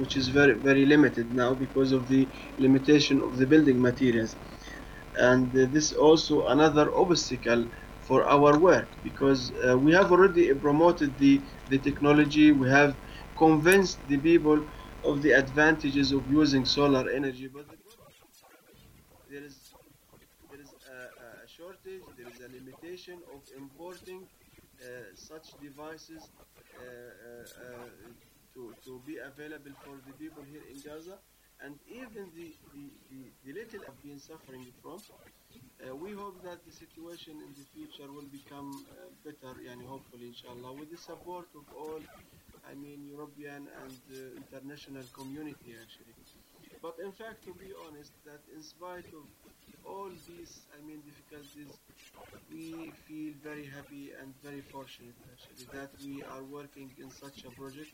which 0.00 0.14
is 0.20 0.26
very 0.40 0.54
very 0.68 0.84
limited 0.94 1.26
now 1.42 1.50
because 1.64 1.90
of 1.98 2.02
the 2.12 2.22
limitation 2.66 3.16
of 3.26 3.32
the 3.40 3.46
building 3.52 3.78
materials, 3.90 4.32
and 5.30 5.46
uh, 5.56 5.66
this 5.76 5.92
also 5.92 6.34
another 6.46 6.86
obstacle 7.04 7.62
for 7.98 8.20
our 8.34 8.52
work 8.58 8.90
because 9.02 9.40
uh, 9.66 9.78
we 9.78 9.92
have 9.98 10.10
already 10.14 10.44
promoted 10.66 11.10
the 11.18 11.34
the 11.72 11.78
technology, 11.88 12.46
we 12.52 12.68
have 12.78 12.92
convinced 13.44 13.98
the 14.12 14.18
people 14.30 14.58
of 15.10 15.22
the 15.22 15.32
advantages 15.42 16.12
of 16.12 16.22
using 16.40 16.64
solar 16.64 17.04
energy, 17.10 17.46
but 17.48 17.68
the 17.70 17.78
there 19.28 19.44
is 19.44 19.74
there 20.50 20.60
is 20.60 20.74
a, 20.88 21.44
a 21.44 21.48
shortage, 21.48 22.06
there 22.16 22.28
is 22.28 22.40
a 22.40 22.48
limitation 22.48 23.22
of 23.34 23.42
importing 23.56 24.28
uh, 24.82 24.86
such 25.14 25.46
devices 25.60 26.32
uh, 26.78 26.82
uh, 26.82 27.84
to, 28.60 28.74
to 28.84 29.00
be 29.06 29.16
available 29.16 29.72
for 29.84 29.96
the 30.06 30.12
people 30.20 30.42
here 30.52 30.64
in 30.68 30.76
Gaza, 30.84 31.16
and 31.64 31.74
even 31.88 32.28
the, 32.36 32.52
the, 32.74 32.84
the, 33.10 33.20
the 33.44 33.52
little 33.52 33.80
have 33.88 34.00
been 34.02 34.18
suffering 34.20 34.66
from. 34.82 35.00
Uh, 35.80 35.96
we 35.96 36.12
hope 36.12 36.36
that 36.44 36.60
the 36.68 36.72
situation 36.72 37.32
in 37.40 37.50
the 37.56 37.66
future 37.72 38.12
will 38.12 38.28
become 38.28 38.84
uh, 38.92 39.08
better, 39.24 39.52
yani 39.64 39.84
hopefully, 39.86 40.28
inshallah, 40.28 40.72
with 40.76 40.90
the 40.90 41.00
support 41.00 41.48
of 41.56 41.64
all 41.74 42.00
I 42.70 42.74
mean 42.74 43.08
European 43.08 43.66
and 43.82 43.96
uh, 44.12 44.20
international 44.36 45.04
community 45.16 45.72
actually. 45.80 46.14
But 46.82 46.96
in 47.02 47.12
fact, 47.12 47.44
to 47.44 47.52
be 47.54 47.72
honest, 47.84 48.12
that 48.24 48.40
in 48.54 48.62
spite 48.62 49.08
of 49.16 49.24
all 49.84 50.10
these, 50.28 50.60
I 50.76 50.86
mean, 50.86 51.00
difficulties, 51.10 51.72
we 52.52 52.92
feel 53.06 53.32
very 53.42 53.66
happy 53.66 54.12
and 54.20 54.34
very 54.42 54.60
fortunate 54.60 55.16
actually 55.32 55.66
that 55.78 55.90
we 56.04 56.22
are 56.22 56.42
working 56.44 56.90
in 56.98 57.10
such 57.10 57.44
a 57.44 57.50
project. 57.50 57.92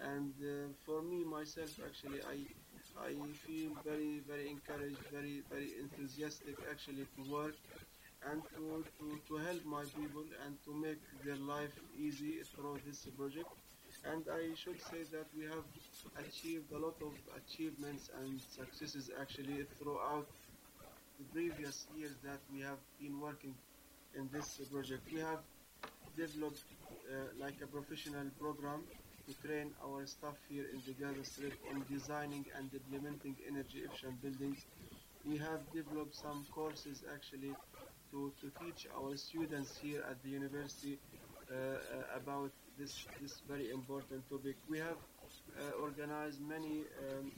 And 0.00 0.34
uh, 0.42 0.72
for 0.84 1.02
me 1.02 1.24
myself, 1.24 1.70
actually, 1.84 2.20
I 2.22 2.38
I 2.96 3.12
feel 3.46 3.72
very 3.84 4.20
very 4.26 4.50
encouraged, 4.50 5.04
very 5.10 5.42
very 5.48 5.70
enthusiastic 5.78 6.56
actually 6.70 7.06
to 7.16 7.22
work 7.22 7.56
and 8.22 8.42
to, 8.54 8.86
to, 8.98 9.20
to 9.28 9.36
help 9.36 9.64
my 9.64 9.84
people 9.86 10.26
and 10.44 10.58
to 10.64 10.74
make 10.74 11.02
their 11.24 11.36
life 11.36 11.76
easy 11.94 12.40
through 12.54 12.80
this 12.84 13.06
project. 13.16 13.50
And 14.04 14.26
I 14.32 14.54
should 14.54 14.80
say 14.80 15.04
that 15.12 15.28
we 15.36 15.44
have 15.44 15.66
achieved 16.16 16.72
a 16.72 16.78
lot 16.78 16.96
of 17.02 17.14
achievements 17.36 18.10
and 18.14 18.40
successes 18.40 19.10
actually 19.20 19.64
throughout 19.78 20.28
the 21.18 21.24
previous 21.24 21.86
years 21.90 22.16
that 22.22 22.40
we 22.50 22.60
have 22.60 22.80
been 22.98 23.20
working 23.20 23.56
in 24.14 24.28
this 24.32 24.60
project. 24.72 25.04
We 25.10 25.20
have 25.20 25.42
developed 26.16 26.64
uh, 27.10 27.28
like 27.38 27.60
a 27.62 27.66
professional 27.66 28.30
program 28.38 28.84
to 29.30 29.48
train 29.48 29.70
our 29.84 30.06
staff 30.06 30.34
here 30.48 30.64
in 30.72 30.80
the 30.86 30.92
Gaza 30.92 31.24
Strip 31.24 31.52
on 31.70 31.84
designing 31.90 32.44
and 32.56 32.68
implementing 32.74 33.36
energy 33.46 33.82
efficient 33.86 34.20
buildings. 34.22 34.64
We 35.24 35.36
have 35.38 35.60
developed 35.72 36.16
some 36.16 36.46
courses 36.50 37.04
actually 37.14 37.54
to, 38.10 38.32
to 38.40 38.50
teach 38.60 38.88
our 38.98 39.16
students 39.16 39.78
here 39.80 40.02
at 40.10 40.20
the 40.24 40.30
university 40.30 40.98
uh, 40.98 41.54
uh, 41.54 42.18
about 42.18 42.50
this, 42.78 43.06
this 43.22 43.40
very 43.48 43.70
important 43.70 44.28
topic. 44.28 44.56
We 44.68 44.78
have 44.78 44.98
uh, 44.98 45.82
organized 45.82 46.40
many 46.40 46.82
um, 46.98 47.30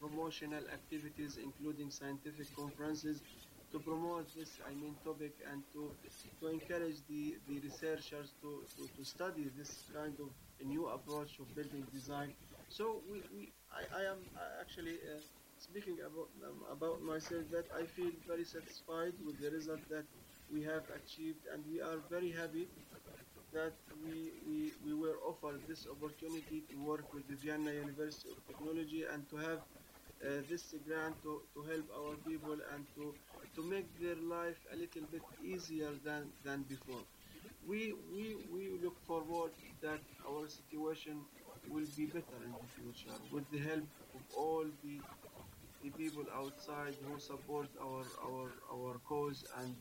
promotional 0.00 0.64
activities, 0.72 1.38
including 1.42 1.90
scientific 1.90 2.54
conferences, 2.54 3.22
to 3.72 3.78
promote 3.78 4.26
this, 4.34 4.50
I 4.66 4.74
mean, 4.74 4.94
topic 5.04 5.32
and 5.50 5.62
to, 5.74 5.90
to 6.40 6.48
encourage 6.48 6.96
the, 7.08 7.36
the 7.48 7.60
researchers 7.60 8.32
to, 8.42 8.64
to, 8.76 8.88
to 8.96 9.04
study 9.04 9.50
this 9.56 9.84
kind 9.94 10.14
of 10.20 10.28
new 10.64 10.86
approach 10.88 11.38
of 11.38 11.54
building 11.54 11.86
design. 11.92 12.34
So 12.68 13.02
we, 13.08 13.24
we 13.34 13.54
I, 13.70 14.00
I 14.00 14.02
am 14.12 14.28
actually 14.60 14.98
uh, 15.02 15.22
speaking 15.58 15.98
about 16.06 16.30
um, 16.46 16.62
about 16.70 17.02
myself 17.02 17.44
that 17.50 17.66
I 17.74 17.86
feel 17.86 18.12
very 18.26 18.44
satisfied 18.44 19.14
with 19.24 19.40
the 19.40 19.50
result 19.50 19.88
that 19.88 20.06
we 20.50 20.62
have 20.64 20.84
achieved 20.94 21.44
and 21.52 21.64
we 21.66 21.80
are 21.80 21.98
very 22.08 22.30
happy 22.32 22.70
that 23.52 23.74
we, 24.02 24.32
we, 24.46 24.74
we 24.84 24.94
were 24.94 25.18
offered 25.26 25.66
this 25.66 25.86
opportunity 25.86 26.64
to 26.70 26.76
work 26.82 27.12
with 27.12 27.26
the 27.28 27.36
Vienna 27.36 27.72
University 27.72 28.28
of 28.30 28.38
Technology 28.46 29.04
and 29.10 29.28
to 29.30 29.36
have 29.36 29.60
uh, 30.24 30.42
this 30.48 30.74
grant 30.86 31.20
to, 31.22 31.42
to 31.54 31.62
help 31.64 31.86
our 31.96 32.16
people 32.16 32.58
and 32.74 32.86
to, 32.94 33.16
to 33.54 33.62
make 33.62 33.98
their 33.98 34.16
life 34.16 34.60
a 34.72 34.76
little 34.76 35.04
bit 35.10 35.24
easier 35.40 35.92
than, 36.04 36.32
than 36.42 36.64
before. 36.64 37.06
We, 37.70 37.80
we, 38.14 38.24
we 38.54 38.64
look 38.84 38.98
forward 39.10 39.52
that 39.80 40.04
our 40.28 40.48
situation 40.48 41.16
will 41.72 41.86
be 42.00 42.06
better 42.06 42.40
in 42.44 42.54
the 42.60 42.68
future 42.78 43.18
with 43.34 43.46
the 43.50 43.58
help 43.70 43.90
of 44.14 44.22
all 44.30 44.64
the 44.84 45.06
the 45.80 45.90
people 45.90 46.26
outside 46.32 46.96
who 47.00 47.18
support 47.18 47.70
our 47.88 48.04
our 48.28 48.48
our 48.74 48.98
cause 49.10 49.44
and 49.60 49.76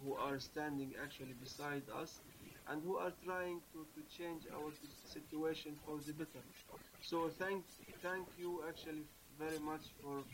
who 0.00 0.14
are 0.16 0.38
standing 0.40 0.90
actually 1.04 1.34
beside 1.34 1.88
us 1.88 2.22
and 2.66 2.82
who 2.82 2.96
are 2.98 3.14
trying 3.28 3.60
to, 3.72 3.80
to 3.94 4.02
change 4.18 4.46
our 4.56 4.72
situation 5.14 5.76
for 5.84 6.00
the 6.02 6.12
better. 6.14 6.44
So 7.00 7.30
thank 7.30 7.66
thank 8.02 8.36
you 8.36 8.50
actually 8.68 9.06
very 9.36 9.58
much 9.60 9.86
for 10.00 10.26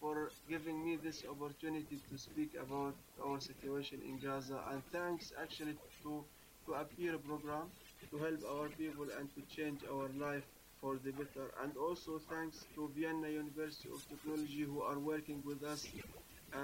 for 0.00 0.36
giving 0.46 0.84
me 0.84 0.96
this 0.96 1.24
opportunity 1.24 1.98
to 2.08 2.16
speak 2.18 2.54
about 2.54 2.98
our 3.22 3.40
situation 3.40 4.02
in 4.02 4.18
Gaza 4.18 4.62
and 4.68 4.84
thanks 4.92 5.32
actually 5.38 5.80
to 6.02 6.24
to 6.66 6.74
appear 6.74 7.16
program 7.18 7.70
to 8.10 8.18
help 8.18 8.40
our 8.54 8.68
people 8.68 9.06
and 9.18 9.28
to 9.34 9.40
change 9.54 9.80
our 9.92 10.08
life 10.18 10.44
for 10.80 10.98
the 11.04 11.12
better. 11.12 11.46
And 11.62 11.76
also 11.76 12.20
thanks 12.30 12.64
to 12.74 12.90
Vienna 12.94 13.28
University 13.28 13.88
of 13.88 14.06
Technology 14.08 14.62
who 14.62 14.82
are 14.82 14.98
working 14.98 15.42
with 15.44 15.62
us 15.62 15.86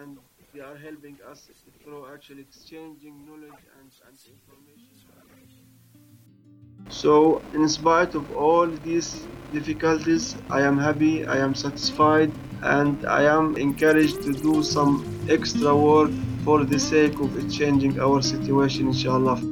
and 0.01 0.18
they 0.55 0.61
are 0.61 0.76
helping 0.76 1.16
us 1.30 1.49
through 1.83 2.12
actually 2.12 2.43
exchanging 2.43 3.14
knowledge 3.26 3.62
and, 3.78 3.91
and 4.07 4.16
information. 4.35 4.89
So 6.89 7.41
in 7.55 7.68
spite 7.68 8.14
of 8.14 8.37
all 8.37 8.66
these 8.66 9.26
difficulties, 9.53 10.37
I 10.51 10.62
am 10.62 10.78
happy, 10.78 11.26
I 11.26 11.39
am 11.39 11.55
satisfied 11.55 12.33
and 12.62 13.07
I 13.07 13.22
am 13.22 13.57
encouraged 13.57 14.22
to 14.22 14.33
do 14.33 14.62
some 14.62 15.07
extra 15.28 15.74
work 15.74 16.11
for 16.45 16.64
the 16.64 16.78
sake 16.78 17.18
of 17.20 17.30
changing 17.51 18.01
our 18.01 18.20
situation 18.22 18.88
inshallah. 18.88 19.51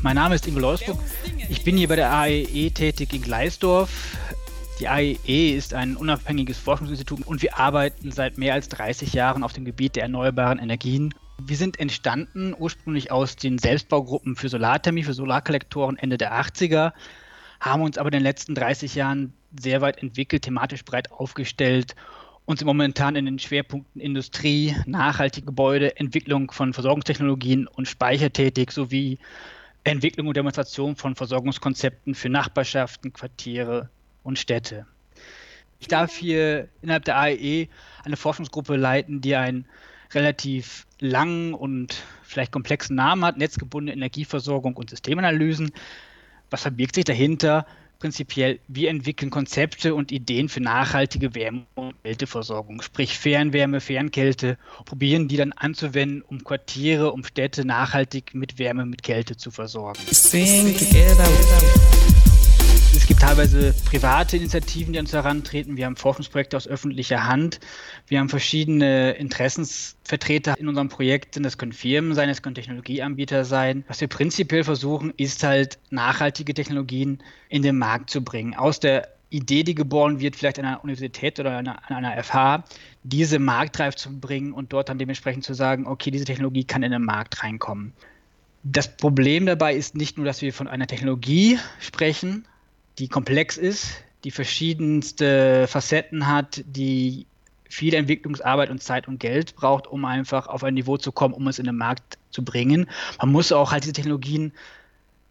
Mein 0.00 0.16
Name 0.16 0.36
ist 0.36 0.46
Ingo 0.46 0.58
Leusburg. 0.58 0.98
Ich 1.50 1.64
bin 1.64 1.76
hier 1.76 1.86
bei 1.86 1.96
der 1.96 2.10
AEE 2.14 2.70
tätig 2.70 3.12
in 3.12 3.20
Gleisdorf. 3.20 4.16
Die 4.80 4.88
AEE 4.88 5.54
ist 5.54 5.74
ein 5.74 5.96
unabhängiges 5.96 6.56
Forschungsinstitut 6.56 7.26
und 7.26 7.42
wir 7.42 7.58
arbeiten 7.58 8.10
seit 8.10 8.38
mehr 8.38 8.54
als 8.54 8.70
30 8.70 9.12
Jahren 9.12 9.44
auf 9.44 9.52
dem 9.52 9.66
Gebiet 9.66 9.96
der 9.96 10.04
erneuerbaren 10.04 10.58
Energien. 10.58 11.12
Wir 11.42 11.58
sind 11.58 11.78
entstanden 11.78 12.56
ursprünglich 12.58 13.12
aus 13.12 13.36
den 13.36 13.58
Selbstbaugruppen 13.58 14.34
für 14.34 14.48
Solarthermie, 14.48 15.02
für 15.02 15.12
Solarkollektoren 15.12 15.98
Ende 15.98 16.16
der 16.16 16.32
80er, 16.32 16.94
haben 17.60 17.82
uns 17.82 17.98
aber 17.98 18.08
in 18.08 18.12
den 18.12 18.22
letzten 18.22 18.54
30 18.54 18.94
Jahren 18.94 19.34
sehr 19.60 19.82
weit 19.82 20.02
entwickelt, 20.02 20.40
thematisch 20.40 20.86
breit 20.86 21.12
aufgestellt 21.12 21.96
sind 22.58 22.66
momentan 22.66 23.16
in 23.16 23.26
den 23.26 23.38
Schwerpunkten 23.38 24.00
Industrie, 24.00 24.74
nachhaltige 24.86 25.46
Gebäude, 25.46 25.96
Entwicklung 25.96 26.50
von 26.50 26.72
Versorgungstechnologien 26.72 27.66
und 27.66 27.86
Speicher 27.86 28.32
tätig 28.32 28.72
sowie 28.72 29.18
Entwicklung 29.84 30.26
und 30.26 30.36
Demonstration 30.36 30.96
von 30.96 31.14
Versorgungskonzepten 31.14 32.14
für 32.14 32.28
Nachbarschaften, 32.28 33.12
Quartiere 33.12 33.88
und 34.22 34.38
Städte. 34.38 34.86
Ich 35.78 35.88
darf 35.88 36.14
hier 36.14 36.68
innerhalb 36.82 37.04
der 37.06 37.18
AEE 37.18 37.68
eine 38.04 38.16
Forschungsgruppe 38.16 38.76
leiten, 38.76 39.20
die 39.20 39.34
einen 39.34 39.64
relativ 40.12 40.86
langen 40.98 41.54
und 41.54 42.02
vielleicht 42.22 42.52
komplexen 42.52 42.96
Namen 42.96 43.24
hat, 43.24 43.38
netzgebundene 43.38 43.96
Energieversorgung 43.96 44.76
und 44.76 44.90
Systemanalysen. 44.90 45.72
Was 46.50 46.62
verbirgt 46.62 46.96
sich 46.96 47.04
dahinter? 47.04 47.66
Prinzipiell, 48.00 48.58
wir 48.66 48.90
entwickeln 48.90 49.30
Konzepte 49.30 49.94
und 49.94 50.10
Ideen 50.10 50.48
für 50.48 50.60
nachhaltige 50.60 51.34
Wärme- 51.34 51.66
und 51.76 52.02
Kälteversorgung, 52.02 52.82
sprich 52.82 53.16
Fernwärme, 53.16 53.80
Fernkälte, 53.80 54.58
probieren 54.84 55.28
die 55.28 55.36
dann 55.36 55.52
anzuwenden, 55.52 56.22
um 56.22 56.42
Quartiere, 56.42 57.12
um 57.12 57.22
Städte 57.24 57.64
nachhaltig 57.64 58.34
mit 58.34 58.58
Wärme, 58.58 58.86
mit 58.86 59.04
Kälte 59.04 59.36
zu 59.36 59.50
versorgen. 59.52 60.00
Sing 60.10 60.76
together. 60.76 61.28
Es 62.92 63.06
gibt 63.06 63.20
teilweise 63.20 63.72
private 63.84 64.36
Initiativen, 64.36 64.92
die 64.92 64.98
uns 64.98 65.12
herantreten. 65.12 65.76
Wir 65.76 65.86
haben 65.86 65.96
Forschungsprojekte 65.96 66.56
aus 66.56 66.66
öffentlicher 66.66 67.24
Hand. 67.24 67.60
Wir 68.08 68.18
haben 68.18 68.28
verschiedene 68.28 69.12
Interessensvertreter 69.12 70.58
in 70.58 70.68
unserem 70.68 70.88
Projekt. 70.88 71.38
Das 71.44 71.56
können 71.56 71.72
Firmen 71.72 72.14
sein, 72.14 72.28
das 72.28 72.42
können 72.42 72.56
Technologieanbieter 72.56 73.44
sein. 73.44 73.84
Was 73.86 74.00
wir 74.00 74.08
prinzipiell 74.08 74.64
versuchen, 74.64 75.12
ist 75.16 75.44
halt 75.44 75.78
nachhaltige 75.90 76.52
Technologien 76.52 77.22
in 77.48 77.62
den 77.62 77.78
Markt 77.78 78.10
zu 78.10 78.24
bringen. 78.24 78.54
Aus 78.54 78.80
der 78.80 79.08
Idee, 79.30 79.62
die 79.62 79.76
geboren 79.76 80.18
wird, 80.18 80.34
vielleicht 80.34 80.58
an 80.58 80.64
einer 80.64 80.82
Universität 80.82 81.38
oder 81.38 81.52
an 81.52 81.68
einer, 81.68 81.90
an 81.90 82.04
einer 82.04 82.22
FH, 82.22 82.64
diese 83.04 83.38
marktreif 83.38 83.94
zu 83.94 84.18
bringen 84.18 84.52
und 84.52 84.72
dort 84.72 84.88
dann 84.88 84.98
dementsprechend 84.98 85.44
zu 85.44 85.54
sagen, 85.54 85.86
okay, 85.86 86.10
diese 86.10 86.24
Technologie 86.24 86.64
kann 86.64 86.82
in 86.82 86.90
den 86.90 87.04
Markt 87.04 87.42
reinkommen. 87.44 87.92
Das 88.64 88.96
Problem 88.96 89.46
dabei 89.46 89.74
ist 89.74 89.94
nicht 89.94 90.16
nur, 90.16 90.26
dass 90.26 90.42
wir 90.42 90.52
von 90.52 90.68
einer 90.68 90.86
Technologie 90.86 91.58
sprechen, 91.78 92.44
die 93.00 93.08
komplex 93.08 93.56
ist, 93.56 94.04
die 94.24 94.30
verschiedenste 94.30 95.66
Facetten 95.66 96.26
hat, 96.26 96.62
die 96.66 97.26
viel 97.68 97.94
Entwicklungsarbeit 97.94 98.68
und 98.68 98.82
Zeit 98.82 99.08
und 99.08 99.18
Geld 99.18 99.56
braucht, 99.56 99.86
um 99.86 100.04
einfach 100.04 100.48
auf 100.48 100.62
ein 100.64 100.74
Niveau 100.74 100.98
zu 100.98 101.10
kommen, 101.10 101.32
um 101.32 101.48
es 101.48 101.58
in 101.58 101.64
den 101.64 101.76
Markt 101.76 102.18
zu 102.30 102.44
bringen. 102.44 102.90
Man 103.18 103.32
muss 103.32 103.52
auch 103.52 103.72
halt 103.72 103.84
diese 103.84 103.94
Technologien, 103.94 104.52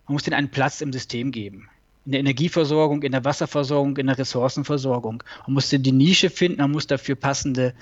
man 0.08 0.14
muss 0.14 0.24
denen 0.24 0.36
einen 0.36 0.50
Platz 0.50 0.82
im 0.82 0.92
System 0.92 1.32
geben. 1.32 1.70
In 2.06 2.14
der 2.14 2.22
Energieversorgung, 2.22 3.04
in 3.04 3.12
der 3.12 3.24
Wasserversorgung, 3.24 3.98
in 3.98 4.08
der 4.08 4.18
Ressourcenversorgung. 4.18 5.24
Man 5.46 5.54
muss 5.54 5.70
die 5.70 5.92
Nische 5.92 6.32
finden, 6.32 6.62
man 6.62 6.72
muss 6.72 6.88
dafür 6.88 7.16
passende 7.16 7.76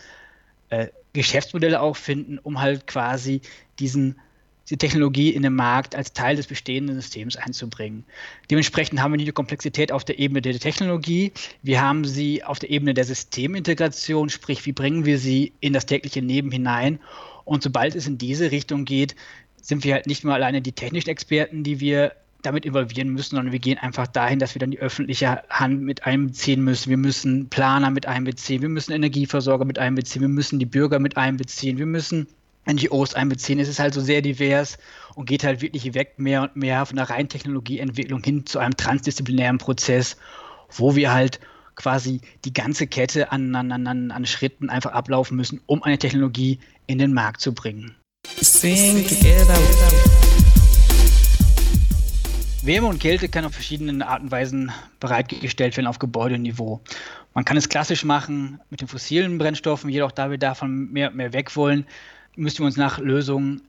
äh, 0.69 0.87
Geschäftsmodelle 1.13 1.79
auch 1.79 1.95
finden, 1.95 2.39
um 2.39 2.59
halt 2.59 2.87
quasi 2.87 3.41
diesen 3.79 4.19
die 4.69 4.77
Technologie 4.77 5.29
in 5.29 5.43
den 5.43 5.53
Markt 5.55 5.95
als 5.95 6.13
Teil 6.13 6.35
des 6.35 6.47
bestehenden 6.47 6.95
Systems 6.95 7.35
einzubringen. 7.35 8.03
Dementsprechend 8.49 9.01
haben 9.01 9.11
wir 9.11 9.17
nicht 9.17 9.27
die 9.27 9.33
Komplexität 9.33 9.91
auf 9.91 10.03
der 10.03 10.19
Ebene 10.19 10.41
der 10.41 10.59
Technologie, 10.59 11.31
wir 11.63 11.81
haben 11.81 12.05
sie 12.05 12.43
auf 12.43 12.59
der 12.59 12.69
Ebene 12.69 12.93
der 12.93 13.05
Systemintegration, 13.05 14.29
sprich, 14.29 14.65
wie 14.65 14.73
bringen 14.73 15.05
wir 15.05 15.19
sie 15.19 15.53
in 15.59 15.73
das 15.73 15.85
tägliche 15.85 16.19
Leben 16.19 16.51
hinein. 16.51 16.99
Und 17.45 17.63
sobald 17.63 17.95
es 17.95 18.07
in 18.07 18.17
diese 18.17 18.51
Richtung 18.51 18.83
geht, 18.83 19.15
sind 19.61 19.83
wir 19.83 19.93
halt 19.93 20.07
nicht 20.07 20.23
nur 20.23 20.33
alleine 20.33 20.61
die 20.61 20.73
technischen 20.73 21.09
Experten, 21.09 21.63
die 21.63 21.79
wir 21.79 22.13
damit 22.41 22.65
involvieren 22.65 23.09
müssen, 23.09 23.35
sondern 23.35 23.51
wir 23.51 23.59
gehen 23.59 23.77
einfach 23.77 24.07
dahin, 24.07 24.39
dass 24.39 24.55
wir 24.55 24.59
dann 24.59 24.71
die 24.71 24.79
öffentliche 24.79 25.43
Hand 25.49 25.81
mit 25.81 26.05
einbeziehen 26.05 26.63
müssen. 26.63 26.89
Wir 26.89 26.97
müssen 26.97 27.49
Planer 27.49 27.89
mit 27.89 28.05
einbeziehen, 28.05 28.61
wir 28.61 28.69
müssen 28.69 28.93
Energieversorger 28.93 29.65
mit 29.65 29.79
einbeziehen, 29.79 30.21
wir 30.21 30.29
müssen 30.29 30.59
die 30.59 30.65
Bürger 30.65 30.99
mit 30.99 31.17
einbeziehen, 31.17 31.77
wir 31.77 31.85
müssen 31.85 32.27
NGOs 32.69 33.13
einbeziehen. 33.13 33.59
Es 33.59 33.67
ist 33.67 33.79
halt 33.79 33.93
so 33.93 34.01
sehr 34.01 34.21
divers 34.21 34.77
und 35.15 35.25
geht 35.25 35.43
halt 35.43 35.61
wirklich 35.61 35.93
weg 35.93 36.13
mehr 36.17 36.43
und 36.43 36.55
mehr 36.55 36.85
von 36.85 36.97
der 36.97 37.09
reinen 37.09 37.29
Technologieentwicklung 37.29 38.23
hin 38.23 38.45
zu 38.45 38.59
einem 38.59 38.75
transdisziplinären 38.75 39.57
Prozess, 39.57 40.17
wo 40.69 40.95
wir 40.95 41.13
halt 41.13 41.39
quasi 41.75 42.21
die 42.43 42.53
ganze 42.53 42.87
Kette 42.87 43.31
an, 43.31 43.55
an, 43.55 43.71
an, 43.71 44.11
an 44.11 44.25
Schritten 44.25 44.69
einfach 44.69 44.91
ablaufen 44.91 45.37
müssen, 45.37 45.61
um 45.65 45.83
eine 45.83 45.97
Technologie 45.97 46.59
in 46.87 46.97
den 46.97 47.13
Markt 47.13 47.41
zu 47.41 47.53
bringen. 47.53 47.95
Wärme 52.63 52.87
und 52.87 52.99
Kälte 52.99 53.29
kann 53.29 53.45
auf 53.45 53.53
verschiedene 53.53 54.05
Arten 54.05 54.25
und 54.25 54.31
Weisen 54.31 54.71
bereitgestellt 54.99 55.77
werden 55.77 55.87
auf 55.87 55.99
Gebäudeniveau. 55.99 56.81
Man 57.33 57.45
kann 57.45 57.55
es 57.55 57.69
klassisch 57.69 58.03
machen 58.03 58.59
mit 58.69 58.81
den 58.81 58.89
fossilen 58.89 59.37
Brennstoffen, 59.37 59.89
jedoch 59.89 60.11
da 60.11 60.29
wir 60.29 60.37
davon 60.37 60.91
mehr 60.91 61.09
und 61.11 61.15
mehr 61.15 61.31
weg 61.31 61.55
wollen, 61.55 61.85
müssen 62.37 62.59
wir 62.59 62.65
uns 62.65 62.77
nach 62.77 62.99
Lösungen 62.99 63.61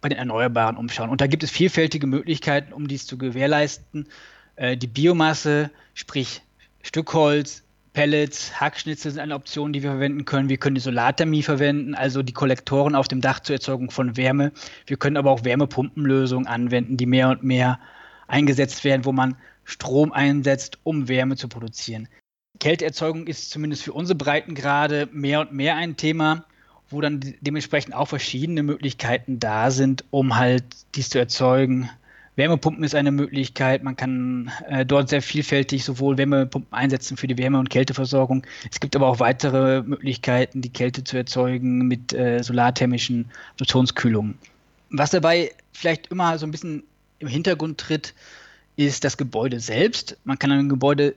bei 0.00 0.08
den 0.08 0.18
Erneuerbaren 0.18 0.76
umschauen. 0.76 1.10
Und 1.10 1.20
da 1.20 1.26
gibt 1.26 1.42
es 1.42 1.50
vielfältige 1.50 2.06
Möglichkeiten, 2.06 2.72
um 2.72 2.88
dies 2.88 3.06
zu 3.06 3.16
gewährleisten. 3.16 4.08
Äh, 4.56 4.76
die 4.76 4.86
Biomasse, 4.86 5.70
sprich 5.94 6.42
Stückholz, 6.82 7.62
Pellets, 7.92 8.60
Hackschnitzel 8.60 9.10
sind 9.12 9.20
eine 9.20 9.34
Option, 9.34 9.72
die 9.72 9.82
wir 9.82 9.90
verwenden 9.90 10.26
können. 10.26 10.50
Wir 10.50 10.58
können 10.58 10.74
die 10.74 10.82
Solarthermie 10.82 11.42
verwenden, 11.42 11.94
also 11.94 12.22
die 12.22 12.34
Kollektoren 12.34 12.94
auf 12.94 13.08
dem 13.08 13.22
Dach 13.22 13.40
zur 13.40 13.56
Erzeugung 13.56 13.90
von 13.90 14.18
Wärme. 14.18 14.52
Wir 14.86 14.98
können 14.98 15.16
aber 15.16 15.30
auch 15.30 15.44
Wärmepumpenlösungen 15.44 16.46
anwenden, 16.46 16.98
die 16.98 17.06
mehr 17.06 17.30
und 17.30 17.42
mehr 17.42 17.80
eingesetzt 18.28 18.84
werden, 18.84 19.06
wo 19.06 19.12
man 19.12 19.36
Strom 19.64 20.12
einsetzt, 20.12 20.78
um 20.82 21.08
Wärme 21.08 21.36
zu 21.36 21.48
produzieren. 21.48 22.06
Kälteerzeugung 22.60 23.26
ist 23.26 23.50
zumindest 23.50 23.82
für 23.82 23.94
unsere 23.94 24.16
Breitengrade 24.16 25.08
mehr 25.10 25.40
und 25.40 25.52
mehr 25.52 25.76
ein 25.76 25.96
Thema 25.96 26.44
wo 26.90 27.00
dann 27.00 27.20
dementsprechend 27.40 27.94
auch 27.94 28.06
verschiedene 28.06 28.62
Möglichkeiten 28.62 29.38
da 29.38 29.70
sind, 29.70 30.04
um 30.10 30.36
halt 30.36 30.64
dies 30.94 31.08
zu 31.08 31.18
erzeugen. 31.18 31.90
Wärmepumpen 32.36 32.84
ist 32.84 32.94
eine 32.94 33.12
Möglichkeit. 33.12 33.82
Man 33.82 33.96
kann 33.96 34.52
äh, 34.68 34.84
dort 34.84 35.08
sehr 35.08 35.22
vielfältig 35.22 35.84
sowohl 35.84 36.18
Wärmepumpen 36.18 36.72
einsetzen 36.72 37.16
für 37.16 37.26
die 37.26 37.38
Wärme- 37.38 37.58
und 37.58 37.70
Kälteversorgung. 37.70 38.46
Es 38.70 38.78
gibt 38.78 38.94
aber 38.94 39.08
auch 39.08 39.20
weitere 39.20 39.82
Möglichkeiten, 39.82 40.60
die 40.60 40.68
Kälte 40.68 41.02
zu 41.02 41.16
erzeugen 41.16 41.88
mit 41.88 42.12
äh, 42.12 42.42
solarthermischen 42.42 43.30
Fusionskühlungen. 43.56 44.38
Was 44.90 45.10
dabei 45.10 45.50
vielleicht 45.72 46.08
immer 46.08 46.38
so 46.38 46.46
ein 46.46 46.50
bisschen 46.50 46.82
im 47.18 47.28
Hintergrund 47.28 47.78
tritt, 47.78 48.14
ist 48.76 49.04
das 49.04 49.16
Gebäude 49.16 49.58
selbst. 49.58 50.18
Man 50.24 50.38
kann 50.38 50.52
ein 50.52 50.68
Gebäude 50.68 51.14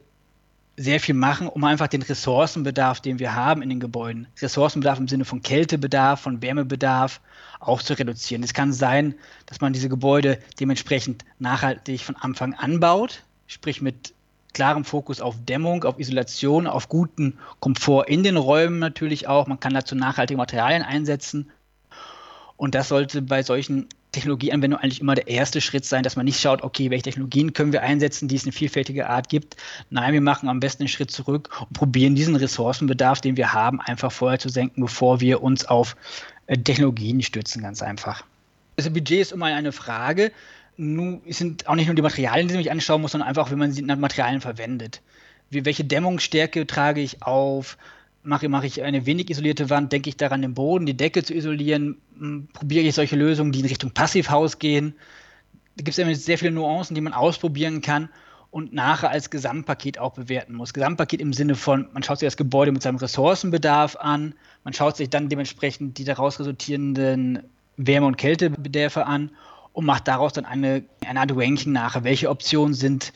sehr 0.80 1.02
viel 1.02 1.16
machen, 1.16 1.50
um 1.50 1.64
einfach 1.66 1.88
den 1.88 2.02
Ressourcenbedarf, 2.02 3.02
den 3.02 3.20
wir 3.20 3.36
haben 3.36 3.62
in 3.62 3.70
den 3.70 3.82
Gebäuden, 3.82 4.28
Ressourcenbedarf 4.42 4.98
im 4.98 5.10
Sinne 5.10 5.26
von 5.26 5.42
Kältebedarf, 5.42 6.22
von 6.22 6.42
Wärmebedarf, 6.42 7.20
auch 7.60 7.82
zu 7.82 8.00
reduzieren. 8.00 8.44
Es 8.44 8.54
kann 8.54 8.72
sein, 8.72 9.16
dass 9.46 9.60
man 9.60 9.74
diese 9.74 9.90
Gebäude 9.90 10.40
dementsprechend 10.58 11.26
nachhaltig 11.38 12.06
von 12.06 12.16
Anfang 12.16 12.54
an 12.54 12.80
baut, 12.80 13.24
sprich 13.48 13.82
mit 13.82 14.14
klarem 14.54 14.86
Fokus 14.86 15.20
auf 15.20 15.36
Dämmung, 15.46 15.84
auf 15.84 16.00
Isolation, 16.00 16.66
auf 16.66 16.88
guten 16.88 17.38
Komfort 17.60 18.06
in 18.08 18.24
den 18.24 18.38
Räumen 18.38 18.80
natürlich 18.80 19.28
auch. 19.28 19.48
Man 19.48 19.60
kann 19.60 19.74
dazu 19.74 19.96
nachhaltige 19.96 20.38
Materialien 20.38 20.84
einsetzen. 20.84 21.52
Und 22.56 22.74
das 22.74 22.88
sollte 22.88 23.22
bei 23.22 23.44
solchen 23.44 23.90
Technologieanwendung 24.12 24.80
eigentlich 24.80 25.02
immer 25.02 25.16
der 25.16 25.28
erste 25.28 25.62
Schritt 25.62 25.86
sein, 25.86 26.04
dass 26.04 26.16
man 26.16 26.26
nicht 26.26 26.40
schaut, 26.40 26.64
okay, 26.64 26.90
welche 26.90 27.04
Technologien 27.04 27.54
können 27.54 27.74
wir 27.74 27.84
einsetzen, 27.84 28.28
die 28.28 28.36
es 28.36 28.44
eine 28.44 28.52
vielfältige 28.52 29.08
Art 29.08 29.30
gibt. 29.30 29.56
Nein, 29.90 30.14
wir 30.14 30.22
machen 30.22 30.50
am 30.50 30.60
besten 30.60 30.84
einen 30.84 30.88
Schritt 30.88 31.12
zurück 31.12 31.50
und 31.62 31.74
probieren 31.74 32.16
diesen 32.16 32.36
Ressourcenbedarf, 32.36 33.22
den 33.22 33.38
wir 33.38 33.54
haben, 33.54 33.80
einfach 33.82 34.12
vorher 34.12 34.40
zu 34.40 34.50
senken, 34.50 34.82
bevor 34.82 35.22
wir 35.22 35.44
uns 35.44 35.66
auf 35.66 35.96
äh, 36.48 36.58
Technologien 36.58 37.22
stützen, 37.22 37.62
ganz 37.62 37.82
einfach. 37.84 38.24
Das 38.76 38.90
Budget 38.90 39.20
ist 39.20 39.32
immer 39.32 39.46
eine 39.46 39.72
Frage. 39.72 40.32
Nun 40.78 41.22
sind 41.28 41.68
auch 41.68 41.76
nicht 41.76 41.88
nur 41.88 41.96
die 41.96 42.02
Materialien, 42.02 42.48
die 42.48 42.54
man 42.54 42.64
sich 42.64 42.72
anschauen 42.72 43.02
muss, 43.02 43.12
sondern 43.12 43.28
einfach, 43.28 43.52
wie 43.52 43.56
man 43.56 43.72
sie 43.72 43.82
nach 43.82 43.98
Materialien 43.98 44.42
verwendet. 44.42 45.02
Wie, 45.50 45.66
welche 45.66 45.84
Dämmungsstärke 45.84 46.66
trage 46.66 47.02
ich 47.02 47.22
auf? 47.22 47.78
Mache, 48.24 48.50
mache 48.50 48.68
ich 48.68 48.82
eine 48.82 49.06
wenig 49.06 49.30
isolierte 49.30 49.70
Wand, 49.70 49.92
denke 49.92 50.10
ich 50.10 50.18
daran, 50.18 50.42
den 50.42 50.54
Boden, 50.54 50.86
die 50.86 50.96
Decke 50.98 51.24
zu 51.24 51.34
isolieren, 51.34 51.98
hm, 52.18 52.48
probiere 52.54 52.86
ich 52.86 52.96
solche 52.96 53.16
Lösungen, 53.16 53.52
die 53.52 53.60
in 53.60 53.66
Richtung 53.66 53.92
Passivhaus 53.92 54.60
gehen. 54.60 54.96
Da 55.78 55.84
gibt 55.84 55.98
es 55.98 56.26
sehr 56.26 56.38
viele 56.38 56.52
Nuancen, 56.52 56.96
die 56.96 57.02
man 57.02 57.14
ausprobieren 57.14 57.82
kann 57.82 58.10
und 58.52 58.74
nachher 58.74 59.12
als 59.12 59.30
Gesamtpaket 59.30 60.00
auch 60.00 60.14
bewerten 60.14 60.54
muss. 60.54 60.74
Gesamtpaket 60.74 61.22
im 61.22 61.34
Sinne 61.34 61.56
von, 61.56 61.88
man 61.94 62.04
schaut 62.04 62.20
sich 62.20 62.28
das 62.28 62.38
Gebäude 62.38 62.72
mit 62.72 62.82
seinem 62.82 62.98
Ressourcenbedarf 62.98 63.96
an, 63.96 64.34
man 64.64 64.74
schaut 64.74 64.98
sich 64.98 65.10
dann 65.10 65.30
dementsprechend 65.30 65.98
die 65.98 66.04
daraus 66.04 66.40
resultierenden 66.40 67.44
Wärme- 67.78 68.08
und 68.08 68.18
Kältebedarfe 68.18 69.06
an 69.06 69.32
und 69.74 69.86
macht 69.86 70.08
daraus 70.08 70.34
dann 70.34 70.46
eine, 70.46 70.84
eine 71.06 71.20
Art 71.22 71.32
Ranking 71.34 71.72
nachher, 71.72 72.04
welche 72.04 72.30
Optionen 72.30 72.74
sind 72.74 73.14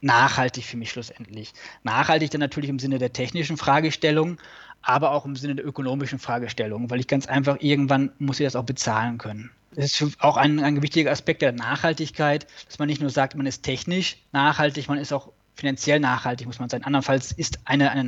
nachhaltig 0.00 0.64
für 0.64 0.76
mich 0.76 0.90
schlussendlich. 0.90 1.52
Nachhaltig 1.82 2.30
dann 2.30 2.40
natürlich 2.40 2.70
im 2.70 2.78
Sinne 2.78 2.98
der 2.98 3.12
technischen 3.12 3.56
Fragestellung, 3.56 4.38
aber 4.82 5.12
auch 5.12 5.24
im 5.24 5.36
Sinne 5.36 5.56
der 5.56 5.66
ökonomischen 5.66 6.18
Fragestellung, 6.18 6.90
weil 6.90 7.00
ich 7.00 7.06
ganz 7.06 7.26
einfach 7.26 7.56
irgendwann 7.60 8.12
muss 8.18 8.40
ich 8.40 8.46
das 8.46 8.56
auch 8.56 8.64
bezahlen 8.64 9.18
können. 9.18 9.50
Das 9.72 10.00
ist 10.00 10.20
auch 10.20 10.36
ein, 10.36 10.60
ein 10.60 10.82
wichtiger 10.82 11.10
Aspekt 11.10 11.42
der 11.42 11.52
Nachhaltigkeit, 11.52 12.46
dass 12.66 12.78
man 12.78 12.88
nicht 12.88 13.00
nur 13.00 13.10
sagt, 13.10 13.34
man 13.34 13.46
ist 13.46 13.62
technisch 13.62 14.16
nachhaltig, 14.32 14.88
man 14.88 14.98
ist 14.98 15.12
auch 15.12 15.32
finanziell 15.54 16.00
nachhaltig, 16.00 16.46
muss 16.46 16.58
man 16.58 16.68
sein. 16.68 16.84
Andernfalls 16.84 17.32
ist 17.32 17.58
eine, 17.64 17.90
eine 17.90 18.04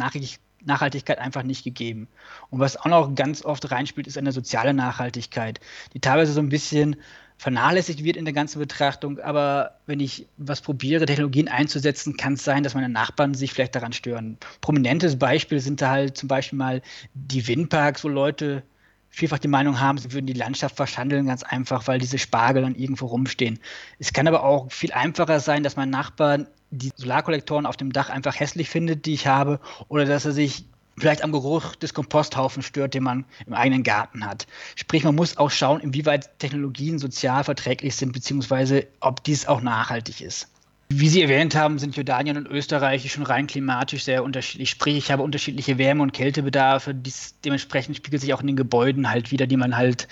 Nachhaltigkeit 0.64 1.18
einfach 1.18 1.42
nicht 1.42 1.64
gegeben. 1.64 2.08
Und 2.48 2.60
was 2.60 2.76
auch 2.76 2.86
noch 2.86 3.14
ganz 3.14 3.44
oft 3.44 3.70
reinspielt, 3.70 4.06
ist 4.06 4.16
eine 4.16 4.32
soziale 4.32 4.72
Nachhaltigkeit, 4.72 5.60
die 5.92 6.00
teilweise 6.00 6.32
so 6.32 6.40
ein 6.40 6.48
bisschen 6.48 6.96
vernachlässigt 7.40 8.04
wird 8.04 8.18
in 8.18 8.26
der 8.26 8.34
ganzen 8.34 8.58
Betrachtung. 8.58 9.18
Aber 9.18 9.78
wenn 9.86 9.98
ich 9.98 10.26
was 10.36 10.60
probiere, 10.60 11.06
Technologien 11.06 11.48
einzusetzen, 11.48 12.18
kann 12.18 12.34
es 12.34 12.44
sein, 12.44 12.62
dass 12.62 12.74
meine 12.74 12.90
Nachbarn 12.90 13.32
sich 13.32 13.54
vielleicht 13.54 13.74
daran 13.74 13.94
stören. 13.94 14.36
Prominentes 14.60 15.18
Beispiel 15.18 15.58
sind 15.58 15.80
da 15.80 15.88
halt 15.88 16.18
zum 16.18 16.28
Beispiel 16.28 16.58
mal 16.58 16.82
die 17.14 17.48
Windparks, 17.48 18.04
wo 18.04 18.08
Leute 18.08 18.62
vielfach 19.08 19.38
die 19.38 19.48
Meinung 19.48 19.80
haben, 19.80 19.96
sie 19.96 20.12
würden 20.12 20.26
die 20.26 20.34
Landschaft 20.34 20.76
verschandeln, 20.76 21.26
ganz 21.26 21.42
einfach, 21.42 21.88
weil 21.88 21.98
diese 21.98 22.18
Spargel 22.18 22.62
dann 22.62 22.74
irgendwo 22.74 23.06
rumstehen. 23.06 23.58
Es 23.98 24.12
kann 24.12 24.28
aber 24.28 24.44
auch 24.44 24.70
viel 24.70 24.92
einfacher 24.92 25.40
sein, 25.40 25.62
dass 25.62 25.76
mein 25.76 25.88
Nachbar 25.88 26.40
die 26.70 26.92
Solarkollektoren 26.94 27.64
auf 27.64 27.78
dem 27.78 27.90
Dach 27.90 28.10
einfach 28.10 28.38
hässlich 28.38 28.68
findet, 28.68 29.06
die 29.06 29.14
ich 29.14 29.26
habe, 29.26 29.60
oder 29.88 30.04
dass 30.04 30.26
er 30.26 30.32
sich 30.32 30.66
vielleicht 31.00 31.24
am 31.24 31.32
Geruch 31.32 31.74
des 31.76 31.94
Komposthaufens 31.94 32.66
stört, 32.66 32.94
den 32.94 33.02
man 33.02 33.24
im 33.46 33.54
eigenen 33.54 33.82
Garten 33.82 34.24
hat. 34.24 34.46
Sprich, 34.76 35.04
man 35.04 35.14
muss 35.14 35.36
auch 35.36 35.50
schauen, 35.50 35.80
inwieweit 35.80 36.38
Technologien 36.38 36.98
sozial 36.98 37.44
verträglich 37.44 37.96
sind, 37.96 38.12
beziehungsweise 38.12 38.86
ob 39.00 39.24
dies 39.24 39.46
auch 39.46 39.60
nachhaltig 39.60 40.20
ist. 40.20 40.48
Wie 40.92 41.08
Sie 41.08 41.22
erwähnt 41.22 41.54
haben, 41.54 41.78
sind 41.78 41.94
Jordanien 41.94 42.36
und 42.36 42.48
Österreich 42.48 43.12
schon 43.12 43.22
rein 43.22 43.46
klimatisch 43.46 44.02
sehr 44.02 44.24
unterschiedlich. 44.24 44.70
Sprich, 44.70 44.96
ich 44.96 45.12
habe 45.12 45.22
unterschiedliche 45.22 45.78
Wärme- 45.78 46.02
und 46.02 46.12
Kältebedarfe. 46.12 46.94
Dies, 46.94 47.36
dementsprechend 47.44 47.96
spiegelt 47.96 48.20
sich 48.20 48.34
auch 48.34 48.40
in 48.40 48.48
den 48.48 48.56
Gebäuden 48.56 49.08
halt 49.08 49.30
wieder, 49.30 49.46
die 49.46 49.56
man 49.56 49.76
halt 49.76 50.08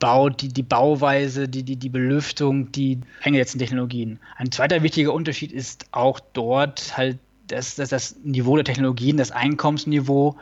baut, 0.00 0.42
die, 0.42 0.48
die 0.48 0.64
Bauweise, 0.64 1.48
die, 1.48 1.62
die, 1.62 1.76
die 1.76 1.88
Belüftung, 1.88 2.72
die 2.72 3.00
eingesetzten 3.22 3.60
Technologien. 3.60 4.18
Ein 4.36 4.50
zweiter 4.50 4.82
wichtiger 4.82 5.12
Unterschied 5.12 5.52
ist 5.52 5.86
auch 5.92 6.18
dort 6.32 6.96
halt 6.96 7.18
das, 7.48 7.76
das, 7.76 7.90
das 7.90 8.16
Niveau 8.22 8.56
der 8.56 8.64
Technologien, 8.64 9.16
das 9.16 9.30
Einkommensniveau. 9.30 10.36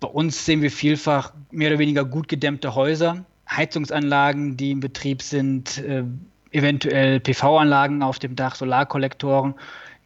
Bei 0.00 0.08
uns 0.08 0.44
sehen 0.44 0.62
wir 0.62 0.70
vielfach 0.70 1.32
mehr 1.50 1.70
oder 1.70 1.78
weniger 1.78 2.04
gut 2.04 2.28
gedämmte 2.28 2.74
Häuser, 2.74 3.24
Heizungsanlagen, 3.50 4.56
die 4.56 4.70
in 4.70 4.80
Betrieb 4.80 5.22
sind, 5.22 5.78
äh, 5.78 6.04
eventuell 6.52 7.20
PV-Anlagen 7.20 8.02
auf 8.02 8.18
dem 8.18 8.36
Dach, 8.36 8.54
Solarkollektoren. 8.54 9.54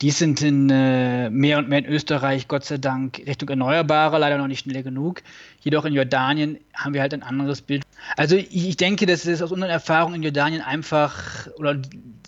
Die 0.02 0.10
sind 0.10 0.42
in 0.42 0.68
äh, 0.70 1.30
mehr 1.30 1.58
und 1.58 1.68
mehr 1.68 1.78
in 1.78 1.86
Österreich, 1.86 2.48
Gott 2.48 2.64
sei 2.64 2.78
Dank, 2.78 3.22
Richtung 3.26 3.48
Erneuerbare, 3.48 4.18
leider 4.18 4.38
noch 4.38 4.48
nicht 4.48 4.64
schnell 4.64 4.82
genug. 4.82 5.22
Jedoch 5.60 5.84
in 5.84 5.92
Jordanien 5.92 6.58
haben 6.74 6.94
wir 6.94 7.00
halt 7.00 7.14
ein 7.14 7.22
anderes 7.22 7.62
Bild. 7.62 7.84
Also 8.16 8.34
ich, 8.36 8.68
ich 8.68 8.76
denke, 8.76 9.06
dass 9.06 9.24
es 9.24 9.40
aus 9.40 9.52
unseren 9.52 9.70
Erfahrungen 9.70 10.16
in 10.16 10.22
Jordanien 10.24 10.62
einfach 10.62 11.48
oder 11.58 11.80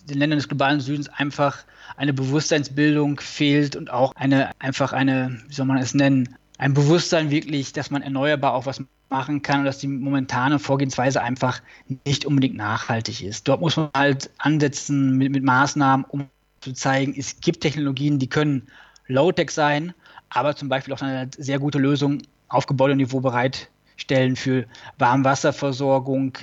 den 0.08 0.18
Ländern 0.18 0.38
des 0.38 0.48
globalen 0.48 0.80
Südens 0.80 1.08
einfach 1.08 1.64
eine 1.96 2.12
Bewusstseinsbildung 2.12 3.20
fehlt 3.20 3.76
und 3.76 3.90
auch 3.90 4.12
eine 4.16 4.50
einfach 4.60 4.92
eine, 4.92 5.40
wie 5.48 5.54
soll 5.54 5.66
man 5.66 5.78
es 5.78 5.94
nennen, 5.94 6.36
ein 6.58 6.74
Bewusstsein 6.74 7.30
wirklich, 7.30 7.72
dass 7.72 7.90
man 7.90 8.02
erneuerbar 8.02 8.54
auch 8.54 8.66
was 8.66 8.82
machen 9.08 9.42
kann 9.42 9.60
und 9.60 9.66
dass 9.66 9.78
die 9.78 9.88
momentane 9.88 10.58
Vorgehensweise 10.58 11.22
einfach 11.22 11.60
nicht 12.04 12.24
unbedingt 12.24 12.56
nachhaltig 12.56 13.22
ist. 13.22 13.46
Dort 13.46 13.60
muss 13.60 13.76
man 13.76 13.90
halt 13.94 14.30
ansetzen 14.38 15.16
mit, 15.16 15.30
mit 15.32 15.44
Maßnahmen, 15.44 16.04
um 16.08 16.26
zu 16.60 16.72
zeigen, 16.72 17.14
es 17.16 17.40
gibt 17.40 17.60
Technologien, 17.60 18.18
die 18.18 18.28
können 18.28 18.66
Low-Tech 19.06 19.50
sein, 19.50 19.94
aber 20.30 20.56
zum 20.56 20.68
Beispiel 20.68 20.94
auch 20.94 21.02
eine 21.02 21.30
sehr 21.36 21.58
gute 21.58 21.78
Lösung 21.78 22.22
auf 22.48 22.66
Gebäudeniveau 22.66 23.20
bereitstellen 23.20 24.34
für 24.34 24.66
Warmwasserversorgung, 24.98 26.38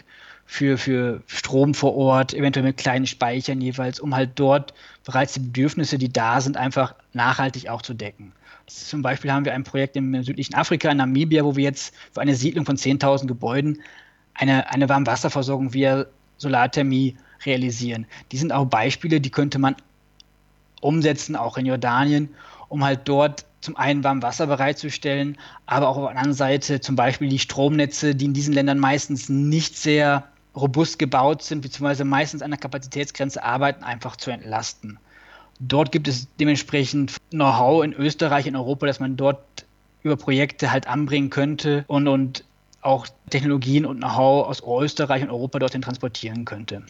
für, 0.45 0.77
für 0.77 1.21
Strom 1.27 1.73
vor 1.73 1.95
Ort, 1.95 2.33
eventuell 2.33 2.65
mit 2.65 2.77
kleinen 2.77 3.07
Speichern 3.07 3.61
jeweils, 3.61 3.99
um 3.99 4.15
halt 4.15 4.31
dort 4.35 4.73
bereits 5.03 5.33
die 5.33 5.39
Bedürfnisse, 5.39 5.97
die 5.97 6.11
da 6.11 6.41
sind, 6.41 6.57
einfach 6.57 6.95
nachhaltig 7.13 7.69
auch 7.69 7.81
zu 7.81 7.93
decken. 7.93 8.33
Zum 8.67 9.01
Beispiel 9.01 9.31
haben 9.31 9.45
wir 9.45 9.53
ein 9.53 9.63
Projekt 9.63 9.95
im 9.95 10.23
südlichen 10.23 10.55
Afrika, 10.55 10.89
in 10.89 10.97
Namibia, 10.97 11.43
wo 11.43 11.55
wir 11.55 11.63
jetzt 11.63 11.93
für 12.13 12.21
eine 12.21 12.35
Siedlung 12.35 12.65
von 12.65 12.77
10.000 12.77 13.27
Gebäuden 13.27 13.81
eine, 14.35 14.69
eine 14.69 14.87
Warmwasserversorgung 14.89 15.73
via 15.73 16.05
Solarthermie 16.37 17.17
realisieren. 17.45 18.05
Die 18.31 18.37
sind 18.37 18.51
auch 18.51 18.65
Beispiele, 18.65 19.19
die 19.19 19.29
könnte 19.29 19.59
man 19.59 19.75
umsetzen, 20.81 21.35
auch 21.35 21.57
in 21.57 21.65
Jordanien, 21.65 22.29
um 22.69 22.83
halt 22.83 23.01
dort 23.05 23.45
zum 23.61 23.77
einen 23.77 24.03
warm 24.03 24.21
Wasser 24.21 24.47
bereitzustellen, 24.47 25.37
aber 25.65 25.87
auch 25.87 25.97
auf 25.97 26.03
der 26.03 26.17
anderen 26.17 26.33
Seite 26.33 26.81
zum 26.81 26.95
Beispiel 26.95 27.29
die 27.29 27.39
Stromnetze, 27.39 28.13
die 28.13 28.25
in 28.25 28.33
diesen 28.33 28.53
Ländern 28.53 28.79
meistens 28.79 29.29
nicht 29.29 29.77
sehr 29.77 30.27
robust 30.55 30.99
gebaut 30.99 31.41
sind, 31.41 31.61
beziehungsweise 31.61 32.05
meistens 32.05 32.41
an 32.41 32.51
der 32.51 32.59
Kapazitätsgrenze 32.59 33.43
arbeiten, 33.43 33.83
einfach 33.83 34.15
zu 34.15 34.31
entlasten. 34.31 34.99
Dort 35.59 35.91
gibt 35.91 36.07
es 36.07 36.27
dementsprechend 36.39 37.15
Know-how 37.31 37.83
in 37.83 37.93
Österreich, 37.93 38.47
in 38.47 38.55
Europa, 38.55 38.85
dass 38.85 38.99
man 38.99 39.15
dort 39.17 39.65
über 40.03 40.17
Projekte 40.17 40.71
halt 40.71 40.87
anbringen 40.87 41.29
könnte 41.29 41.85
und, 41.87 42.07
und 42.07 42.43
auch 42.81 43.07
Technologien 43.29 43.85
und 43.85 43.97
Know-how 43.97 44.47
aus 44.47 44.61
Österreich 44.61 45.23
und 45.23 45.29
Europa 45.29 45.59
dorthin 45.59 45.81
transportieren 45.81 46.45
könnte. 46.45 46.83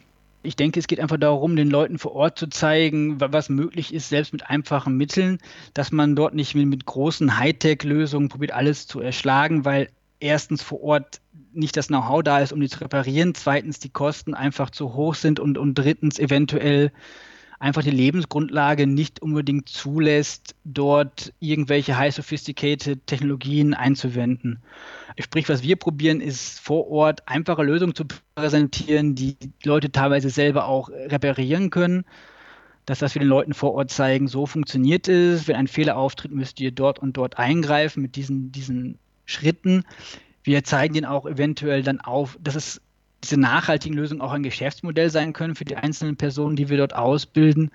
Ich 0.45 0.57
denke, 0.57 0.79
es 0.79 0.87
geht 0.87 0.99
einfach 0.99 1.17
darum, 1.17 1.55
den 1.55 1.69
Leuten 1.69 1.97
vor 1.99 2.13
Ort 2.15 2.37
zu 2.37 2.47
zeigen, 2.47 3.21
was 3.21 3.47
möglich 3.47 3.93
ist, 3.93 4.09
selbst 4.09 4.33
mit 4.33 4.49
einfachen 4.49 4.97
Mitteln, 4.97 5.37
dass 5.73 5.93
man 5.93 6.17
dort 6.17 6.33
nicht 6.33 6.53
mit, 6.53 6.67
mit 6.67 6.85
großen 6.85 7.37
Hightech-Lösungen 7.37 8.27
probiert, 8.27 8.51
alles 8.51 8.87
zu 8.87 8.99
erschlagen, 8.99 9.63
weil 9.63 9.89
erstens 10.19 10.61
vor 10.61 10.81
Ort 10.83 11.21
nicht 11.53 11.77
das 11.77 11.87
Know-how 11.87 12.23
da 12.23 12.39
ist, 12.39 12.53
um 12.53 12.59
die 12.59 12.69
zu 12.69 12.81
reparieren, 12.81 13.35
zweitens 13.35 13.79
die 13.79 13.89
Kosten 13.89 14.33
einfach 14.33 14.69
zu 14.69 14.93
hoch 14.93 15.15
sind 15.15 15.39
und, 15.39 15.57
und 15.57 15.75
drittens 15.75 16.19
eventuell 16.19 16.91
einfach 17.63 17.81
die 17.81 17.91
Lebensgrundlage 17.91 18.87
nicht 18.87 19.21
unbedingt 19.21 19.69
zulässt, 19.69 20.53
dort 20.65 21.31
irgendwelche 21.39 21.97
high 21.97 22.13
sophisticated 22.13 23.07
Technologien 23.07 23.73
einzuwenden. 23.73 24.59
Sprich, 25.17 25.47
was 25.47 25.63
wir 25.63 25.77
probieren, 25.77 26.19
ist 26.19 26.59
vor 26.59 26.89
Ort 26.89 27.25
einfache 27.25 27.63
Lösungen 27.63 27.95
zu 27.95 28.03
präsentieren, 28.35 29.15
die 29.15 29.37
Leute 29.63 29.93
teilweise 29.93 30.29
selber 30.29 30.65
auch 30.65 30.89
reparieren 30.89 31.69
können. 31.69 32.03
Dass 32.85 32.99
das 32.99 33.15
wir 33.15 33.21
den 33.21 33.29
Leuten 33.29 33.53
vor 33.53 33.75
Ort 33.75 33.91
zeigen, 33.91 34.27
so 34.27 34.45
funktioniert 34.45 35.07
es. 35.07 35.47
Wenn 35.47 35.55
ein 35.55 35.69
Fehler 35.69 35.95
auftritt, 35.95 36.33
müsst 36.33 36.59
ihr 36.59 36.71
dort 36.71 36.99
und 36.99 37.15
dort 37.15 37.39
eingreifen 37.39 38.01
mit 38.01 38.17
diesen, 38.17 38.51
diesen 38.51 38.99
Schritten. 39.25 39.85
Wir 40.43 40.63
zeigen 40.63 40.95
ihnen 40.95 41.05
auch 41.05 41.25
eventuell 41.25 41.83
dann 41.83 42.01
auf, 42.01 42.37
dass 42.41 42.55
es 42.55 42.81
diese 43.23 43.39
nachhaltigen 43.39 43.95
Lösungen 43.95 44.21
auch 44.21 44.33
ein 44.33 44.43
Geschäftsmodell 44.43 45.09
sein 45.09 45.33
können 45.33 45.55
für 45.55 45.65
die 45.65 45.77
einzelnen 45.77 46.17
Personen, 46.17 46.55
die 46.55 46.69
wir 46.69 46.77
dort 46.77 46.93
ausbilden. 46.95 47.71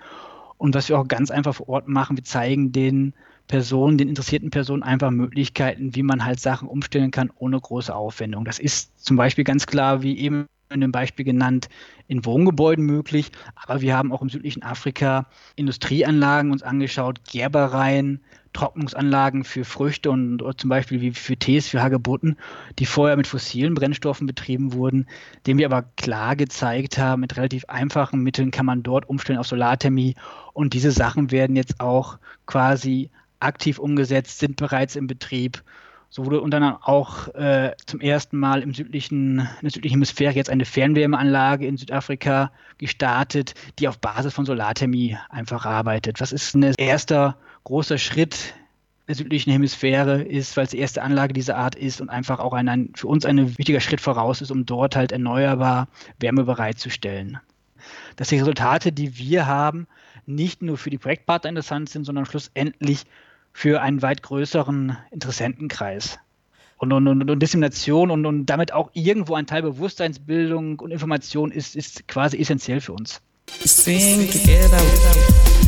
Und 0.59 0.75
was 0.75 0.89
wir 0.89 0.99
auch 0.99 1.09
ganz 1.09 1.31
einfach 1.31 1.55
vor 1.55 1.69
Ort 1.69 1.89
machen, 1.89 2.16
wir 2.16 2.25
zeigen 2.25 2.73
den 2.73 3.14
Personen, 3.47 3.97
den 3.97 4.09
interessierten 4.09 4.51
Personen 4.51 4.83
einfach 4.83 5.11
Möglichkeiten, 5.11 5.95
wie 5.95 6.03
man 6.03 6.25
halt 6.25 6.39
Sachen 6.41 6.69
umstellen 6.69 7.11
kann 7.11 7.31
ohne 7.39 7.59
große 7.59 7.95
Aufwendung. 7.95 8.45
Das 8.45 8.59
ist 8.59 9.03
zum 9.03 9.16
Beispiel 9.16 9.45
ganz 9.45 9.66
klar, 9.66 10.03
wie 10.03 10.19
eben 10.19 10.47
in 10.71 10.83
dem 10.83 10.93
Beispiel 10.93 11.25
genannt, 11.25 11.69
in 12.09 12.27
Wohngebäuden 12.27 12.85
möglich. 12.85 13.31
Aber 13.55 13.81
wir 13.81 13.97
haben 13.97 14.12
auch 14.12 14.21
im 14.21 14.29
südlichen 14.29 14.62
Afrika 14.62 15.27
Industrieanlagen 15.57 16.53
uns 16.53 16.62
angeschaut, 16.62 17.21
Gerbereien, 17.25 18.21
Trocknungsanlagen 18.53 19.45
für 19.45 19.65
Früchte 19.65 20.11
und 20.11 20.43
zum 20.57 20.71
Beispiel 20.71 21.01
wie 21.01 21.13
für 21.13 21.37
Tees, 21.37 21.69
für 21.69 21.83
Hagebutten, 21.83 22.37
die 22.79 22.87
vorher 22.87 23.17
mit 23.17 23.27
fossilen 23.27 23.75
Brennstoffen 23.75 24.27
betrieben 24.27 24.73
wurden, 24.73 25.07
dem 25.47 25.59
wir 25.59 25.67
aber 25.67 25.85
klar 25.97 26.37
gezeigt 26.37 26.99
haben, 26.99 27.21
mit 27.21 27.37
relativ 27.37 27.65
einfachen 27.67 28.23
Mitteln 28.23 28.51
kann 28.51 28.67
man 28.67 28.83
dort 28.83 29.09
umstellen 29.09 29.39
auf 29.39 29.47
Solarthermie 29.47 30.15
und 30.53 30.75
diese 30.75 30.91
Sachen 30.91 31.31
werden 31.31 31.57
jetzt 31.57 31.81
auch 31.81 32.19
quasi 32.47 33.11
aktiv 33.41 33.79
umgesetzt, 33.79 34.39
sind 34.39 34.57
bereits 34.57 34.97
im 34.97 35.07
Betrieb. 35.07 35.63
So 36.11 36.25
wurde 36.25 36.41
und 36.41 36.51
dann 36.53 36.65
auch 36.65 37.29
äh, 37.35 37.73
zum 37.85 38.01
ersten 38.01 38.39
Mal 38.39 38.63
im 38.63 38.73
südlichen, 38.73 39.41
in 39.41 39.47
der 39.63 39.71
südlichen 39.71 39.97
Hemisphäre 39.97 40.33
jetzt 40.33 40.49
eine 40.49 40.65
Fernwärmeanlage 40.65 41.67
in 41.67 41.77
Südafrika 41.77 42.51
gestartet, 42.79 43.55
die 43.79 43.89
auf 43.89 43.99
Basis 43.99 44.33
von 44.33 44.47
Solarthermie 44.47 45.19
einfach 45.29 45.67
arbeitet. 45.67 46.21
Was 46.21 46.33
ist 46.33 46.55
ein 46.55 46.63
erster 46.79 47.37
großer 47.69 47.99
Schritt 47.99 48.55
der 49.09 49.14
südlichen 49.14 49.53
Hemisphäre 49.53 50.23
ist, 50.23 50.57
weil 50.57 50.64
es 50.64 50.71
die 50.71 50.79
erste 50.79 51.03
Anlage 51.03 51.35
dieser 51.35 51.57
Art 51.59 51.75
ist 51.75 52.01
und 52.01 52.09
einfach 52.09 52.39
auch 52.39 52.55
ein, 52.55 52.66
ein, 52.69 52.93
für 52.95 53.07
uns 53.07 53.27
ein 53.27 53.59
wichtiger 53.59 53.81
Schritt 53.81 54.01
voraus 54.01 54.41
ist, 54.41 54.51
um 54.51 54.64
dort 54.64 54.97
halt 54.97 55.12
erneuerbar 55.12 55.89
Wärme 56.19 56.45
bereitzustellen. 56.45 57.39
Dass 58.16 58.29
die 58.29 58.39
Resultate, 58.39 58.91
die 58.91 59.19
wir 59.19 59.47
haben, 59.47 59.87
nicht 60.25 60.62
nur 60.62 60.79
für 60.79 60.89
die 60.89 60.97
Projektpartner 60.97 61.51
interessant 61.51 61.91
sind, 61.91 62.05
sondern 62.05 62.25
schlussendlich 62.25 63.05
für 63.53 63.83
einen 63.83 64.01
weit 64.01 64.23
größeren 64.23 64.97
Interessentenkreis. 65.11 66.19
Und, 66.79 66.93
und, 66.93 67.07
und, 67.07 67.31
und 67.31 67.39
Dissemination 67.39 68.11
und, 68.11 68.25
und 68.25 68.47
damit 68.47 68.73
auch 68.73 68.91
irgendwo 68.95 69.35
ein 69.35 69.47
Teil 69.47 69.61
Bewusstseinsbildung 69.61 70.81
und 70.81 70.91
Information 70.91 71.51
ist, 71.51 71.77
ist 71.77 72.09
quasi 72.09 72.39
essentiell 72.39 72.81
für 72.81 72.95
uns. 72.95 73.21
Sing 73.64 74.31
together. 74.31 75.68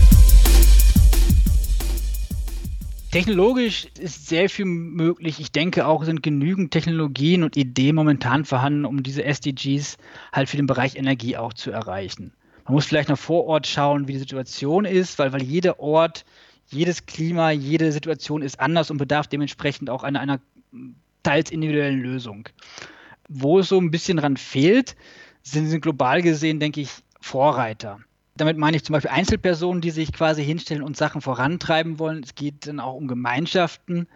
Technologisch 3.11 3.89
ist 3.99 4.29
sehr 4.29 4.49
viel 4.49 4.67
möglich. 4.67 5.41
Ich 5.41 5.51
denke 5.51 5.87
auch, 5.87 6.05
sind 6.05 6.23
genügend 6.23 6.71
Technologien 6.71 7.43
und 7.43 7.57
Ideen 7.57 7.97
momentan 7.97 8.45
vorhanden, 8.45 8.85
um 8.85 9.03
diese 9.03 9.25
SDGs 9.25 9.97
halt 10.33 10.49
für 10.49 10.57
den 10.57 10.67
Bereich 10.67 10.95
Energie 10.95 11.37
auch 11.37 11.53
zu 11.53 11.73
erreichen. 11.73 12.33
Man 12.65 12.75
muss 12.75 12.87
vielleicht 12.87 13.09
noch 13.09 13.19
vor 13.19 13.47
Ort 13.47 13.67
schauen, 13.67 14.07
wie 14.07 14.13
die 14.13 14.21
Situation 14.21 14.85
ist, 14.85 15.19
weil, 15.19 15.33
weil 15.33 15.43
jeder 15.43 15.81
Ort 15.81 16.25
jedes 16.69 17.05
Klima, 17.07 17.51
jede 17.51 17.91
Situation 17.91 18.43
ist 18.43 18.61
anders 18.61 18.93
und 18.93 18.99
bedarf 18.99 19.27
dementsprechend 19.27 19.91
auch 19.91 20.05
einer, 20.05 20.21
einer 20.21 20.41
teils 21.25 21.51
individuellen 21.51 22.01
Lösung. 22.01 22.49
Wo 23.29 23.59
es 23.59 23.69
so 23.69 23.81
ein 23.81 23.91
bisschen 23.91 24.19
dran 24.19 24.37
fehlt, 24.37 24.95
sind, 25.43 25.67
sind 25.67 25.81
global 25.81 26.23
gesehen, 26.23 26.61
denke 26.61 26.81
ich, 26.81 26.91
Vorreiter. 27.21 27.99
Damit 28.41 28.57
meine 28.57 28.75
ich 28.75 28.85
zum 28.85 28.95
Beispiel 28.95 29.11
Einzelpersonen, 29.11 29.83
die 29.83 29.91
sich 29.91 30.15
quasi 30.15 30.43
hinstellen 30.43 30.83
und 30.83 30.97
Sachen 30.97 31.21
vorantreiben 31.21 31.99
wollen. 31.99 32.23
Es 32.23 32.35
geht 32.35 32.67
dann 32.67 32.81
auch 32.81 32.95
um 32.95 33.07
Gemeinschaften, 33.07 34.07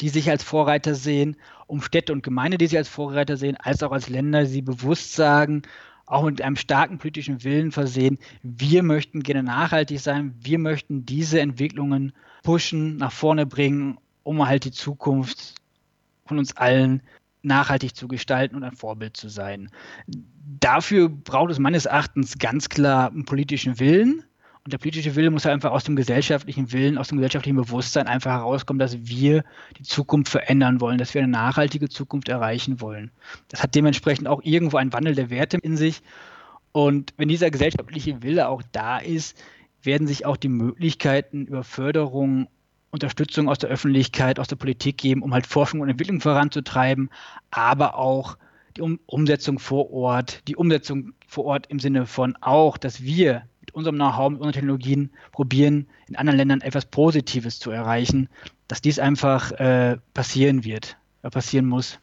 die 0.00 0.08
sich 0.08 0.30
als 0.30 0.42
Vorreiter 0.42 0.94
sehen, 0.94 1.36
um 1.66 1.82
Städte 1.82 2.14
und 2.14 2.22
Gemeinden, 2.22 2.56
die 2.56 2.66
sich 2.66 2.78
als 2.78 2.88
Vorreiter 2.88 3.36
sehen, 3.36 3.58
als 3.58 3.82
auch 3.82 3.92
als 3.92 4.08
Länder, 4.08 4.44
die 4.44 4.62
bewusst 4.62 5.12
sagen, 5.12 5.64
auch 6.06 6.24
mit 6.24 6.40
einem 6.40 6.56
starken 6.56 6.96
politischen 6.96 7.44
Willen 7.44 7.72
versehen. 7.72 8.16
Wir 8.42 8.82
möchten 8.82 9.22
gerne 9.22 9.42
nachhaltig 9.42 10.00
sein. 10.00 10.34
Wir 10.40 10.58
möchten 10.58 11.04
diese 11.04 11.40
Entwicklungen 11.40 12.14
pushen, 12.42 12.96
nach 12.96 13.12
vorne 13.12 13.44
bringen, 13.44 13.98
um 14.22 14.48
halt 14.48 14.64
die 14.64 14.72
Zukunft 14.72 15.56
von 16.24 16.38
uns 16.38 16.56
allen 16.56 17.02
nachhaltig 17.44 17.94
zu 17.94 18.08
gestalten 18.08 18.56
und 18.56 18.64
ein 18.64 18.76
Vorbild 18.76 19.16
zu 19.16 19.28
sein. 19.28 19.70
Dafür 20.60 21.08
braucht 21.08 21.50
es 21.50 21.58
meines 21.58 21.86
Erachtens 21.86 22.38
ganz 22.38 22.68
klar 22.68 23.10
einen 23.10 23.24
politischen 23.24 23.78
Willen 23.78 24.24
und 24.64 24.72
der 24.72 24.78
politische 24.78 25.14
Wille 25.14 25.30
muss 25.30 25.44
einfach 25.44 25.72
aus 25.72 25.84
dem 25.84 25.94
gesellschaftlichen 25.94 26.72
Willen, 26.72 26.96
aus 26.96 27.08
dem 27.08 27.18
gesellschaftlichen 27.18 27.56
Bewusstsein 27.56 28.06
einfach 28.06 28.32
herauskommen, 28.32 28.78
dass 28.78 28.96
wir 29.06 29.44
die 29.78 29.82
Zukunft 29.82 30.30
verändern 30.30 30.80
wollen, 30.80 30.96
dass 30.96 31.12
wir 31.12 31.22
eine 31.22 31.30
nachhaltige 31.30 31.90
Zukunft 31.90 32.30
erreichen 32.30 32.80
wollen. 32.80 33.10
Das 33.48 33.62
hat 33.62 33.74
dementsprechend 33.74 34.26
auch 34.26 34.40
irgendwo 34.42 34.78
einen 34.78 34.94
Wandel 34.94 35.14
der 35.14 35.28
Werte 35.28 35.58
in 35.58 35.76
sich. 35.76 36.00
Und 36.72 37.12
wenn 37.18 37.28
dieser 37.28 37.50
gesellschaftliche 37.50 38.22
Wille 38.22 38.48
auch 38.48 38.62
da 38.72 38.96
ist, 38.96 39.36
werden 39.82 40.06
sich 40.06 40.24
auch 40.24 40.38
die 40.38 40.48
Möglichkeiten 40.48 41.44
über 41.44 41.62
Förderung, 41.62 42.48
Unterstützung 42.94 43.48
aus 43.48 43.58
der 43.58 43.70
Öffentlichkeit, 43.70 44.38
aus 44.38 44.46
der 44.46 44.56
Politik 44.56 44.98
geben, 44.98 45.22
um 45.22 45.34
halt 45.34 45.46
Forschung 45.46 45.80
und 45.80 45.88
Entwicklung 45.88 46.20
voranzutreiben, 46.20 47.10
aber 47.50 47.98
auch 47.98 48.38
die 48.76 48.82
um 48.82 49.00
Umsetzung 49.06 49.58
vor 49.58 49.92
Ort, 49.92 50.46
die 50.48 50.56
Umsetzung 50.56 51.12
vor 51.26 51.44
Ort 51.44 51.66
im 51.68 51.80
Sinne 51.80 52.06
von 52.06 52.36
auch, 52.40 52.76
dass 52.78 53.02
wir 53.02 53.42
mit 53.60 53.74
unserem 53.74 53.96
Know-how, 53.96 54.30
mit 54.30 54.40
unseren 54.40 54.52
Technologien 54.52 55.10
probieren, 55.32 55.88
in 56.08 56.16
anderen 56.16 56.36
Ländern 56.38 56.60
etwas 56.60 56.86
Positives 56.86 57.58
zu 57.58 57.70
erreichen, 57.70 58.28
dass 58.68 58.80
dies 58.80 58.98
einfach 58.98 59.50
äh, 59.52 59.98
passieren 60.14 60.64
wird, 60.64 60.96
äh, 61.22 61.30
passieren 61.30 61.66
muss. 61.66 61.98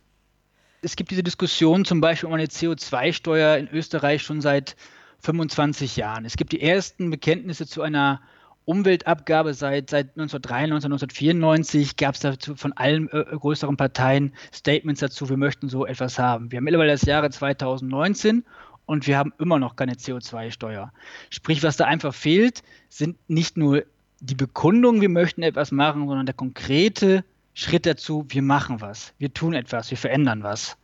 Es 0.82 0.96
gibt 0.98 1.12
diese 1.12 1.24
Diskussion 1.24 1.86
zum 1.86 2.02
Beispiel 2.02 2.28
um 2.28 2.34
eine 2.34 2.46
CO2-Steuer 2.46 3.58
in 3.58 3.70
Österreich 3.70 4.24
schon 4.24 4.42
seit 4.42 4.76
25 5.20 5.96
Jahren. 5.96 6.26
Es 6.26 6.36
gibt 6.36 6.52
die 6.52 6.62
ersten 6.62 7.10
Bekenntnisse 7.10 7.66
zu 7.66 7.82
einer 7.82 8.22
Umweltabgabe 8.66 9.54
seit, 9.54 9.90
seit 9.90 10.10
1993, 10.18 10.86
1994 10.86 11.98
gab 11.98 12.16
es 12.16 12.22
dazu 12.22 12.56
von 12.56 12.74
allen 12.74 13.10
äh, 13.10 13.26
größeren 13.32 13.78
Parteien 13.78 14.34
Statements 14.54 15.02
dazu, 15.02 15.30
wir 15.30 15.38
möchten 15.38 15.70
so 15.70 15.86
etwas 15.86 16.20
haben. 16.20 16.52
Wir 16.52 16.58
haben 16.58 16.66
mittlerweile 16.66 16.92
das 16.92 17.04
Jahre 17.04 17.30
2019 17.30 18.46
und 18.86 19.08
wir 19.08 19.18
haben 19.18 19.34
immer 19.40 19.58
noch 19.58 19.76
keine 19.76 19.94
CO2-Steuer. 19.94 20.92
Sprich, 21.30 21.64
was 21.64 21.78
da 21.78 21.86
einfach 21.86 22.14
fehlt, 22.14 22.62
sind 22.90 23.18
nicht 23.28 23.58
nur 23.58 23.84
die 24.20 24.36
Bekundungen, 24.36 25.02
wir 25.02 25.10
möchten 25.10 25.42
etwas 25.44 25.72
machen, 25.72 26.08
sondern 26.08 26.26
der 26.26 26.36
konkrete 26.36 27.24
Schritt 27.54 27.86
dazu, 27.86 28.26
wir 28.30 28.42
machen 28.42 28.80
was, 28.82 29.14
wir 29.18 29.34
tun 29.34 29.54
etwas, 29.54 29.90
wir 29.90 29.98
verändern 29.98 30.44
was. 30.44 30.78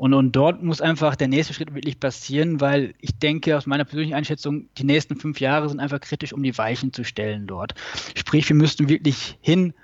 Und, 0.00 0.14
und 0.14 0.32
dort 0.32 0.62
muss 0.62 0.80
einfach 0.80 1.14
der 1.14 1.28
nächste 1.28 1.52
Schritt 1.52 1.74
wirklich 1.74 2.00
passieren, 2.00 2.62
weil 2.62 2.94
ich 3.00 3.18
denke, 3.18 3.58
aus 3.58 3.66
meiner 3.66 3.84
persönlichen 3.84 4.14
Einschätzung, 4.14 4.70
die 4.78 4.84
nächsten 4.84 5.14
fünf 5.16 5.40
Jahre 5.40 5.68
sind 5.68 5.78
einfach 5.78 6.00
kritisch, 6.00 6.32
um 6.32 6.42
die 6.42 6.56
Weichen 6.56 6.94
zu 6.94 7.04
stellen 7.04 7.46
dort. 7.46 7.74
Sprich, 8.14 8.48
wir 8.48 8.56
müssten 8.56 8.88
wirklich 8.88 9.36
hin 9.42 9.74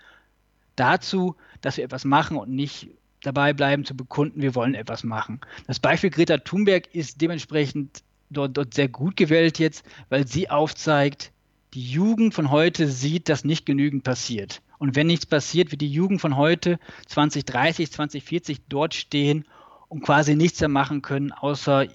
dazu, 0.74 1.36
dass 1.60 1.76
wir 1.76 1.84
etwas 1.84 2.06
machen 2.06 2.38
und 2.38 2.48
nicht 2.48 2.88
dabei 3.24 3.52
bleiben 3.52 3.84
zu 3.84 3.94
bekunden, 3.94 4.40
wir 4.40 4.54
wollen 4.54 4.74
etwas 4.74 5.04
machen. 5.04 5.42
Das 5.66 5.80
Beispiel 5.80 6.08
Greta 6.08 6.38
Thunberg 6.38 6.86
ist 6.94 7.20
dementsprechend 7.20 8.02
dort, 8.30 8.56
dort 8.56 8.72
sehr 8.72 8.88
gut 8.88 9.18
gewählt 9.18 9.58
jetzt, 9.58 9.84
weil 10.08 10.26
sie 10.26 10.48
aufzeigt, 10.48 11.30
die 11.74 11.90
Jugend 11.90 12.32
von 12.32 12.50
heute 12.50 12.88
sieht, 12.88 13.28
dass 13.28 13.44
nicht 13.44 13.66
genügend 13.66 14.02
passiert. 14.02 14.62
Und 14.78 14.96
wenn 14.96 15.08
nichts 15.08 15.26
passiert, 15.26 15.72
wird 15.72 15.82
die 15.82 15.92
Jugend 15.92 16.22
von 16.22 16.38
heute 16.38 16.78
2030, 17.06 17.92
2040 17.92 18.62
dort 18.66 18.94
stehen 18.94 19.44
und 19.88 20.02
quasi 20.02 20.34
nichts 20.34 20.60
mehr 20.60 20.68
machen 20.68 21.02
können, 21.02 21.32
außer 21.32 21.86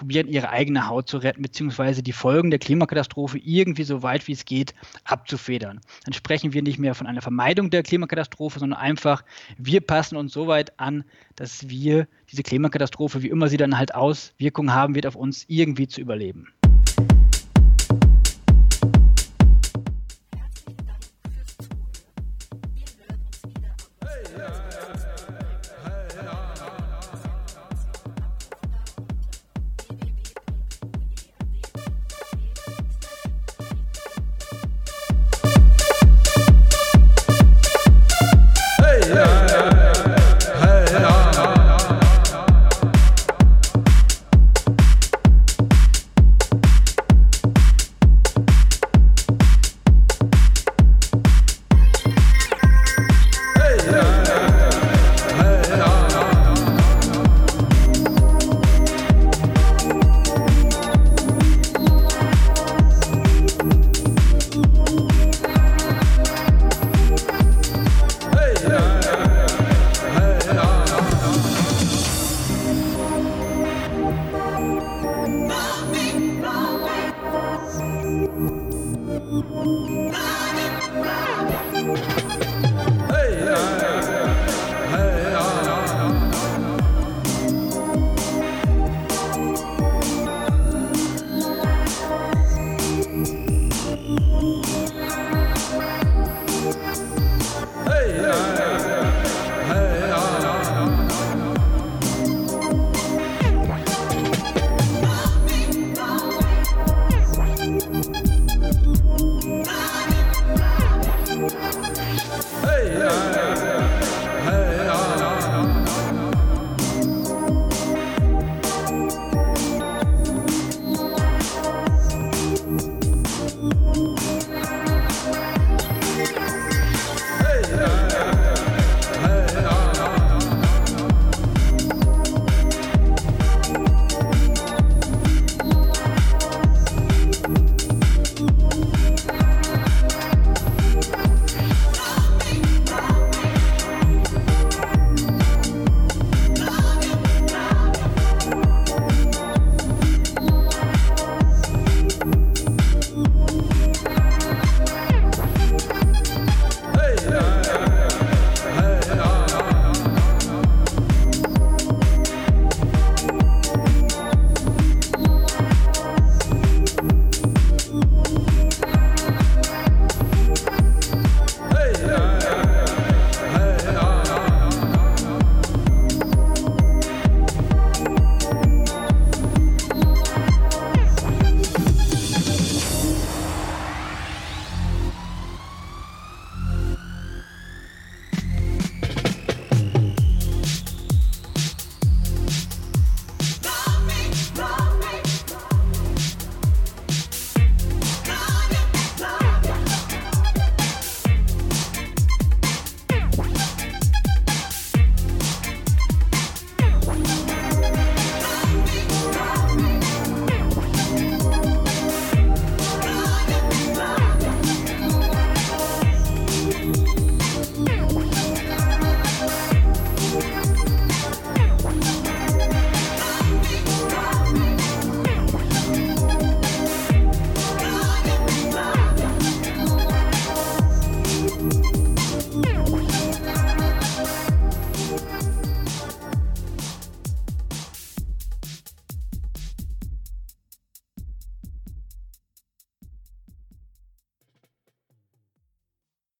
probieren, 0.00 0.28
ihre 0.28 0.48
eigene 0.48 0.88
Haut 0.88 1.08
zu 1.08 1.18
retten, 1.18 1.42
beziehungsweise 1.42 2.02
die 2.02 2.12
Folgen 2.12 2.48
der 2.50 2.58
Klimakatastrophe 2.58 3.38
irgendwie 3.38 3.82
so 3.82 4.02
weit 4.02 4.26
wie 4.28 4.32
es 4.32 4.46
geht 4.46 4.74
abzufedern. 5.04 5.80
Dann 6.04 6.12
sprechen 6.14 6.54
wir 6.54 6.62
nicht 6.62 6.78
mehr 6.78 6.94
von 6.94 7.06
einer 7.06 7.20
Vermeidung 7.20 7.68
der 7.68 7.82
Klimakatastrophe, 7.82 8.58
sondern 8.58 8.80
einfach, 8.80 9.22
wir 9.58 9.82
passen 9.82 10.16
uns 10.16 10.32
so 10.32 10.46
weit 10.46 10.78
an, 10.80 11.04
dass 11.36 11.68
wir 11.68 12.08
diese 12.32 12.42
Klimakatastrophe, 12.42 13.22
wie 13.22 13.28
immer 13.28 13.48
sie 13.48 13.58
dann 13.58 13.76
halt 13.76 13.94
Auswirkungen 13.94 14.72
haben 14.72 14.94
wird, 14.94 15.06
auf 15.06 15.16
uns 15.16 15.44
irgendwie 15.48 15.86
zu 15.86 16.00
überleben. 16.00 16.48